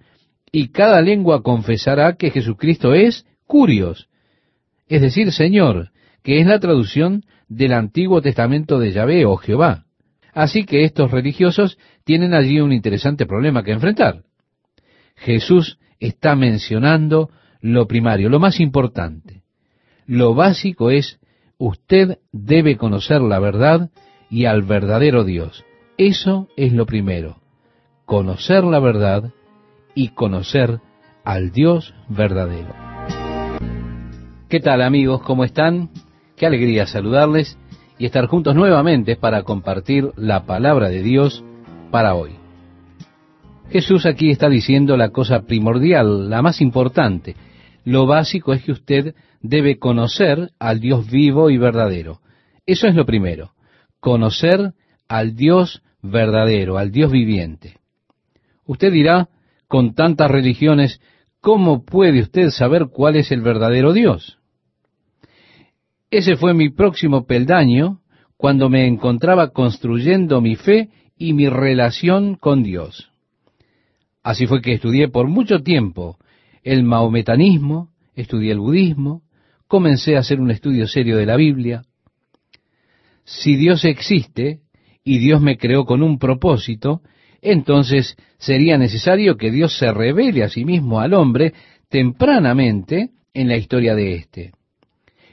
y 0.51 0.69
cada 0.69 1.01
lengua 1.01 1.43
confesará 1.43 2.15
que 2.17 2.31
Jesucristo 2.31 2.93
es 2.93 3.25
Curios, 3.45 4.09
es 4.87 5.01
decir, 5.01 5.31
Señor, 5.31 5.91
que 6.23 6.39
es 6.39 6.47
la 6.47 6.59
traducción 6.59 7.23
del 7.47 7.73
Antiguo 7.73 8.21
Testamento 8.21 8.79
de 8.79 8.91
Yahvé 8.91 9.25
o 9.25 9.37
Jehová. 9.37 9.85
Así 10.33 10.65
que 10.65 10.83
estos 10.83 11.11
religiosos 11.11 11.77
tienen 12.03 12.33
allí 12.33 12.59
un 12.59 12.71
interesante 12.73 13.25
problema 13.25 13.63
que 13.63 13.71
enfrentar. 13.71 14.23
Jesús 15.15 15.77
está 15.99 16.35
mencionando 16.35 17.29
lo 17.61 17.87
primario, 17.87 18.29
lo 18.29 18.39
más 18.39 18.59
importante. 18.59 19.43
Lo 20.05 20.33
básico 20.33 20.89
es, 20.89 21.19
usted 21.57 22.19
debe 22.31 22.77
conocer 22.77 23.21
la 23.21 23.39
verdad 23.39 23.89
y 24.29 24.45
al 24.45 24.63
verdadero 24.63 25.23
Dios. 25.23 25.63
Eso 25.97 26.47
es 26.57 26.73
lo 26.73 26.85
primero. 26.85 27.37
Conocer 28.05 28.63
la 28.63 28.79
verdad 28.79 29.31
y 29.93 30.09
conocer 30.09 30.79
al 31.23 31.51
Dios 31.51 31.93
verdadero. 32.09 32.73
¿Qué 34.49 34.59
tal 34.59 34.81
amigos? 34.81 35.21
¿Cómo 35.21 35.43
están? 35.43 35.89
Qué 36.35 36.45
alegría 36.45 36.87
saludarles 36.87 37.57
y 37.97 38.05
estar 38.05 38.25
juntos 38.25 38.55
nuevamente 38.55 39.15
para 39.15 39.43
compartir 39.43 40.11
la 40.15 40.45
palabra 40.45 40.89
de 40.89 41.03
Dios 41.03 41.43
para 41.91 42.15
hoy. 42.15 42.31
Jesús 43.69 44.05
aquí 44.05 44.31
está 44.31 44.49
diciendo 44.49 44.97
la 44.97 45.09
cosa 45.09 45.43
primordial, 45.43 46.29
la 46.29 46.41
más 46.41 46.59
importante. 46.59 47.35
Lo 47.83 48.05
básico 48.05 48.53
es 48.53 48.63
que 48.63 48.71
usted 48.71 49.15
debe 49.41 49.79
conocer 49.79 50.51
al 50.59 50.79
Dios 50.79 51.09
vivo 51.09 51.49
y 51.49 51.57
verdadero. 51.57 52.21
Eso 52.65 52.87
es 52.87 52.95
lo 52.95 53.05
primero. 53.05 53.53
Conocer 53.99 54.73
al 55.07 55.35
Dios 55.35 55.81
verdadero, 56.01 56.77
al 56.77 56.91
Dios 56.91 57.11
viviente. 57.11 57.77
Usted 58.65 58.91
dirá, 58.91 59.29
con 59.67 59.93
tantas 59.95 60.29
religiones, 60.29 61.01
¿cómo 61.39 61.83
puede 61.85 62.21
usted 62.21 62.49
saber 62.49 62.87
cuál 62.91 63.15
es 63.15 63.31
el 63.31 63.41
verdadero 63.41 63.93
Dios? 63.93 64.37
Ese 66.09 66.35
fue 66.35 66.53
mi 66.53 66.69
próximo 66.69 67.25
peldaño 67.25 68.01
cuando 68.37 68.69
me 68.69 68.85
encontraba 68.85 69.51
construyendo 69.51 70.41
mi 70.41 70.55
fe 70.55 70.89
y 71.17 71.33
mi 71.33 71.47
relación 71.47 72.35
con 72.35 72.63
Dios. 72.63 73.11
Así 74.23 74.45
fue 74.45 74.61
que 74.61 74.73
estudié 74.73 75.07
por 75.07 75.27
mucho 75.27 75.59
tiempo 75.59 76.17
el 76.63 76.83
maometanismo, 76.83 77.89
estudié 78.15 78.51
el 78.51 78.59
budismo, 78.59 79.23
comencé 79.67 80.15
a 80.15 80.19
hacer 80.19 80.39
un 80.39 80.51
estudio 80.51 80.87
serio 80.87 81.17
de 81.17 81.25
la 81.25 81.35
Biblia. 81.35 81.83
Si 83.23 83.55
Dios 83.55 83.85
existe 83.85 84.59
y 85.03 85.19
Dios 85.19 85.41
me 85.41 85.57
creó 85.57 85.85
con 85.85 86.03
un 86.03 86.19
propósito, 86.19 87.01
entonces 87.41 88.15
sería 88.37 88.77
necesario 88.77 89.37
que 89.37 89.51
Dios 89.51 89.77
se 89.77 89.91
revele 89.91 90.43
a 90.43 90.49
sí 90.49 90.65
mismo 90.65 90.99
al 90.99 91.13
hombre 91.13 91.53
tempranamente 91.89 93.11
en 93.33 93.47
la 93.47 93.57
historia 93.57 93.95
de 93.95 94.15
éste 94.15 94.51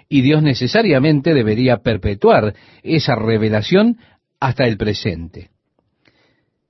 y 0.08 0.22
Dios 0.22 0.42
necesariamente 0.42 1.34
debería 1.34 1.78
perpetuar 1.78 2.54
esa 2.82 3.14
revelación 3.14 3.98
hasta 4.40 4.64
el 4.66 4.76
presente. 4.76 5.50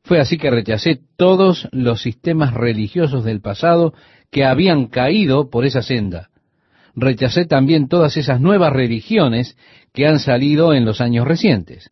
Fue 0.02 0.20
así 0.20 0.38
que 0.38 0.50
rechacé 0.50 1.00
todos 1.16 1.68
los 1.70 2.02
sistemas 2.02 2.54
religiosos 2.54 3.24
del 3.24 3.40
pasado 3.40 3.92
que 4.31 4.45
habían 4.45 4.87
caído 4.87 5.51
por 5.51 5.64
esa 5.64 5.83
senda. 5.83 6.31
Rechacé 6.95 7.47
también 7.47 7.89
todas 7.89 8.16
esas 8.16 8.41
nuevas 8.41 8.72
religiones 8.72 9.57
que 9.93 10.07
han 10.07 10.18
salido 10.18 10.74
en 10.74 10.85
los 10.85 11.01
años 11.01 11.26
recientes. 11.26 11.91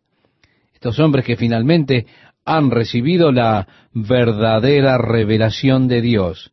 Estos 0.74 0.98
hombres 0.98 1.24
que 1.24 1.36
finalmente 1.36 2.06
han 2.44 2.70
recibido 2.70 3.32
la 3.32 3.66
verdadera 3.92 4.98
revelación 4.98 5.88
de 5.88 6.00
Dios 6.00 6.52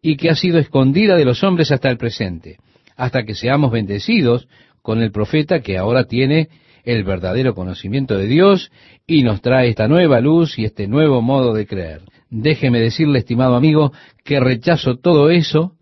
y 0.00 0.16
que 0.16 0.30
ha 0.30 0.34
sido 0.34 0.58
escondida 0.58 1.16
de 1.16 1.24
los 1.24 1.42
hombres 1.42 1.70
hasta 1.72 1.90
el 1.90 1.96
presente 1.96 2.58
hasta 2.96 3.24
que 3.24 3.34
seamos 3.34 3.72
bendecidos 3.72 4.48
con 4.82 5.02
el 5.02 5.12
profeta 5.12 5.60
que 5.60 5.78
ahora 5.78 6.04
tiene 6.04 6.48
el 6.84 7.04
verdadero 7.04 7.54
conocimiento 7.54 8.16
de 8.16 8.26
Dios 8.26 8.70
y 9.06 9.22
nos 9.22 9.40
trae 9.40 9.68
esta 9.68 9.88
nueva 9.88 10.20
luz 10.20 10.58
y 10.58 10.64
este 10.64 10.88
nuevo 10.88 11.22
modo 11.22 11.54
de 11.54 11.66
creer. 11.66 12.02
Déjeme 12.34 12.80
decirle, 12.80 13.18
estimado 13.18 13.56
amigo, 13.56 13.92
que 14.24 14.40
rechazo 14.40 14.96
todo 14.96 15.28
eso 15.28 15.76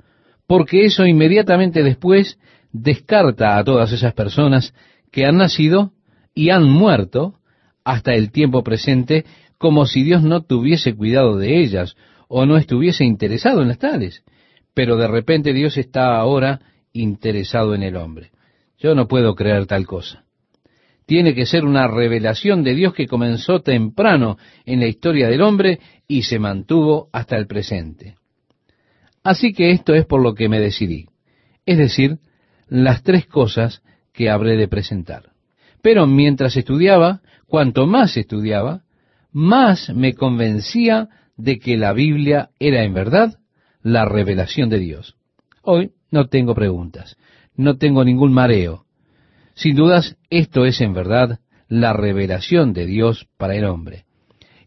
porque 0.49 0.85
eso 0.85 1.07
inmediatamente 1.07 1.85
después 1.85 2.41
descarta 2.73 3.57
a 3.57 3.63
todas 3.63 3.93
esas 3.93 4.15
personas 4.15 4.75
que 5.13 5.25
han 5.25 5.37
nacido 5.37 5.93
y 6.35 6.51
han 6.51 6.69
muerto 6.69 7.35
hasta 7.85 8.15
el 8.15 8.33
tiempo 8.33 8.65
presente 8.65 9.25
como 9.59 9.87
si 9.87 10.03
Dios 10.03 10.25
no 10.25 10.43
tuviese 10.43 10.97
cuidado 10.97 11.37
de 11.37 11.61
ellas 11.61 11.95
o 12.27 12.47
no 12.47 12.57
estuviese 12.57 13.05
interesado 13.05 13.63
en 13.63 13.69
las 13.69 13.79
tales. 13.79 14.25
Pero 14.75 14.97
de 14.97 15.07
repente 15.07 15.53
Dios 15.53 15.77
está 15.77 16.17
ahora 16.17 16.63
interesado 16.93 17.77
en 17.77 17.85
el 17.85 17.97
hombre. 17.97 18.33
Yo 18.77 18.97
no 18.97 19.07
puedo 19.07 19.37
creer 19.37 19.67
tal 19.67 19.87
cosa. 19.87 20.25
Tiene 21.11 21.35
que 21.35 21.45
ser 21.45 21.65
una 21.65 21.89
revelación 21.89 22.63
de 22.63 22.73
Dios 22.73 22.95
que 22.95 23.09
comenzó 23.09 23.63
temprano 23.63 24.39
en 24.65 24.79
la 24.79 24.87
historia 24.87 25.27
del 25.27 25.43
hombre 25.43 25.81
y 26.07 26.23
se 26.23 26.39
mantuvo 26.39 27.09
hasta 27.13 27.37
el 27.37 27.49
presente. 27.49 28.15
Así 29.25 29.53
que 29.53 29.73
esto 29.73 29.93
es 29.93 30.07
por 30.07 30.23
lo 30.23 30.37
que 30.37 30.49
me 30.49 30.61
decidí. 30.61 31.07
Es 31.67 31.79
decir, 31.79 32.19
las 32.69 33.03
tres 33.03 33.27
cosas 33.27 33.83
que 34.13 34.31
habré 34.31 34.57
de 34.57 34.69
presentar. 34.69 35.33
Pero 35.83 36.07
mientras 36.07 36.57
estudiaba, 36.57 37.23
cuanto 37.49 37.89
más 37.89 38.17
estudiaba, 38.17 38.85
más 39.33 39.93
me 39.93 40.15
convencía 40.15 41.09
de 41.37 41.59
que 41.59 41.77
la 41.77 41.93
Biblia 41.93 42.51
era 42.61 42.85
en 42.85 42.95
verdad 42.95 43.41
la 43.83 44.05
revelación 44.05 44.69
de 44.69 44.79
Dios. 44.79 45.17
Hoy 45.63 45.91
no 46.13 46.29
tengo 46.29 46.55
preguntas, 46.55 47.17
no 47.57 47.79
tengo 47.79 48.05
ningún 48.05 48.33
mareo. 48.33 48.85
Sin 49.55 49.77
dudas, 49.77 50.17
esto 50.31 50.65
es 50.65 50.81
en 50.81 50.95
verdad 50.95 51.41
la 51.69 51.93
revelación 51.93 52.73
de 52.73 52.87
Dios 52.87 53.29
para 53.37 53.55
el 53.55 53.65
hombre. 53.65 54.05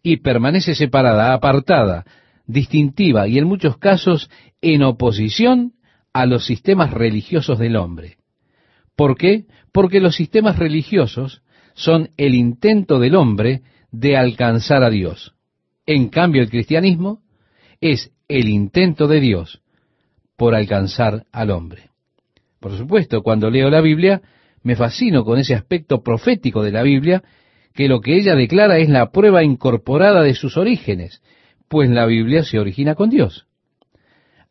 Y 0.02 0.18
permanece 0.18 0.76
separada, 0.76 1.34
apartada, 1.34 2.06
distintiva 2.46 3.28
y 3.28 3.38
en 3.38 3.46
muchos 3.46 3.78
casos 3.78 4.30
en 4.62 4.84
oposición 4.84 5.74
a 6.14 6.26
los 6.26 6.46
sistemas 6.46 6.92
religiosos 6.92 7.60
del 7.60 7.76
hombre. 7.76 8.18
¿Por 8.96 9.18
qué? 9.18 9.46
Porque 9.72 10.00
los 10.00 10.16
sistemas 10.16 10.60
religiosos 10.60 11.42
son 11.74 12.10
el 12.18 12.36
intento 12.36 13.00
del 13.00 13.16
hombre 13.16 13.62
de 13.92 14.18
alcanzar 14.18 14.84
a 14.84 14.90
Dios. 14.90 15.34
En 15.86 16.10
cambio, 16.10 16.42
el 16.42 16.50
cristianismo 16.50 17.22
es 17.82 18.12
el 18.28 18.48
intento 18.50 19.08
de 19.08 19.20
Dios 19.20 19.62
por 20.38 20.56
alcanzar 20.56 21.26
al 21.32 21.52
hombre. 21.52 21.90
Por 22.60 22.78
supuesto, 22.78 23.22
cuando 23.24 23.50
leo 23.50 23.70
la 23.70 23.82
Biblia, 23.82 24.22
me 24.64 24.76
fascino 24.76 25.24
con 25.24 25.38
ese 25.40 25.54
aspecto 25.54 26.02
profético 26.02 26.64
de 26.64 26.72
la 26.72 26.84
Biblia, 26.84 27.24
que 27.74 27.88
lo 27.88 28.02
que 28.02 28.16
ella 28.16 28.36
declara 28.36 28.78
es 28.80 28.90
la 28.90 29.12
prueba 29.12 29.44
incorporada 29.44 30.22
de 30.22 30.34
sus 30.34 30.58
orígenes, 30.58 31.22
pues 31.68 31.90
la 31.90 32.06
Biblia 32.06 32.44
se 32.44 32.60
origina 32.60 32.96
con 32.96 33.10
Dios. 33.10 33.48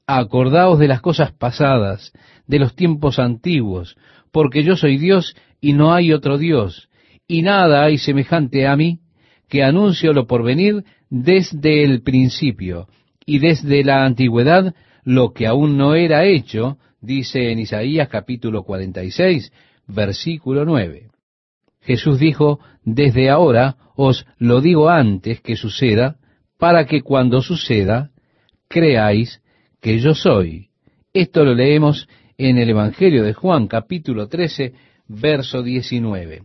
Acordaos 0.06 0.78
de 0.78 0.88
las 0.88 1.00
cosas 1.00 1.32
pasadas, 1.32 2.12
de 2.46 2.58
los 2.58 2.74
tiempos 2.74 3.18
antiguos, 3.18 3.96
porque 4.32 4.64
yo 4.64 4.76
soy 4.76 4.98
Dios 4.98 5.36
y 5.60 5.72
no 5.72 5.94
hay 5.94 6.12
otro 6.12 6.36
Dios, 6.36 6.88
y 7.26 7.42
nada 7.42 7.84
hay 7.84 7.98
semejante 7.98 8.66
a 8.66 8.76
mí, 8.76 8.98
que 9.48 9.62
anuncio 9.62 10.12
lo 10.12 10.26
por 10.26 10.42
venir 10.42 10.84
desde 11.08 11.84
el 11.84 12.02
principio, 12.02 12.88
y 13.24 13.38
desde 13.38 13.84
la 13.84 14.04
antigüedad 14.04 14.74
lo 15.04 15.32
que 15.32 15.46
aún 15.46 15.76
no 15.76 15.94
era 15.94 16.24
hecho, 16.24 16.78
dice 17.00 17.52
en 17.52 17.60
Isaías 17.60 18.08
capítulo 18.08 18.64
46, 18.64 19.52
versículo 19.86 20.64
9. 20.64 21.08
Jesús 21.80 22.18
dijo, 22.18 22.60
desde 22.84 23.30
ahora 23.30 23.76
os 23.96 24.26
lo 24.38 24.60
digo 24.60 24.88
antes 24.88 25.40
que 25.40 25.56
suceda, 25.56 26.16
para 26.58 26.86
que 26.86 27.02
cuando 27.02 27.42
suceda, 27.42 28.10
creáis 28.68 29.42
que 29.80 29.98
yo 29.98 30.14
soy. 30.14 30.68
Esto 31.12 31.44
lo 31.44 31.54
leemos 31.54 32.08
en 32.38 32.58
el 32.58 32.70
Evangelio 32.70 33.24
de 33.24 33.34
Juan 33.34 33.66
capítulo 33.66 34.28
13, 34.28 34.72
verso 35.08 35.62
19. 35.62 36.42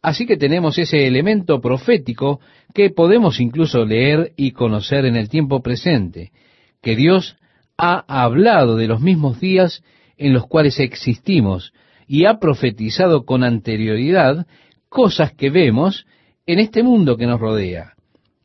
Así 0.00 0.26
que 0.26 0.36
tenemos 0.36 0.78
ese 0.78 1.06
elemento 1.06 1.60
profético 1.60 2.40
que 2.74 2.90
podemos 2.90 3.40
incluso 3.40 3.84
leer 3.84 4.32
y 4.36 4.52
conocer 4.52 5.04
en 5.04 5.16
el 5.16 5.28
tiempo 5.28 5.62
presente, 5.62 6.32
que 6.80 6.96
Dios 6.96 7.36
ha 7.76 8.04
hablado 8.22 8.76
de 8.76 8.88
los 8.88 9.00
mismos 9.00 9.40
días 9.40 9.84
en 10.16 10.32
los 10.32 10.46
cuales 10.46 10.80
existimos 10.80 11.72
y 12.06 12.26
ha 12.26 12.38
profetizado 12.38 13.24
con 13.24 13.44
anterioridad 13.44 14.46
cosas 14.88 15.32
que 15.32 15.50
vemos 15.50 16.06
en 16.46 16.58
este 16.58 16.82
mundo 16.82 17.16
que 17.16 17.26
nos 17.26 17.40
rodea. 17.40 17.94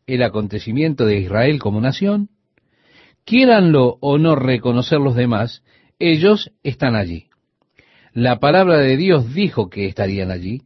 El 0.05 0.23
acontecimiento 0.23 1.05
de 1.05 1.19
Israel 1.19 1.59
como 1.59 1.81
nación, 1.81 2.29
quieranlo 3.25 3.97
o 3.99 4.17
no 4.17 4.35
reconocer 4.35 4.99
los 4.99 5.15
demás, 5.15 5.63
ellos 5.99 6.51
están 6.63 6.95
allí. 6.95 7.25
La 8.13 8.39
palabra 8.39 8.77
de 8.79 8.97
Dios 8.97 9.33
dijo 9.33 9.69
que 9.69 9.85
estarían 9.85 10.31
allí. 10.31 10.63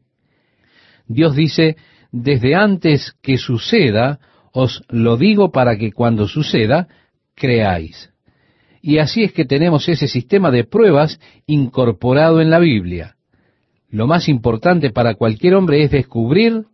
Dios 1.07 1.35
dice, 1.35 1.75
desde 2.11 2.55
antes 2.55 3.13
que 3.21 3.37
suceda, 3.37 4.19
Os 4.53 4.83
lo 4.89 5.15
digo 5.15 5.51
para 5.51 5.77
que 5.77 5.93
cuando 5.93 6.27
suceda, 6.27 6.87
creáis. 7.35 8.10
Y 8.81 8.97
así 8.97 9.23
es 9.23 9.31
que 9.31 9.45
tenemos 9.45 9.87
ese 9.87 10.07
sistema 10.07 10.49
de 10.49 10.63
pruebas 10.63 11.19
incorporado 11.45 12.41
en 12.41 12.49
la 12.49 12.59
Biblia. 12.59 13.15
Lo 13.89 14.07
más 14.07 14.27
importante 14.27 14.89
para 14.89 15.15
cualquier 15.15 15.55
hombre 15.55 15.83
es 15.83 15.91
descubrir 15.91 16.65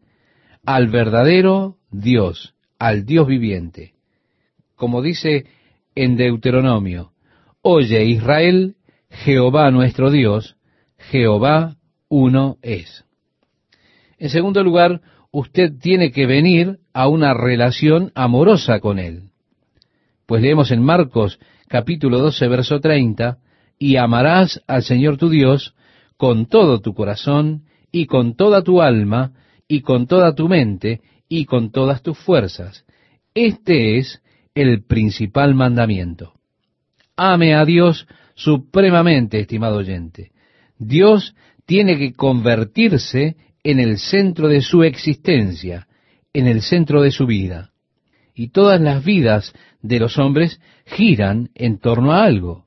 al 0.65 0.87
verdadero 0.87 1.77
Dios, 1.91 2.55
al 2.79 3.05
Dios 3.05 3.27
viviente. 3.27 3.93
Como 4.75 5.01
dice 5.01 5.45
en 5.95 6.15
Deuteronomio, 6.15 7.11
Oye 7.61 8.05
Israel, 8.05 8.75
Jehová 9.09 9.71
nuestro 9.71 10.11
Dios, 10.11 10.55
Jehová 10.97 11.75
uno 12.07 12.57
es. 12.61 13.03
En 14.19 14.29
segundo 14.29 14.63
lugar, 14.63 15.01
usted 15.31 15.73
tiene 15.79 16.11
que 16.11 16.25
venir 16.25 16.79
a 16.93 17.07
una 17.07 17.33
relación 17.33 18.11
amorosa 18.15 18.79
con 18.79 18.99
Él. 18.99 19.29
Pues 20.25 20.41
leemos 20.41 20.71
en 20.71 20.83
Marcos 20.83 21.39
capítulo 21.67 22.19
12, 22.19 22.47
verso 22.47 22.79
30, 22.79 23.37
y 23.79 23.97
amarás 23.97 24.61
al 24.67 24.83
Señor 24.83 25.17
tu 25.17 25.29
Dios 25.29 25.75
con 26.17 26.47
todo 26.47 26.79
tu 26.81 26.93
corazón 26.93 27.63
y 27.91 28.05
con 28.05 28.35
toda 28.35 28.63
tu 28.63 28.81
alma 28.81 29.33
y 29.67 29.81
con 29.81 30.07
toda 30.07 30.33
tu 30.33 30.47
mente 30.47 31.01
y 31.29 31.45
con 31.45 31.71
todas 31.71 32.01
tus 32.01 32.17
fuerzas. 32.17 32.85
Este 33.33 33.97
es 33.97 34.21
el 34.55 34.83
principal 34.83 35.53
mandamiento. 35.53 36.33
Ame 37.15 37.53
a 37.53 37.65
Dios 37.65 38.07
supremamente, 38.35 39.39
estimado 39.39 39.77
oyente. 39.77 40.31
Dios 40.77 41.35
tiene 41.65 41.97
que 41.97 42.13
convertirse 42.13 43.35
en 43.63 43.79
el 43.79 43.97
centro 43.97 44.47
de 44.47 44.61
su 44.61 44.83
existencia, 44.83 45.87
en 46.33 46.47
el 46.47 46.61
centro 46.61 47.01
de 47.01 47.11
su 47.11 47.25
vida. 47.25 47.71
Y 48.37 48.49
todas 48.49 48.79
las 48.79 49.03
vidas 49.03 49.51
de 49.81 49.99
los 49.99 50.19
hombres 50.19 50.61
giran 50.85 51.49
en 51.55 51.79
torno 51.79 52.11
a 52.11 52.23
algo. 52.23 52.65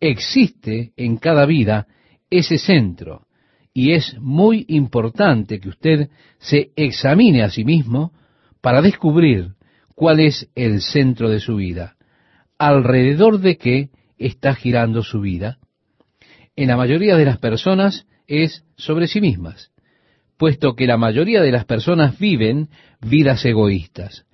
Existe 0.00 0.94
en 0.96 1.18
cada 1.18 1.44
vida 1.44 1.86
ese 2.30 2.56
centro, 2.56 3.26
y 3.74 3.92
es 3.92 4.16
muy 4.18 4.64
importante 4.68 5.60
que 5.60 5.68
usted 5.68 6.08
se 6.38 6.70
examine 6.76 7.42
a 7.42 7.50
sí 7.50 7.62
mismo 7.62 8.12
para 8.62 8.80
descubrir 8.80 9.50
cuál 9.94 10.18
es 10.18 10.50
el 10.54 10.80
centro 10.80 11.28
de 11.28 11.40
su 11.40 11.56
vida, 11.56 11.96
alrededor 12.56 13.40
de 13.40 13.58
qué 13.58 13.90
está 14.16 14.54
girando 14.54 15.02
su 15.02 15.20
vida. 15.20 15.58
En 16.56 16.68
la 16.68 16.78
mayoría 16.78 17.18
de 17.18 17.26
las 17.26 17.36
personas 17.36 18.06
es 18.26 18.64
sobre 18.78 19.08
sí 19.08 19.20
mismas, 19.20 19.72
puesto 20.38 20.74
que 20.74 20.86
la 20.86 20.96
mayoría 20.96 21.42
de 21.42 21.52
las 21.52 21.66
personas 21.66 22.18
viven 22.18 22.70
vidas 23.02 23.44
egoístas. 23.44 24.24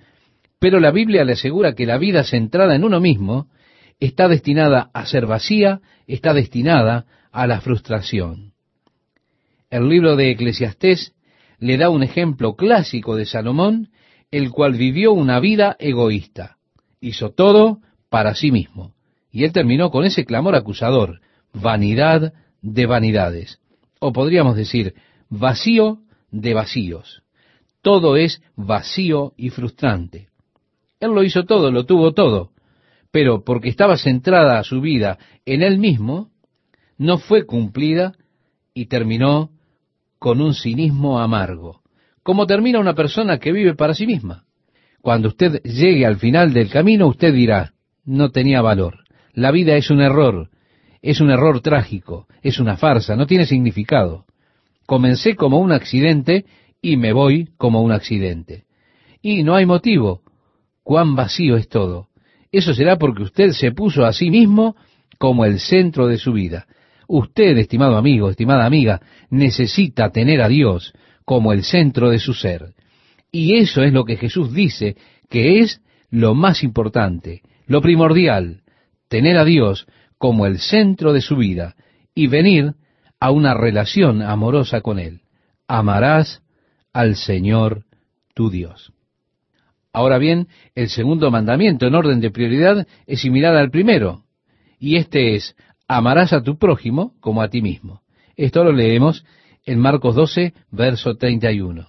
Pero 0.63 0.79
la 0.79 0.93
Biblia 0.93 1.25
le 1.25 1.33
asegura 1.33 1.75
que 1.75 1.87
la 1.87 1.99
vida 1.99 2.23
centrada 2.23 2.77
en 2.77 2.85
uno 2.85 3.01
mismo 3.01 3.49
está 3.99 4.29
destinada 4.29 4.91
a 4.95 5.07
ser 5.07 5.27
vacía, 5.27 5.81
está 6.07 6.35
destinada 6.35 7.05
a 7.33 7.49
la 7.49 7.61
frustración. 7.61 8.53
El 9.71 9.89
libro 9.89 10.15
de 10.15 10.31
Eclesiastés 10.31 11.15
le 11.59 11.79
da 11.79 11.91
un 11.91 12.05
ejemplo 12.05 12.55
clásico 12.55 13.17
de 13.17 13.27
Salomón, 13.27 13.89
el 14.31 14.53
cual 14.53 14.75
vivió 14.75 15.13
una 15.13 15.41
vida 15.41 15.75
egoísta. 15.81 16.59
Hizo 17.01 17.31
todo 17.31 17.81
para 18.09 18.37
sí 18.37 18.53
mismo. 18.53 18.95
Y 19.33 19.43
él 19.43 19.51
terminó 19.51 19.91
con 19.91 20.05
ese 20.05 20.25
clamor 20.25 20.55
acusador, 20.55 21.23
vanidad 21.53 22.35
de 22.61 22.87
vanidades. 22.87 23.59
O 23.99 24.13
podríamos 24.13 24.55
decir, 24.55 24.95
vacío 25.29 26.03
de 26.31 26.55
vacíos. 26.55 27.25
Todo 27.83 28.17
es 28.17 28.41
vacío 28.55 29.33
y 29.37 29.51
frustrante. 29.51 30.29
Él 31.03 31.11
lo 31.11 31.25
hizo 31.25 31.43
todo, 31.43 31.73
lo 31.73 31.85
tuvo 31.85 32.13
todo, 32.13 32.53
pero 33.11 33.43
porque 33.43 33.69
estaba 33.69 33.97
centrada 33.97 34.63
su 34.63 34.81
vida 34.81 35.19
en 35.45 35.65
él 35.65 35.79
mismo, 35.79 36.31
no 36.97 37.19
fue 37.19 37.45
cumplida 37.45 38.13
y 38.73 38.87
terminó 38.87 39.51
con 40.21 40.41
un 40.41 40.55
cinismo 40.55 41.19
amargo, 41.19 41.83
como 42.23 42.47
termina 42.47 42.79
una 42.79 42.95
persona 42.95 43.39
que 43.41 43.51
vive 43.51 43.75
para 43.75 43.95
sí 43.95 44.07
misma. 44.07 44.45
Cuando 45.01 45.27
usted 45.27 45.61
llegue 45.65 46.07
al 46.07 46.19
final 46.19 46.53
del 46.53 46.71
camino, 46.71 47.09
usted 47.09 47.35
dirá, 47.35 47.73
no 48.05 48.31
tenía 48.31 48.63
valor. 48.63 49.01
La 49.33 49.51
vida 49.51 49.75
es 49.75 49.91
un 49.91 50.03
error, 50.03 50.51
es 51.03 51.21
un 51.21 51.31
error 51.31 51.63
trágico, 51.63 52.29
es 52.43 52.61
una 52.61 52.77
farsa, 52.77 53.17
no 53.17 53.27
tiene 53.27 53.47
significado. 53.47 54.25
Comencé 54.87 55.35
como 55.35 55.59
un 55.59 55.73
accidente 55.73 56.45
y 56.81 56.97
me 56.97 57.13
voy 57.13 57.49
como 57.57 57.83
un 57.83 57.91
accidente. 57.91 58.67
Y 59.21 59.43
no 59.43 59.57
hay 59.57 59.67
motivo, 59.67 60.23
cuán 60.83 61.15
vacío 61.15 61.57
es 61.57 61.69
todo. 61.69 62.09
Eso 62.51 62.75
será 62.75 62.99
porque 62.99 63.23
usted 63.23 63.51
se 63.53 63.73
puso 63.73 64.05
a 64.05 64.13
sí 64.13 64.31
mismo 64.31 64.77
como 65.19 65.45
el 65.45 65.59
centro 65.59 66.07
de 66.07 66.19
su 66.19 66.33
vida. 66.33 66.67
Usted, 67.09 67.57
estimado 67.59 67.97
amigo, 67.97 68.31
estimada 68.31 68.67
amiga, 68.67 69.01
necesita 69.31 70.11
tener 70.11 70.43
a 70.43 70.49
Dios 70.49 70.93
como 71.25 71.53
el 71.53 71.65
centro 71.65 72.11
de 72.11 72.19
su 72.19 72.35
ser. 72.35 72.75
Y 73.31 73.57
eso 73.57 73.83
es 73.83 73.93
lo 73.93 74.05
que 74.05 74.17
Jesús 74.17 74.53
dice 74.53 74.97
que 75.31 75.61
es 75.61 75.81
lo 76.11 76.35
más 76.35 76.63
importante, 76.63 77.41
lo 77.67 77.81
primordial, 77.81 78.63
tener 79.09 79.39
a 79.39 79.45
Dios 79.45 79.87
como 80.19 80.47
el 80.47 80.59
centro 80.59 81.13
de 81.13 81.23
su 81.23 81.37
vida 81.37 81.75
y 82.15 82.27
venir 82.27 82.75
a 83.19 83.31
una 83.31 83.55
relación 83.55 84.21
amorosa 84.21 84.83
con 84.83 84.99
Él. 84.99 85.23
Amarás 85.67 86.43
al 86.93 87.17
Señor 87.17 87.85
tu 88.35 88.51
Dios. 88.51 88.93
Ahora 89.93 90.19
bien, 90.19 90.49
el 90.75 90.89
segundo 90.89 91.31
mandamiento 91.31 91.87
en 91.87 91.95
orden 91.95 92.21
de 92.21 92.31
prioridad 92.31 92.87
es 93.07 93.21
similar 93.21 93.55
al 93.57 93.71
primero, 93.71 94.23
y 94.79 94.97
este 94.97 95.35
es, 95.35 95.55
amarás 95.87 96.33
a 96.33 96.43
tu 96.43 96.59
prójimo 96.59 97.15
como 97.21 97.43
a 97.43 97.49
ti 97.49 97.61
mismo. 97.61 98.01
Esto 98.37 98.65
lo 98.65 98.73
leemos 98.73 99.25
en 99.67 99.79
Marcos 99.79 100.15
12, 100.15 100.55
verso 100.71 101.17
31. 101.17 101.87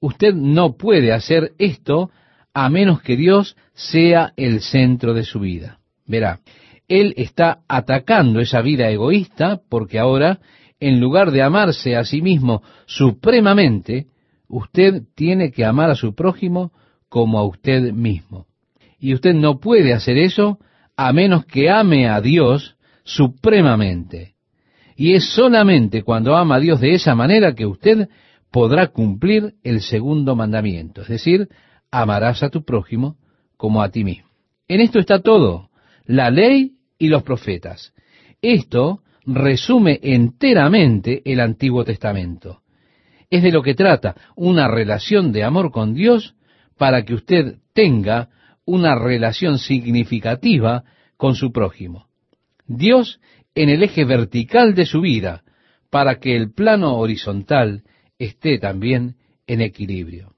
Usted 0.00 0.34
no 0.34 0.76
puede 0.76 1.12
hacer 1.12 1.52
esto 1.58 2.10
a 2.52 2.68
menos 2.68 3.00
que 3.00 3.16
Dios 3.16 3.56
sea 3.74 4.32
el 4.36 4.60
centro 4.60 5.14
de 5.14 5.24
su 5.24 5.40
vida. 5.40 5.78
Verá, 6.04 6.40
Él 6.88 7.14
está 7.16 7.60
atacando 7.68 8.40
esa 8.40 8.60
vida 8.60 8.90
egoísta 8.90 9.60
porque 9.68 9.98
ahora, 9.98 10.40
en 10.80 11.00
lugar 11.00 11.30
de 11.30 11.42
amarse 11.42 11.96
a 11.96 12.04
sí 12.04 12.22
mismo 12.22 12.62
supremamente, 12.86 14.06
usted 14.48 15.02
tiene 15.14 15.52
que 15.52 15.64
amar 15.64 15.90
a 15.90 15.94
su 15.94 16.14
prójimo 16.14 16.72
como 17.08 17.38
a 17.38 17.44
usted 17.44 17.92
mismo. 17.92 18.46
Y 18.98 19.14
usted 19.14 19.34
no 19.34 19.60
puede 19.60 19.92
hacer 19.92 20.18
eso 20.18 20.58
a 20.96 21.12
menos 21.12 21.44
que 21.44 21.70
ame 21.70 22.08
a 22.08 22.20
Dios 22.20 22.76
supremamente. 23.04 24.34
Y 24.96 25.12
es 25.14 25.28
solamente 25.34 26.02
cuando 26.02 26.36
ama 26.36 26.56
a 26.56 26.60
Dios 26.60 26.80
de 26.80 26.94
esa 26.94 27.14
manera 27.14 27.54
que 27.54 27.66
usted 27.66 28.08
podrá 28.50 28.88
cumplir 28.88 29.54
el 29.62 29.82
segundo 29.82 30.34
mandamiento, 30.34 31.02
es 31.02 31.08
decir, 31.08 31.48
amarás 31.90 32.42
a 32.42 32.48
tu 32.48 32.64
prójimo 32.64 33.16
como 33.56 33.82
a 33.82 33.90
ti 33.90 34.04
mismo. 34.04 34.28
En 34.68 34.80
esto 34.80 34.98
está 34.98 35.20
todo, 35.20 35.70
la 36.06 36.30
ley 36.30 36.72
y 36.98 37.08
los 37.08 37.22
profetas. 37.22 37.92
Esto 38.40 39.02
resume 39.26 40.00
enteramente 40.02 41.22
el 41.24 41.40
Antiguo 41.40 41.84
Testamento. 41.84 42.62
Es 43.28 43.42
de 43.42 43.52
lo 43.52 43.62
que 43.62 43.74
trata, 43.74 44.14
una 44.36 44.68
relación 44.68 45.32
de 45.32 45.44
amor 45.44 45.72
con 45.72 45.94
Dios 45.94 46.36
para 46.78 47.04
que 47.04 47.14
usted 47.14 47.56
tenga 47.72 48.28
una 48.64 48.94
relación 48.94 49.58
significativa 49.58 50.84
con 51.16 51.34
su 51.34 51.52
prójimo. 51.52 52.06
Dios 52.66 53.20
en 53.54 53.70
el 53.70 53.82
eje 53.82 54.04
vertical 54.04 54.74
de 54.74 54.84
su 54.84 55.00
vida, 55.00 55.42
para 55.90 56.16
que 56.16 56.36
el 56.36 56.52
plano 56.52 56.96
horizontal 56.96 57.84
esté 58.18 58.58
también 58.58 59.16
en 59.46 59.60
equilibrio. 59.60 60.34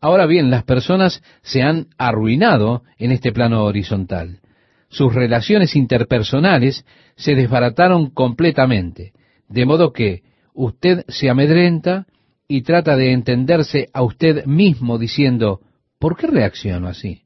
Ahora 0.00 0.26
bien, 0.26 0.50
las 0.50 0.64
personas 0.64 1.22
se 1.42 1.62
han 1.62 1.88
arruinado 1.98 2.82
en 2.98 3.12
este 3.12 3.32
plano 3.32 3.64
horizontal. 3.64 4.40
Sus 4.88 5.14
relaciones 5.14 5.76
interpersonales 5.76 6.84
se 7.16 7.34
desbarataron 7.34 8.10
completamente, 8.10 9.12
de 9.48 9.66
modo 9.66 9.92
que 9.92 10.22
usted 10.54 11.04
se 11.08 11.28
amedrenta 11.28 12.06
y 12.46 12.62
trata 12.62 12.96
de 12.96 13.12
entenderse 13.12 13.88
a 13.92 14.02
usted 14.02 14.46
mismo 14.46 14.98
diciendo, 14.98 15.60
¿Por 15.98 16.16
qué 16.16 16.26
reacciono 16.26 16.88
así? 16.88 17.22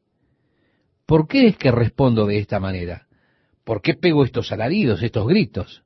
¿Por 1.06 1.28
qué 1.28 1.48
es 1.48 1.56
que 1.56 1.70
respondo 1.70 2.26
de 2.26 2.38
esta 2.38 2.58
manera? 2.58 3.06
¿Por 3.64 3.82
qué 3.82 3.94
pego 3.94 4.24
estos 4.24 4.50
alaridos, 4.50 5.02
estos 5.02 5.26
gritos? 5.26 5.84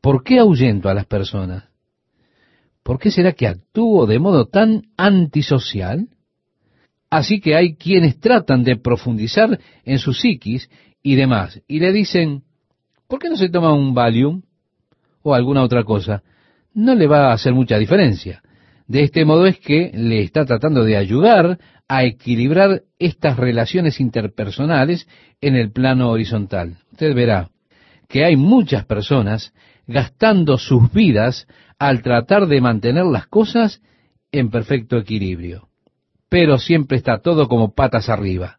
¿Por 0.00 0.22
qué 0.22 0.38
ahuyento 0.38 0.88
a 0.88 0.94
las 0.94 1.06
personas? 1.06 1.64
¿Por 2.82 2.98
qué 2.98 3.10
será 3.10 3.32
que 3.32 3.48
actúo 3.48 4.06
de 4.06 4.18
modo 4.18 4.46
tan 4.46 4.82
antisocial? 4.98 6.08
Así 7.08 7.40
que 7.40 7.56
hay 7.56 7.76
quienes 7.76 8.20
tratan 8.20 8.64
de 8.64 8.76
profundizar 8.76 9.58
en 9.84 9.98
su 9.98 10.12
psiquis 10.12 10.68
y 11.02 11.14
demás, 11.14 11.62
y 11.66 11.80
le 11.80 11.92
dicen, 11.92 12.42
¿por 13.08 13.18
qué 13.18 13.30
no 13.30 13.36
se 13.36 13.48
toma 13.48 13.72
un 13.72 13.94
Valium 13.94 14.42
o 15.22 15.34
alguna 15.34 15.62
otra 15.62 15.84
cosa? 15.84 16.22
No 16.74 16.94
le 16.94 17.06
va 17.06 17.30
a 17.30 17.32
hacer 17.32 17.54
mucha 17.54 17.78
diferencia. 17.78 18.42
De 18.86 19.02
este 19.02 19.24
modo 19.24 19.46
es 19.46 19.58
que 19.58 19.90
le 19.94 20.22
está 20.22 20.44
tratando 20.44 20.84
de 20.84 20.96
ayudar 20.96 21.58
a 21.88 22.04
equilibrar 22.04 22.82
estas 22.98 23.36
relaciones 23.36 24.00
interpersonales 24.00 25.08
en 25.40 25.56
el 25.56 25.72
plano 25.72 26.10
horizontal. 26.10 26.78
Usted 26.92 27.14
verá 27.14 27.50
que 28.08 28.24
hay 28.24 28.36
muchas 28.36 28.84
personas 28.84 29.52
gastando 29.86 30.58
sus 30.58 30.92
vidas 30.92 31.46
al 31.78 32.02
tratar 32.02 32.46
de 32.46 32.60
mantener 32.60 33.04
las 33.04 33.26
cosas 33.26 33.82
en 34.32 34.50
perfecto 34.50 34.96
equilibrio. 34.96 35.68
Pero 36.28 36.58
siempre 36.58 36.96
está 36.96 37.20
todo 37.20 37.48
como 37.48 37.74
patas 37.74 38.08
arriba. 38.08 38.58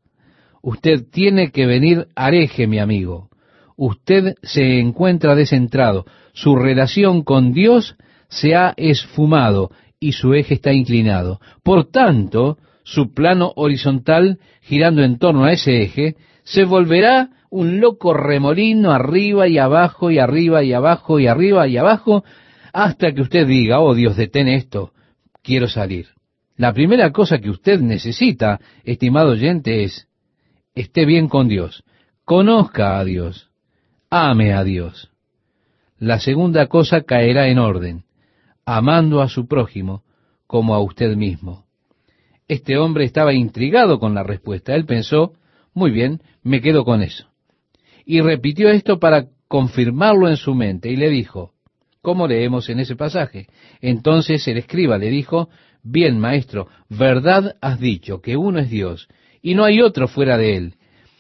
Usted 0.62 1.06
tiene 1.12 1.52
que 1.52 1.66
venir 1.66 2.08
areje, 2.16 2.68
mi 2.68 2.80
amigo. 2.80 3.30
Usted 3.76 4.36
se 4.42 4.80
encuentra 4.80 5.36
descentrado. 5.36 6.06
Su 6.34 6.56
relación 6.56 7.24
con 7.24 7.54
Dios 7.54 7.96
se 8.30 8.56
ha 8.56 8.74
esfumado 8.78 9.72
y 10.06 10.12
su 10.12 10.36
eje 10.36 10.54
está 10.54 10.72
inclinado. 10.72 11.40
Por 11.64 11.90
tanto, 11.90 12.60
su 12.84 13.12
plano 13.12 13.54
horizontal, 13.56 14.38
girando 14.62 15.04
en 15.04 15.18
torno 15.18 15.46
a 15.46 15.52
ese 15.52 15.82
eje, 15.82 16.16
se 16.44 16.64
volverá 16.64 17.30
un 17.50 17.80
loco 17.80 18.14
remolino 18.14 18.92
arriba 18.92 19.48
y 19.48 19.58
abajo 19.58 20.12
y 20.12 20.20
arriba 20.20 20.64
y 20.64 20.74
abajo 20.74 21.20
y 21.20 21.26
arriba 21.26 21.68
y 21.68 21.78
abajo, 21.78 22.24
hasta 22.72 23.14
que 23.14 23.22
usted 23.24 23.48
diga, 23.48 23.80
oh 23.80 23.96
Dios, 23.96 24.16
detén 24.16 24.48
esto, 24.48 24.92
quiero 25.42 25.68
salir. 25.68 26.10
La 26.56 26.72
primera 26.72 27.12
cosa 27.12 27.40
que 27.40 27.50
usted 27.50 27.80
necesita, 27.80 28.60
estimado 28.84 29.32
oyente, 29.32 29.86
es, 29.86 30.08
esté 30.76 31.06
bien 31.06 31.30
con 31.30 31.48
Dios, 31.48 31.84
conozca 32.26 33.00
a 33.00 33.04
Dios, 33.04 33.50
ame 34.12 34.54
a 34.54 34.64
Dios. 34.64 35.10
La 35.98 36.20
segunda 36.20 36.68
cosa 36.68 37.02
caerá 37.02 37.48
en 37.48 37.58
orden, 37.58 38.05
amando 38.66 39.22
a 39.22 39.30
su 39.30 39.48
prójimo 39.48 40.04
como 40.48 40.76
a 40.76 40.80
usted 40.80 41.16
mismo. 41.16 41.66
Este 42.48 42.78
hombre 42.78 43.06
estaba 43.06 43.34
intrigado 43.34 44.00
con 44.00 44.14
la 44.14 44.24
respuesta. 44.24 44.76
Él 44.76 44.86
pensó, 44.86 45.34
muy 45.74 45.92
bien, 45.92 46.22
me 46.44 46.62
quedo 46.62 46.86
con 46.86 47.02
eso. 47.02 47.28
Y 48.06 48.22
repitió 48.22 48.70
esto 48.70 49.00
para 49.00 49.28
confirmarlo 49.48 50.30
en 50.30 50.38
su 50.38 50.54
mente 50.54 50.90
y 50.90 50.96
le 50.96 51.10
dijo, 51.10 51.54
¿cómo 52.02 52.28
leemos 52.28 52.70
en 52.70 52.80
ese 52.80 52.96
pasaje? 52.96 53.48
Entonces 53.82 54.48
el 54.48 54.58
escriba 54.58 54.98
le 54.98 55.10
dijo, 55.10 55.50
bien 55.82 56.20
maestro, 56.20 56.68
verdad 56.90 57.56
has 57.62 57.80
dicho 57.80 58.22
que 58.22 58.38
uno 58.38 58.60
es 58.60 58.70
Dios 58.70 59.08
y 59.42 59.56
no 59.56 59.64
hay 59.64 59.82
otro 59.82 60.08
fuera 60.08 60.38
de 60.38 60.58
él. 60.58 60.76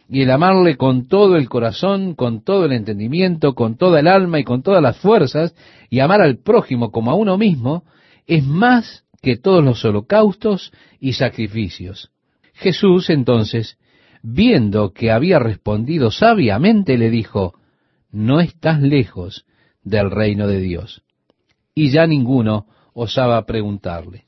Y 0.07 0.21
el 0.21 0.31
amarle 0.31 0.77
con 0.77 1.07
todo 1.07 1.35
el 1.35 1.49
corazón, 1.49 2.13
con 2.13 2.43
todo 2.43 2.65
el 2.65 2.73
entendimiento, 2.73 3.55
con 3.55 3.75
toda 3.75 3.99
el 3.99 4.07
alma 4.07 4.39
y 4.39 4.43
con 4.43 4.61
todas 4.61 4.81
las 4.81 4.97
fuerzas, 4.97 5.55
y 5.89 5.99
amar 5.99 6.21
al 6.21 6.37
prójimo 6.37 6.91
como 6.91 7.11
a 7.11 7.15
uno 7.15 7.37
mismo, 7.37 7.83
es 8.27 8.45
más 8.45 9.05
que 9.21 9.37
todos 9.37 9.63
los 9.63 9.83
holocaustos 9.83 10.71
y 10.99 11.13
sacrificios. 11.13 12.11
Jesús 12.53 13.09
entonces, 13.09 13.77
viendo 14.21 14.93
que 14.93 15.11
había 15.11 15.39
respondido 15.39 16.11
sabiamente, 16.11 16.97
le 16.97 17.09
dijo, 17.09 17.55
no 18.11 18.39
estás 18.39 18.81
lejos 18.81 19.45
del 19.83 20.11
reino 20.11 20.47
de 20.47 20.59
Dios. 20.59 21.03
Y 21.73 21.89
ya 21.89 22.07
ninguno 22.07 22.67
osaba 22.93 23.45
preguntarle, 23.45 24.24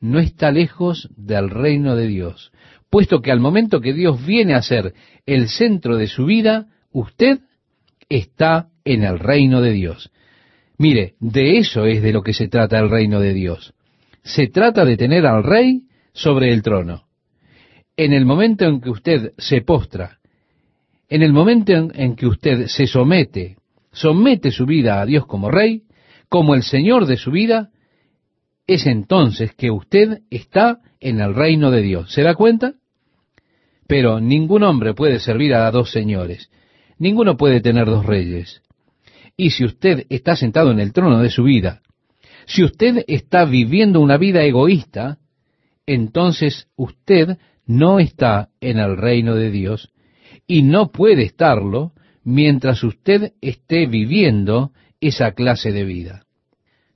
no 0.00 0.18
está 0.18 0.50
lejos 0.52 1.08
del 1.16 1.50
reino 1.50 1.96
de 1.96 2.06
Dios, 2.06 2.52
puesto 2.90 3.20
que 3.20 3.32
al 3.32 3.40
momento 3.40 3.80
que 3.80 3.92
Dios 3.92 4.24
viene 4.24 4.54
a 4.54 4.62
ser 4.62 4.94
el 5.26 5.48
centro 5.48 5.96
de 5.96 6.06
su 6.06 6.24
vida, 6.26 6.66
usted 6.92 7.40
está 8.08 8.68
en 8.84 9.02
el 9.02 9.18
reino 9.18 9.60
de 9.60 9.72
Dios. 9.72 10.10
Mire, 10.78 11.14
de 11.20 11.58
eso 11.58 11.86
es 11.86 12.02
de 12.02 12.12
lo 12.12 12.22
que 12.22 12.32
se 12.32 12.48
trata 12.48 12.78
el 12.78 12.88
reino 12.88 13.20
de 13.20 13.34
Dios 13.34 13.74
se 14.28 14.46
trata 14.48 14.84
de 14.84 14.96
tener 14.96 15.26
al 15.26 15.42
rey 15.42 15.84
sobre 16.12 16.52
el 16.52 16.62
trono. 16.62 17.04
En 17.96 18.12
el 18.12 18.26
momento 18.26 18.66
en 18.66 18.80
que 18.80 18.90
usted 18.90 19.32
se 19.38 19.62
postra, 19.62 20.18
en 21.08 21.22
el 21.22 21.32
momento 21.32 21.72
en, 21.72 22.14
que 22.14 22.26
usted 22.26 22.66
se 22.66 22.86
somete, 22.86 23.56
somete 23.90 24.50
su 24.50 24.66
vida 24.66 25.00
a 25.00 25.06
Dios 25.06 25.26
como 25.26 25.50
rey, 25.50 25.84
como 26.28 26.54
el 26.54 26.62
Señor 26.62 27.06
de 27.06 27.16
su 27.16 27.30
vida, 27.30 27.70
es 28.68 28.86
entonces 28.86 29.54
que 29.54 29.70
usted 29.70 30.20
está 30.30 30.80
en 31.00 31.20
el 31.20 31.34
reino 31.34 31.70
de 31.70 31.80
Dios. 31.80 32.12
¿Se 32.12 32.22
da 32.22 32.34
cuenta? 32.34 32.74
Pero 33.88 34.20
ningún 34.20 34.62
hombre 34.62 34.92
puede 34.92 35.18
servir 35.18 35.54
a 35.54 35.70
dos 35.70 35.90
señores. 35.90 36.50
Ninguno 36.98 37.38
puede 37.38 37.62
tener 37.62 37.86
dos 37.86 38.04
reyes. 38.04 38.60
Y 39.36 39.50
si 39.50 39.64
usted 39.64 40.04
está 40.10 40.36
sentado 40.36 40.70
en 40.70 40.80
el 40.80 40.92
trono 40.92 41.20
de 41.20 41.30
su 41.30 41.44
vida, 41.44 41.80
si 42.46 42.62
usted 42.62 43.04
está 43.08 43.46
viviendo 43.46 44.00
una 44.00 44.18
vida 44.18 44.42
egoísta, 44.44 45.18
entonces 45.86 46.68
usted 46.76 47.38
no 47.64 47.98
está 47.98 48.50
en 48.60 48.78
el 48.78 48.98
reino 48.98 49.34
de 49.34 49.50
Dios 49.50 49.92
y 50.46 50.62
no 50.62 50.92
puede 50.92 51.22
estarlo 51.22 51.92
mientras 52.22 52.84
usted 52.84 53.32
esté 53.40 53.86
viviendo 53.86 54.72
esa 55.00 55.32
clase 55.32 55.72
de 55.72 55.84
vida. 55.84 56.27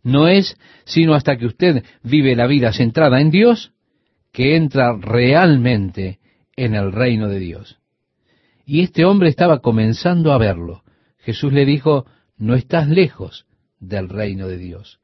No 0.02 0.28
es 0.28 0.56
sino 0.84 1.14
hasta 1.14 1.36
que 1.36 1.46
usted 1.46 1.84
vive 2.02 2.34
la 2.34 2.46
vida 2.46 2.72
centrada 2.72 3.20
en 3.20 3.30
Dios 3.30 3.72
que 4.32 4.56
entra 4.56 4.96
realmente 4.98 6.18
en 6.56 6.74
el 6.74 6.92
reino 6.92 7.28
de 7.28 7.38
Dios. 7.38 7.78
Y 8.64 8.82
este 8.82 9.04
hombre 9.04 9.28
estaba 9.28 9.60
comenzando 9.60 10.32
a 10.32 10.38
verlo. 10.38 10.82
Jesús 11.18 11.52
le 11.52 11.64
dijo, 11.64 12.06
no 12.36 12.54
estás 12.54 12.88
lejos 12.88 13.46
del 13.78 14.08
reino 14.08 14.48
de 14.48 14.58
Dios. 14.58 15.00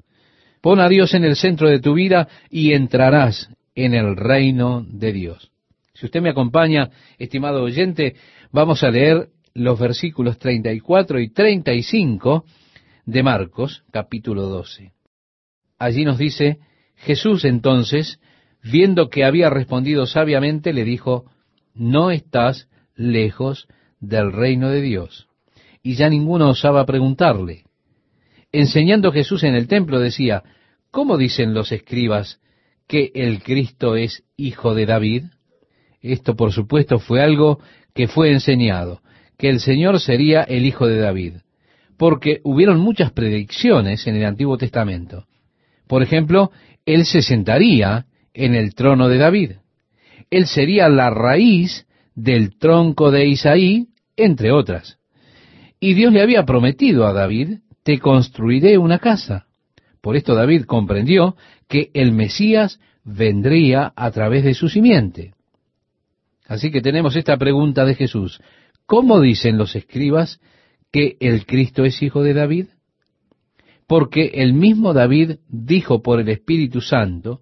Pon 0.61 0.81
a 0.81 0.89
Dios 0.89 1.15
en 1.15 1.25
el 1.25 1.37
centro 1.37 1.69
de 1.69 1.81
tu 1.81 1.95
vida 1.95 2.29
y 2.51 2.73
entrarás 2.73 3.51
en 3.75 3.95
el 3.95 4.17
reino 4.17 4.85
de 4.89 5.13
Dios. 5.13 5.53
Si 5.95 6.07
usted 6.07 6.21
me 6.21 6.31
acompaña, 6.31 6.91
estimado 7.19 7.63
oyente, 7.63 8.17
vamos 8.51 8.83
a 8.83 8.91
leer 8.91 9.29
los 9.55 9.79
versículos 9.79 10.39
34 10.39 11.21
y 11.21 11.31
35 11.31 12.45
de 13.09 13.23
Marcos, 13.23 13.85
capítulo 13.91 14.43
12. 14.43 14.93
Allí 15.79 16.05
nos 16.05 16.19
dice, 16.19 16.59
Jesús 16.95 17.47
entonces, 17.47 18.21
viendo 18.63 19.09
que 19.09 19.25
había 19.25 19.49
respondido 19.49 20.05
sabiamente, 20.05 20.75
le 20.75 20.85
dijo, 20.85 21.25
no 21.73 22.11
estás 22.11 22.69
lejos 22.95 23.67
del 23.99 24.31
reino 24.33 24.69
de 24.69 24.83
Dios. 24.83 25.27
Y 25.83 25.95
ya 25.95 26.11
ninguno 26.11 26.51
osaba 26.51 26.85
preguntarle 26.85 27.65
enseñando 28.53 29.13
Jesús 29.13 29.43
en 29.45 29.55
el 29.55 29.69
templo, 29.69 30.01
decía, 30.01 30.43
¿cómo 30.91 31.17
dicen 31.17 31.55
los 31.55 31.73
escribas 31.73 32.41
que 32.87 33.11
el 33.15 33.43
Cristo 33.43 33.97
es 33.97 34.25
hijo 34.37 34.75
de 34.75 34.87
David? 34.87 35.25
Esto, 36.01 36.37
por 36.37 36.53
supuesto, 36.53 36.99
fue 36.99 37.23
algo 37.23 37.61
que 37.95 38.09
fue 38.09 38.33
enseñado, 38.33 39.01
que 39.37 39.51
el 39.51 39.61
Señor 39.61 40.01
sería 40.01 40.43
el 40.43 40.65
hijo 40.65 40.87
de 40.87 40.99
David, 40.99 41.35
porque 41.99 42.41
hubieron 42.45 42.81
muchas 42.81 43.13
predicciones 43.13 44.07
en 44.07 44.17
el 44.17 44.25
Antiguo 44.25 44.57
Testamento. 44.57 45.27
Por 45.87 46.03
ejemplo, 46.03 46.51
Él 46.87 47.05
se 47.05 47.23
sentaría 47.23 48.07
en 48.33 48.55
el 48.55 48.75
trono 48.75 49.09
de 49.09 49.19
David. 49.19 49.53
Él 50.31 50.47
sería 50.47 50.89
la 50.89 51.11
raíz 51.11 51.87
del 52.15 52.57
tronco 52.57 53.11
de 53.11 53.27
Isaí, 53.27 53.89
entre 54.17 54.53
otras. 54.53 54.99
Y 55.81 55.95
Dios 55.95 56.13
le 56.13 56.23
había 56.23 56.45
prometido 56.45 57.07
a 57.07 57.13
David 57.13 57.59
te 57.83 57.99
construiré 57.99 58.77
una 58.77 58.99
casa. 58.99 59.47
Por 60.03 60.17
esto 60.17 60.35
David 60.35 60.65
comprendió 60.65 61.37
que 61.69 61.91
el 61.95 62.13
Mesías 62.13 62.81
vendría 63.03 63.93
a 63.97 64.11
través 64.11 64.45
de 64.45 64.55
su 64.55 64.69
simiente. 64.69 65.33
Así 66.47 66.71
que 66.71 66.83
tenemos 66.83 67.17
esta 67.17 67.37
pregunta 67.39 67.85
de 67.85 67.95
Jesús. 67.95 68.43
¿Cómo 68.87 69.21
dicen 69.21 69.57
los 69.57 69.75
escribas 69.75 70.41
que 70.93 71.17
el 71.21 71.47
Cristo 71.47 71.85
es 71.85 72.03
hijo 72.03 72.23
de 72.23 72.35
David? 72.35 72.67
Porque 73.87 74.33
el 74.35 74.53
mismo 74.53 74.93
David 74.93 75.37
dijo 75.49 76.03
por 76.03 76.21
el 76.21 76.29
Espíritu 76.29 76.81
Santo, 76.81 77.41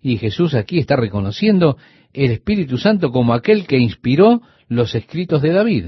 y 0.00 0.16
Jesús 0.16 0.54
aquí 0.54 0.78
está 0.78 0.96
reconociendo 0.96 1.76
el 2.12 2.30
Espíritu 2.30 2.78
Santo 2.78 3.10
como 3.10 3.34
aquel 3.34 3.66
que 3.66 3.78
inspiró 3.78 4.42
los 4.68 4.94
escritos 4.94 5.42
de 5.42 5.52
David. 5.52 5.86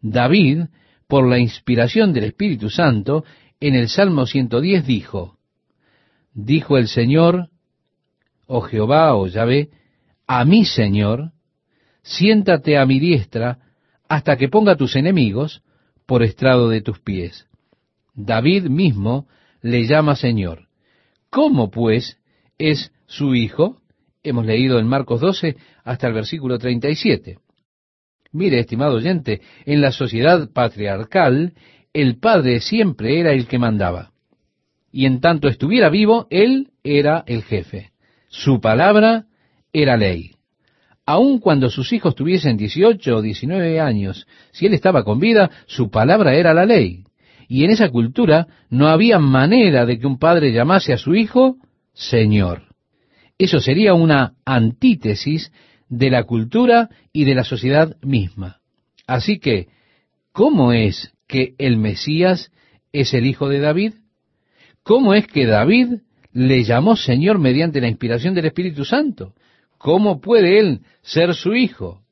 David 0.00 0.64
por 1.06 1.26
la 1.26 1.38
inspiración 1.38 2.12
del 2.12 2.24
Espíritu 2.24 2.68
Santo, 2.68 3.24
en 3.60 3.74
el 3.74 3.88
Salmo 3.88 4.26
110 4.26 4.86
dijo, 4.86 5.38
dijo 6.34 6.76
el 6.76 6.86
Señor, 6.86 7.48
oh 8.46 8.60
Jehová, 8.60 9.14
oh 9.16 9.26
Yahvé, 9.26 9.70
a 10.26 10.44
mi 10.44 10.64
Señor, 10.64 11.32
siéntate 12.02 12.76
a 12.76 12.86
mi 12.86 13.00
diestra 13.00 13.58
hasta 14.08 14.36
que 14.36 14.48
ponga 14.48 14.76
tus 14.76 14.96
enemigos 14.96 15.62
por 16.08 16.22
estrado 16.22 16.70
de 16.70 16.80
tus 16.80 16.98
pies. 17.00 17.46
David 18.14 18.64
mismo 18.64 19.28
le 19.60 19.86
llama 19.86 20.16
Señor. 20.16 20.68
¿Cómo 21.28 21.70
pues 21.70 22.16
es 22.56 22.90
su 23.04 23.34
hijo? 23.34 23.76
Hemos 24.22 24.46
leído 24.46 24.78
en 24.78 24.88
Marcos 24.88 25.20
12 25.20 25.56
hasta 25.84 26.06
el 26.06 26.14
versículo 26.14 26.58
37. 26.58 27.36
Mire, 28.32 28.58
estimado 28.58 28.96
oyente, 28.96 29.42
en 29.66 29.82
la 29.82 29.92
sociedad 29.92 30.50
patriarcal, 30.50 31.52
el 31.92 32.18
padre 32.18 32.60
siempre 32.60 33.20
era 33.20 33.32
el 33.32 33.46
que 33.46 33.58
mandaba. 33.58 34.12
Y 34.90 35.04
en 35.04 35.20
tanto 35.20 35.46
estuviera 35.46 35.90
vivo, 35.90 36.26
él 36.30 36.70
era 36.82 37.22
el 37.26 37.42
jefe. 37.42 37.92
Su 38.28 38.62
palabra 38.62 39.26
era 39.74 39.98
ley. 39.98 40.37
Aun 41.10 41.38
cuando 41.38 41.70
sus 41.70 41.94
hijos 41.94 42.14
tuviesen 42.14 42.58
18 42.58 43.16
o 43.16 43.22
19 43.22 43.80
años, 43.80 44.26
si 44.52 44.66
él 44.66 44.74
estaba 44.74 45.04
con 45.04 45.18
vida, 45.18 45.50
su 45.64 45.90
palabra 45.90 46.34
era 46.34 46.52
la 46.52 46.66
ley. 46.66 47.04
Y 47.48 47.64
en 47.64 47.70
esa 47.70 47.88
cultura 47.88 48.46
no 48.68 48.88
había 48.88 49.18
manera 49.18 49.86
de 49.86 49.98
que 49.98 50.06
un 50.06 50.18
padre 50.18 50.52
llamase 50.52 50.92
a 50.92 50.98
su 50.98 51.14
hijo 51.14 51.56
Señor. 51.94 52.64
Eso 53.38 53.58
sería 53.58 53.94
una 53.94 54.34
antítesis 54.44 55.50
de 55.88 56.10
la 56.10 56.24
cultura 56.24 56.90
y 57.10 57.24
de 57.24 57.34
la 57.34 57.44
sociedad 57.44 57.96
misma. 58.02 58.58
Así 59.06 59.38
que, 59.38 59.68
¿cómo 60.32 60.74
es 60.74 61.14
que 61.26 61.54
el 61.56 61.78
Mesías 61.78 62.52
es 62.92 63.14
el 63.14 63.24
hijo 63.24 63.48
de 63.48 63.60
David? 63.60 63.94
¿Cómo 64.82 65.14
es 65.14 65.26
que 65.26 65.46
David 65.46 66.00
le 66.34 66.64
llamó 66.64 66.96
Señor 66.96 67.38
mediante 67.38 67.80
la 67.80 67.88
inspiración 67.88 68.34
del 68.34 68.44
Espíritu 68.44 68.84
Santo? 68.84 69.32
¿Cómo 69.78 70.20
puede 70.20 70.58
él 70.58 70.80
ser 71.02 71.34
su 71.34 71.54
hijo? 71.54 72.02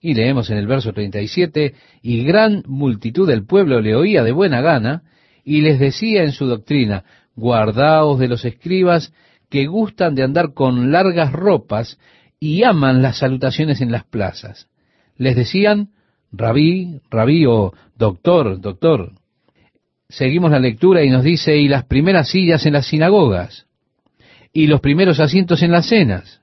Y 0.00 0.14
leemos 0.14 0.48
en 0.50 0.56
el 0.56 0.66
verso 0.66 0.92
37, 0.92 1.74
y 2.00 2.24
gran 2.24 2.62
multitud 2.66 3.28
del 3.28 3.44
pueblo 3.44 3.80
le 3.80 3.94
oía 3.94 4.22
de 4.22 4.32
buena 4.32 4.62
gana, 4.62 5.02
y 5.44 5.60
les 5.60 5.78
decía 5.78 6.22
en 6.22 6.32
su 6.32 6.46
doctrina, 6.46 7.04
guardaos 7.34 8.18
de 8.18 8.28
los 8.28 8.44
escribas 8.44 9.12
que 9.50 9.66
gustan 9.66 10.14
de 10.14 10.22
andar 10.22 10.54
con 10.54 10.92
largas 10.92 11.32
ropas 11.32 11.98
y 12.38 12.62
aman 12.62 13.02
las 13.02 13.18
salutaciones 13.18 13.80
en 13.80 13.92
las 13.92 14.04
plazas. 14.04 14.68
Les 15.16 15.36
decían, 15.36 15.90
rabí, 16.32 17.00
rabí 17.10 17.44
o 17.46 17.74
doctor, 17.96 18.60
doctor. 18.60 19.12
Seguimos 20.08 20.50
la 20.50 20.60
lectura 20.60 21.04
y 21.04 21.10
nos 21.10 21.24
dice, 21.24 21.56
y 21.58 21.68
las 21.68 21.84
primeras 21.84 22.30
sillas 22.30 22.64
en 22.64 22.72
las 22.72 22.86
sinagogas, 22.86 23.66
y 24.52 24.66
los 24.66 24.80
primeros 24.80 25.20
asientos 25.20 25.62
en 25.62 25.72
las 25.72 25.86
cenas, 25.86 26.39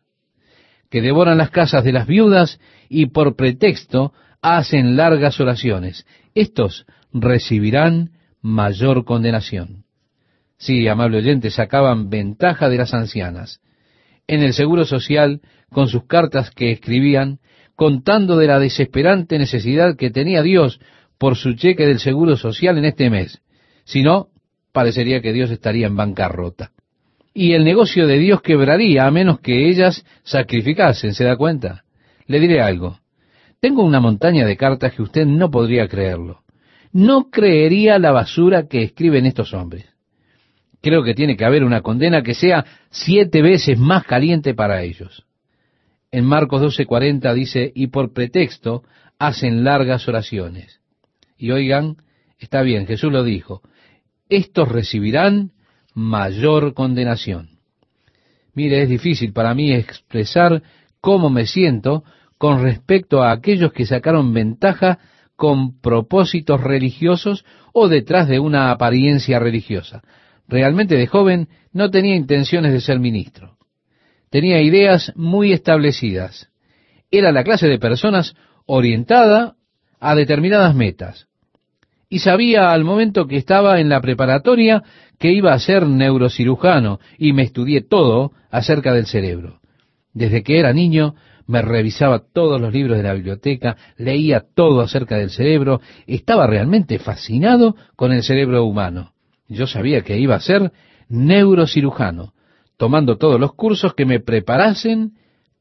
que 0.89 1.01
devoran 1.01 1.37
las 1.37 1.49
casas 1.49 1.83
de 1.83 1.91
las 1.91 2.07
viudas 2.07 2.59
y 2.89 3.07
por 3.07 3.35
pretexto 3.35 4.13
hacen 4.41 4.95
largas 4.95 5.39
oraciones. 5.39 6.05
Estos 6.35 6.85
recibirán 7.13 8.11
mayor 8.41 9.05
condenación. 9.05 9.83
Sí, 10.57 10.87
amable 10.87 11.17
oyente, 11.17 11.51
sacaban 11.51 12.09
ventaja 12.09 12.69
de 12.69 12.77
las 12.77 12.93
ancianas. 12.93 13.59
En 14.27 14.41
el 14.41 14.53
Seguro 14.53 14.85
Social, 14.85 15.41
con 15.69 15.87
sus 15.87 16.05
cartas 16.05 16.51
que 16.51 16.71
escribían, 16.71 17.39
contando 17.75 18.37
de 18.37 18.47
la 18.47 18.59
desesperante 18.59 19.37
necesidad 19.37 19.95
que 19.95 20.09
tenía 20.09 20.41
Dios 20.41 20.79
por 21.17 21.35
su 21.35 21.53
cheque 21.53 21.85
del 21.85 21.99
Seguro 21.99 22.37
Social 22.37 22.77
en 22.77 22.85
este 22.85 23.09
mes. 23.09 23.41
Si 23.83 24.01
no, 24.01 24.29
parecería 24.71 25.21
que 25.21 25.33
Dios 25.33 25.51
estaría 25.51 25.87
en 25.87 25.95
bancarrota. 25.95 26.71
Y 27.37 27.53
el 27.53 27.63
negocio 27.63 28.07
de 28.07 28.17
Dios 28.17 28.41
quebraría 28.41 29.05
a 29.05 29.11
menos 29.11 29.39
que 29.39 29.69
ellas 29.69 30.03
sacrificasen, 30.23 31.13
¿se 31.13 31.23
da 31.23 31.35
cuenta? 31.35 31.83
Le 32.25 32.39
diré 32.39 32.61
algo. 32.61 32.99
Tengo 33.59 33.83
una 33.83 33.99
montaña 33.99 34.45
de 34.45 34.57
cartas 34.57 34.93
que 34.93 35.03
usted 35.03 35.25
no 35.25 35.51
podría 35.51 35.87
creerlo. 35.87 36.41
No 36.91 37.29
creería 37.29 37.99
la 37.99 38.11
basura 38.11 38.67
que 38.67 38.81
escriben 38.81 39.25
estos 39.25 39.53
hombres 39.53 39.85
creo 40.81 41.03
que 41.03 41.13
tiene 41.13 41.35
que 41.35 41.45
haber 41.45 41.63
una 41.63 41.81
condena 41.81 42.21
que 42.21 42.33
sea 42.33 42.65
siete 42.89 43.41
veces 43.41 43.77
más 43.77 44.05
caliente 44.05 44.53
para 44.53 44.83
ellos. 44.83 45.25
En 46.11 46.25
Marcos 46.25 46.61
12:40 46.61 47.33
dice, 47.33 47.71
y 47.75 47.87
por 47.87 48.13
pretexto 48.13 48.83
hacen 49.19 49.63
largas 49.63 50.07
oraciones. 50.07 50.79
Y 51.37 51.51
oigan, 51.51 51.97
está 52.39 52.61
bien, 52.61 52.87
Jesús 52.87 53.11
lo 53.11 53.23
dijo, 53.23 53.61
estos 54.29 54.69
recibirán 54.69 55.51
mayor 55.97 56.75
condenación. 56.75 57.57
Mire, 58.53 58.83
es 58.83 58.89
difícil 58.89 59.33
para 59.33 59.55
mí 59.55 59.73
expresar 59.73 60.61
cómo 61.01 61.31
me 61.31 61.47
siento 61.47 62.03
con 62.37 62.61
respecto 62.61 63.23
a 63.23 63.31
aquellos 63.31 63.73
que 63.73 63.87
sacaron 63.87 64.31
ventaja 64.31 64.99
con 65.35 65.81
propósitos 65.81 66.61
religiosos 66.61 67.45
o 67.73 67.87
detrás 67.87 68.27
de 68.27 68.37
una 68.37 68.69
apariencia 68.69 69.39
religiosa. 69.39 70.03
Realmente 70.47 70.95
de 70.95 71.07
joven 71.07 71.47
no 71.73 71.89
tenía 71.89 72.15
intenciones 72.15 72.73
de 72.73 72.81
ser 72.81 72.99
ministro. 72.99 73.57
Tenía 74.29 74.61
ideas 74.61 75.11
muy 75.15 75.51
establecidas. 75.51 76.51
Era 77.09 77.31
la 77.31 77.43
clase 77.43 77.67
de 77.67 77.79
personas 77.79 78.35
orientada 78.67 79.55
a 79.99 80.13
determinadas 80.13 80.75
metas. 80.75 81.27
Y 82.09 82.19
sabía 82.19 82.71
al 82.71 82.83
momento 82.83 83.27
que 83.27 83.35
estaba 83.35 83.79
en 83.79 83.89
la 83.89 84.01
preparatoria 84.01 84.83
que 85.19 85.31
iba 85.31 85.53
a 85.53 85.59
ser 85.59 85.85
neurocirujano 85.85 86.99
y 87.17 87.33
me 87.33 87.43
estudié 87.43 87.81
todo 87.81 88.31
acerca 88.49 88.93
del 88.93 89.07
cerebro. 89.07 89.59
Desde 90.13 90.43
que 90.43 90.59
era 90.59 90.73
niño 90.73 91.15
me 91.47 91.61
revisaba 91.61 92.19
todos 92.19 92.59
los 92.59 92.73
libros 92.73 92.97
de 92.97 93.03
la 93.03 93.13
biblioteca, 93.13 93.77
leía 93.97 94.43
todo 94.53 94.81
acerca 94.81 95.17
del 95.17 95.29
cerebro, 95.29 95.81
estaba 96.05 96.45
realmente 96.45 96.99
fascinado 96.99 97.75
con 97.95 98.11
el 98.11 98.23
cerebro 98.23 98.65
humano. 98.65 99.13
Yo 99.47 99.65
sabía 99.65 100.01
que 100.01 100.17
iba 100.17 100.35
a 100.35 100.41
ser 100.41 100.71
neurocirujano, 101.07 102.33
tomando 102.77 103.17
todos 103.17 103.39
los 103.39 103.53
cursos 103.53 103.93
que 103.93 104.05
me 104.05 104.19
preparasen 104.19 105.13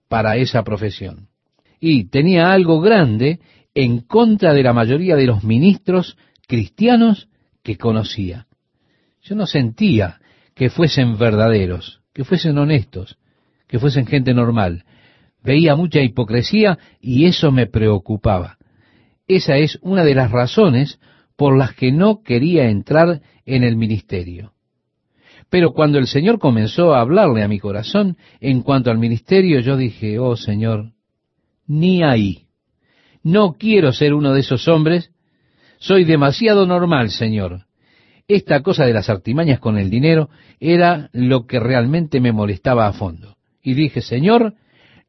para 0.08 0.36
esa 0.36 0.64
profesión. 0.64 1.28
Y 1.80 2.08
tenía 2.08 2.52
algo 2.52 2.80
grande 2.80 3.40
en 3.74 4.00
contra 4.00 4.54
de 4.54 4.62
la 4.62 4.72
mayoría 4.72 5.16
de 5.16 5.26
los 5.26 5.44
ministros 5.44 6.16
cristianos 6.46 7.28
que 7.62 7.76
conocía. 7.76 8.46
Yo 9.22 9.34
no 9.34 9.46
sentía 9.46 10.20
que 10.54 10.70
fuesen 10.70 11.18
verdaderos, 11.18 12.00
que 12.12 12.24
fuesen 12.24 12.58
honestos, 12.58 13.18
que 13.66 13.78
fuesen 13.78 14.06
gente 14.06 14.32
normal. 14.34 14.84
Veía 15.42 15.76
mucha 15.76 16.00
hipocresía 16.00 16.78
y 17.00 17.26
eso 17.26 17.52
me 17.52 17.66
preocupaba. 17.66 18.58
Esa 19.28 19.56
es 19.56 19.78
una 19.82 20.04
de 20.04 20.14
las 20.14 20.30
razones 20.30 21.00
por 21.36 21.56
las 21.56 21.74
que 21.74 21.92
no 21.92 22.22
quería 22.22 22.68
entrar 22.68 23.20
en 23.44 23.64
el 23.64 23.76
ministerio. 23.76 24.52
Pero 25.50 25.72
cuando 25.72 25.98
el 25.98 26.06
Señor 26.06 26.38
comenzó 26.38 26.94
a 26.94 27.00
hablarle 27.00 27.42
a 27.42 27.48
mi 27.48 27.58
corazón 27.58 28.16
en 28.40 28.62
cuanto 28.62 28.90
al 28.90 28.98
ministerio, 28.98 29.60
yo 29.60 29.76
dije, 29.76 30.18
oh 30.18 30.36
Señor, 30.36 30.92
ni 31.66 32.02
ahí. 32.02 32.46
No 33.22 33.54
quiero 33.58 33.92
ser 33.92 34.14
uno 34.14 34.32
de 34.32 34.40
esos 34.40 34.66
hombres. 34.68 35.10
Soy 35.86 36.02
demasiado 36.02 36.66
normal, 36.66 37.10
Señor. 37.10 37.66
Esta 38.26 38.60
cosa 38.64 38.84
de 38.84 38.92
las 38.92 39.08
artimañas 39.08 39.60
con 39.60 39.78
el 39.78 39.88
dinero 39.88 40.28
era 40.58 41.10
lo 41.12 41.46
que 41.46 41.60
realmente 41.60 42.20
me 42.20 42.32
molestaba 42.32 42.88
a 42.88 42.92
fondo. 42.92 43.36
Y 43.62 43.74
dije, 43.74 44.02
Señor, 44.02 44.54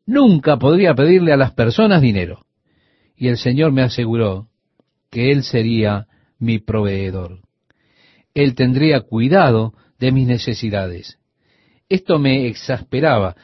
nunca 0.05 0.57
podría 0.57 0.93
pedirle 0.93 1.33
a 1.33 1.37
las 1.37 1.53
personas 1.53 1.99
dinero. 1.99 2.45
Y 3.15 3.27
el 3.27 3.37
Señor 3.37 3.71
me 3.71 3.81
aseguró 3.81 4.49
que 5.09 5.31
Él 5.31 5.41
sería 5.41 6.05
mi 6.37 6.59
proveedor. 6.59 7.39
Él 8.35 8.53
tendría 8.53 9.01
cuidado 9.01 9.73
de 9.97 10.11
mis 10.11 10.27
necesidades. 10.27 11.17
Esto 11.89 12.19
me 12.19 12.45
exasperaba, 12.45 13.35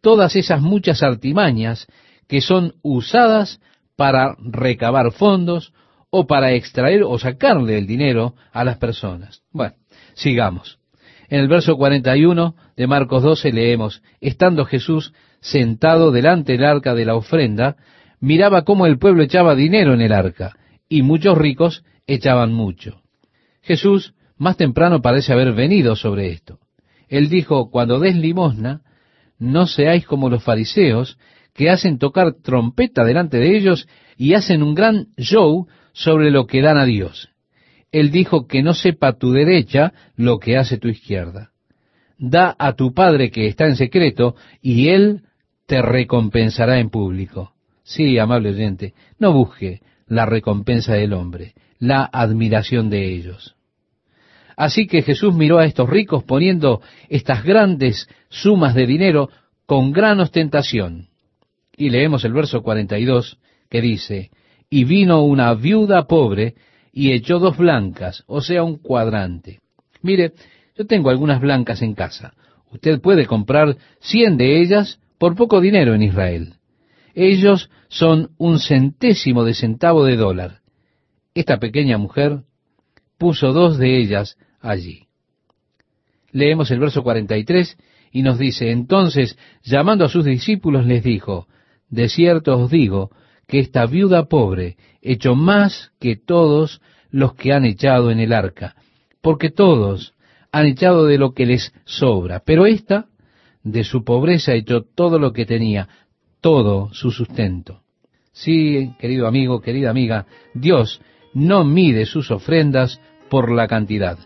todas 0.00 0.36
esas 0.36 0.62
muchas 0.62 1.02
artimañas 1.02 1.86
que 2.26 2.40
son 2.40 2.76
usadas 2.80 3.60
para 3.94 4.36
recabar 4.38 5.12
fondos 5.12 5.74
o 6.10 6.26
para 6.26 6.52
extraer 6.52 7.02
o 7.02 7.18
sacarle 7.18 7.78
el 7.78 7.86
dinero 7.86 8.34
a 8.52 8.64
las 8.64 8.78
personas. 8.78 9.42
Bueno, 9.52 9.74
sigamos. 10.14 10.78
En 11.28 11.40
el 11.40 11.48
verso 11.48 11.76
41 11.76 12.54
de 12.76 12.86
Marcos 12.86 13.22
12 13.22 13.52
leemos, 13.52 14.02
estando 14.20 14.64
Jesús 14.64 15.12
sentado 15.40 16.10
delante 16.10 16.52
del 16.52 16.64
arca 16.64 16.94
de 16.94 17.04
la 17.04 17.14
ofrenda, 17.14 17.76
miraba 18.20 18.62
cómo 18.62 18.86
el 18.86 18.98
pueblo 18.98 19.22
echaba 19.22 19.54
dinero 19.54 19.92
en 19.92 20.00
el 20.00 20.12
arca, 20.12 20.56
y 20.88 21.02
muchos 21.02 21.36
ricos 21.36 21.84
echaban 22.06 22.52
mucho. 22.52 23.02
Jesús 23.60 24.14
más 24.38 24.56
temprano 24.56 25.02
parece 25.02 25.32
haber 25.32 25.52
venido 25.52 25.96
sobre 25.96 26.30
esto. 26.30 26.58
Él 27.08 27.28
dijo, 27.28 27.70
cuando 27.70 28.00
des 28.00 28.16
limosna, 28.16 28.82
no 29.38 29.66
seáis 29.66 30.06
como 30.06 30.30
los 30.30 30.42
fariseos, 30.42 31.18
que 31.54 31.70
hacen 31.70 31.98
tocar 31.98 32.34
trompeta 32.42 33.04
delante 33.04 33.38
de 33.38 33.56
ellos 33.56 33.88
y 34.16 34.34
hacen 34.34 34.62
un 34.62 34.74
gran 34.74 35.08
show 35.16 35.66
sobre 35.98 36.30
lo 36.30 36.46
que 36.46 36.62
dan 36.62 36.78
a 36.78 36.84
Dios. 36.84 37.28
Él 37.90 38.12
dijo 38.12 38.46
que 38.46 38.62
no 38.62 38.72
sepa 38.72 39.18
tu 39.18 39.32
derecha 39.32 39.92
lo 40.16 40.38
que 40.38 40.56
hace 40.56 40.78
tu 40.78 40.86
izquierda. 40.86 41.50
Da 42.18 42.54
a 42.56 42.74
tu 42.74 42.94
Padre 42.94 43.32
que 43.32 43.48
está 43.48 43.66
en 43.66 43.74
secreto, 43.74 44.36
y 44.62 44.90
Él 44.90 45.22
te 45.66 45.82
recompensará 45.82 46.78
en 46.78 46.90
público. 46.90 47.52
Sí, 47.82 48.16
amable 48.16 48.50
oyente, 48.50 48.94
no 49.18 49.32
busque 49.32 49.80
la 50.06 50.24
recompensa 50.24 50.94
del 50.94 51.14
hombre, 51.14 51.54
la 51.80 52.08
admiración 52.12 52.90
de 52.90 53.12
ellos. 53.12 53.56
Así 54.56 54.86
que 54.86 55.02
Jesús 55.02 55.34
miró 55.34 55.58
a 55.58 55.64
estos 55.64 55.90
ricos 55.90 56.22
poniendo 56.22 56.80
estas 57.08 57.42
grandes 57.42 58.08
sumas 58.28 58.74
de 58.76 58.86
dinero 58.86 59.30
con 59.66 59.90
gran 59.90 60.20
ostentación. 60.20 61.08
Y 61.76 61.90
leemos 61.90 62.24
el 62.24 62.32
verso 62.34 62.62
42 62.62 63.38
que 63.68 63.80
dice, 63.80 64.30
y 64.70 64.84
vino 64.84 65.22
una 65.22 65.54
viuda 65.54 66.06
pobre 66.06 66.54
y 66.92 67.12
echó 67.12 67.38
dos 67.38 67.56
blancas, 67.56 68.24
o 68.26 68.40
sea, 68.40 68.62
un 68.62 68.76
cuadrante. 68.76 69.60
Mire, 70.02 70.32
yo 70.76 70.86
tengo 70.86 71.10
algunas 71.10 71.40
blancas 71.40 71.82
en 71.82 71.94
casa. 71.94 72.34
Usted 72.70 73.00
puede 73.00 73.26
comprar 73.26 73.76
cien 74.00 74.36
de 74.36 74.60
ellas 74.60 75.00
por 75.18 75.34
poco 75.34 75.60
dinero 75.60 75.94
en 75.94 76.02
Israel. 76.02 76.54
Ellos 77.14 77.70
son 77.88 78.30
un 78.38 78.58
centésimo 78.58 79.44
de 79.44 79.54
centavo 79.54 80.04
de 80.04 80.16
dólar. 80.16 80.60
Esta 81.34 81.58
pequeña 81.58 81.98
mujer 81.98 82.42
puso 83.16 83.52
dos 83.52 83.78
de 83.78 83.98
ellas 83.98 84.36
allí. 84.60 85.08
Leemos 86.30 86.70
el 86.70 86.78
verso 86.78 87.02
43 87.02 87.76
y 88.12 88.22
nos 88.22 88.38
dice, 88.38 88.70
entonces, 88.70 89.38
llamando 89.62 90.04
a 90.04 90.08
sus 90.08 90.24
discípulos, 90.24 90.86
les 90.86 91.02
dijo, 91.02 91.48
de 91.88 92.08
cierto 92.08 92.56
os 92.58 92.70
digo 92.70 93.10
que 93.48 93.58
esta 93.58 93.86
viuda 93.86 94.26
pobre 94.28 94.76
echó 95.00 95.34
más 95.34 95.90
que 95.98 96.16
todos 96.16 96.80
los 97.10 97.34
que 97.34 97.52
han 97.52 97.64
echado 97.64 98.10
en 98.10 98.20
el 98.20 98.32
arca, 98.32 98.76
porque 99.22 99.50
todos 99.50 100.14
han 100.52 100.66
echado 100.66 101.06
de 101.06 101.18
lo 101.18 101.32
que 101.32 101.46
les 101.46 101.72
sobra, 101.84 102.42
pero 102.44 102.66
ésta 102.66 103.06
de 103.64 103.84
su 103.84 104.04
pobreza 104.04 104.52
echó 104.52 104.82
todo 104.82 105.18
lo 105.18 105.32
que 105.32 105.46
tenía, 105.46 105.88
todo 106.40 106.92
su 106.92 107.10
sustento. 107.10 107.82
Sí, 108.32 108.92
querido 108.98 109.26
amigo, 109.26 109.60
querida 109.60 109.90
amiga, 109.90 110.26
Dios 110.54 111.00
no 111.34 111.64
mide 111.64 112.04
sus 112.04 112.30
ofrendas 112.30 113.00
por 113.30 113.50
la 113.50 113.66
cantidad. 113.66 114.18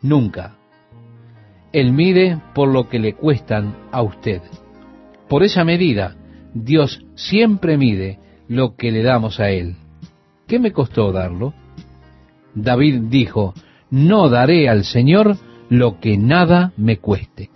Nunca. 0.00 0.56
Él 1.72 1.92
mide 1.92 2.40
por 2.54 2.68
lo 2.68 2.88
que 2.88 2.98
le 2.98 3.14
cuestan 3.14 3.76
a 3.92 4.02
usted. 4.02 4.40
Por 5.28 5.42
esa 5.42 5.64
medida, 5.64 6.16
Dios 6.54 7.04
siempre 7.14 7.76
mide 7.76 8.18
lo 8.48 8.76
que 8.76 8.90
le 8.90 9.02
damos 9.02 9.40
a 9.40 9.50
Él. 9.50 9.76
¿Qué 10.46 10.58
me 10.58 10.72
costó 10.72 11.12
darlo? 11.12 11.54
David 12.54 13.02
dijo, 13.08 13.54
no 13.90 14.28
daré 14.28 14.68
al 14.68 14.84
Señor 14.84 15.36
lo 15.68 16.00
que 16.00 16.16
nada 16.16 16.72
me 16.76 16.98
cueste. 16.98 17.50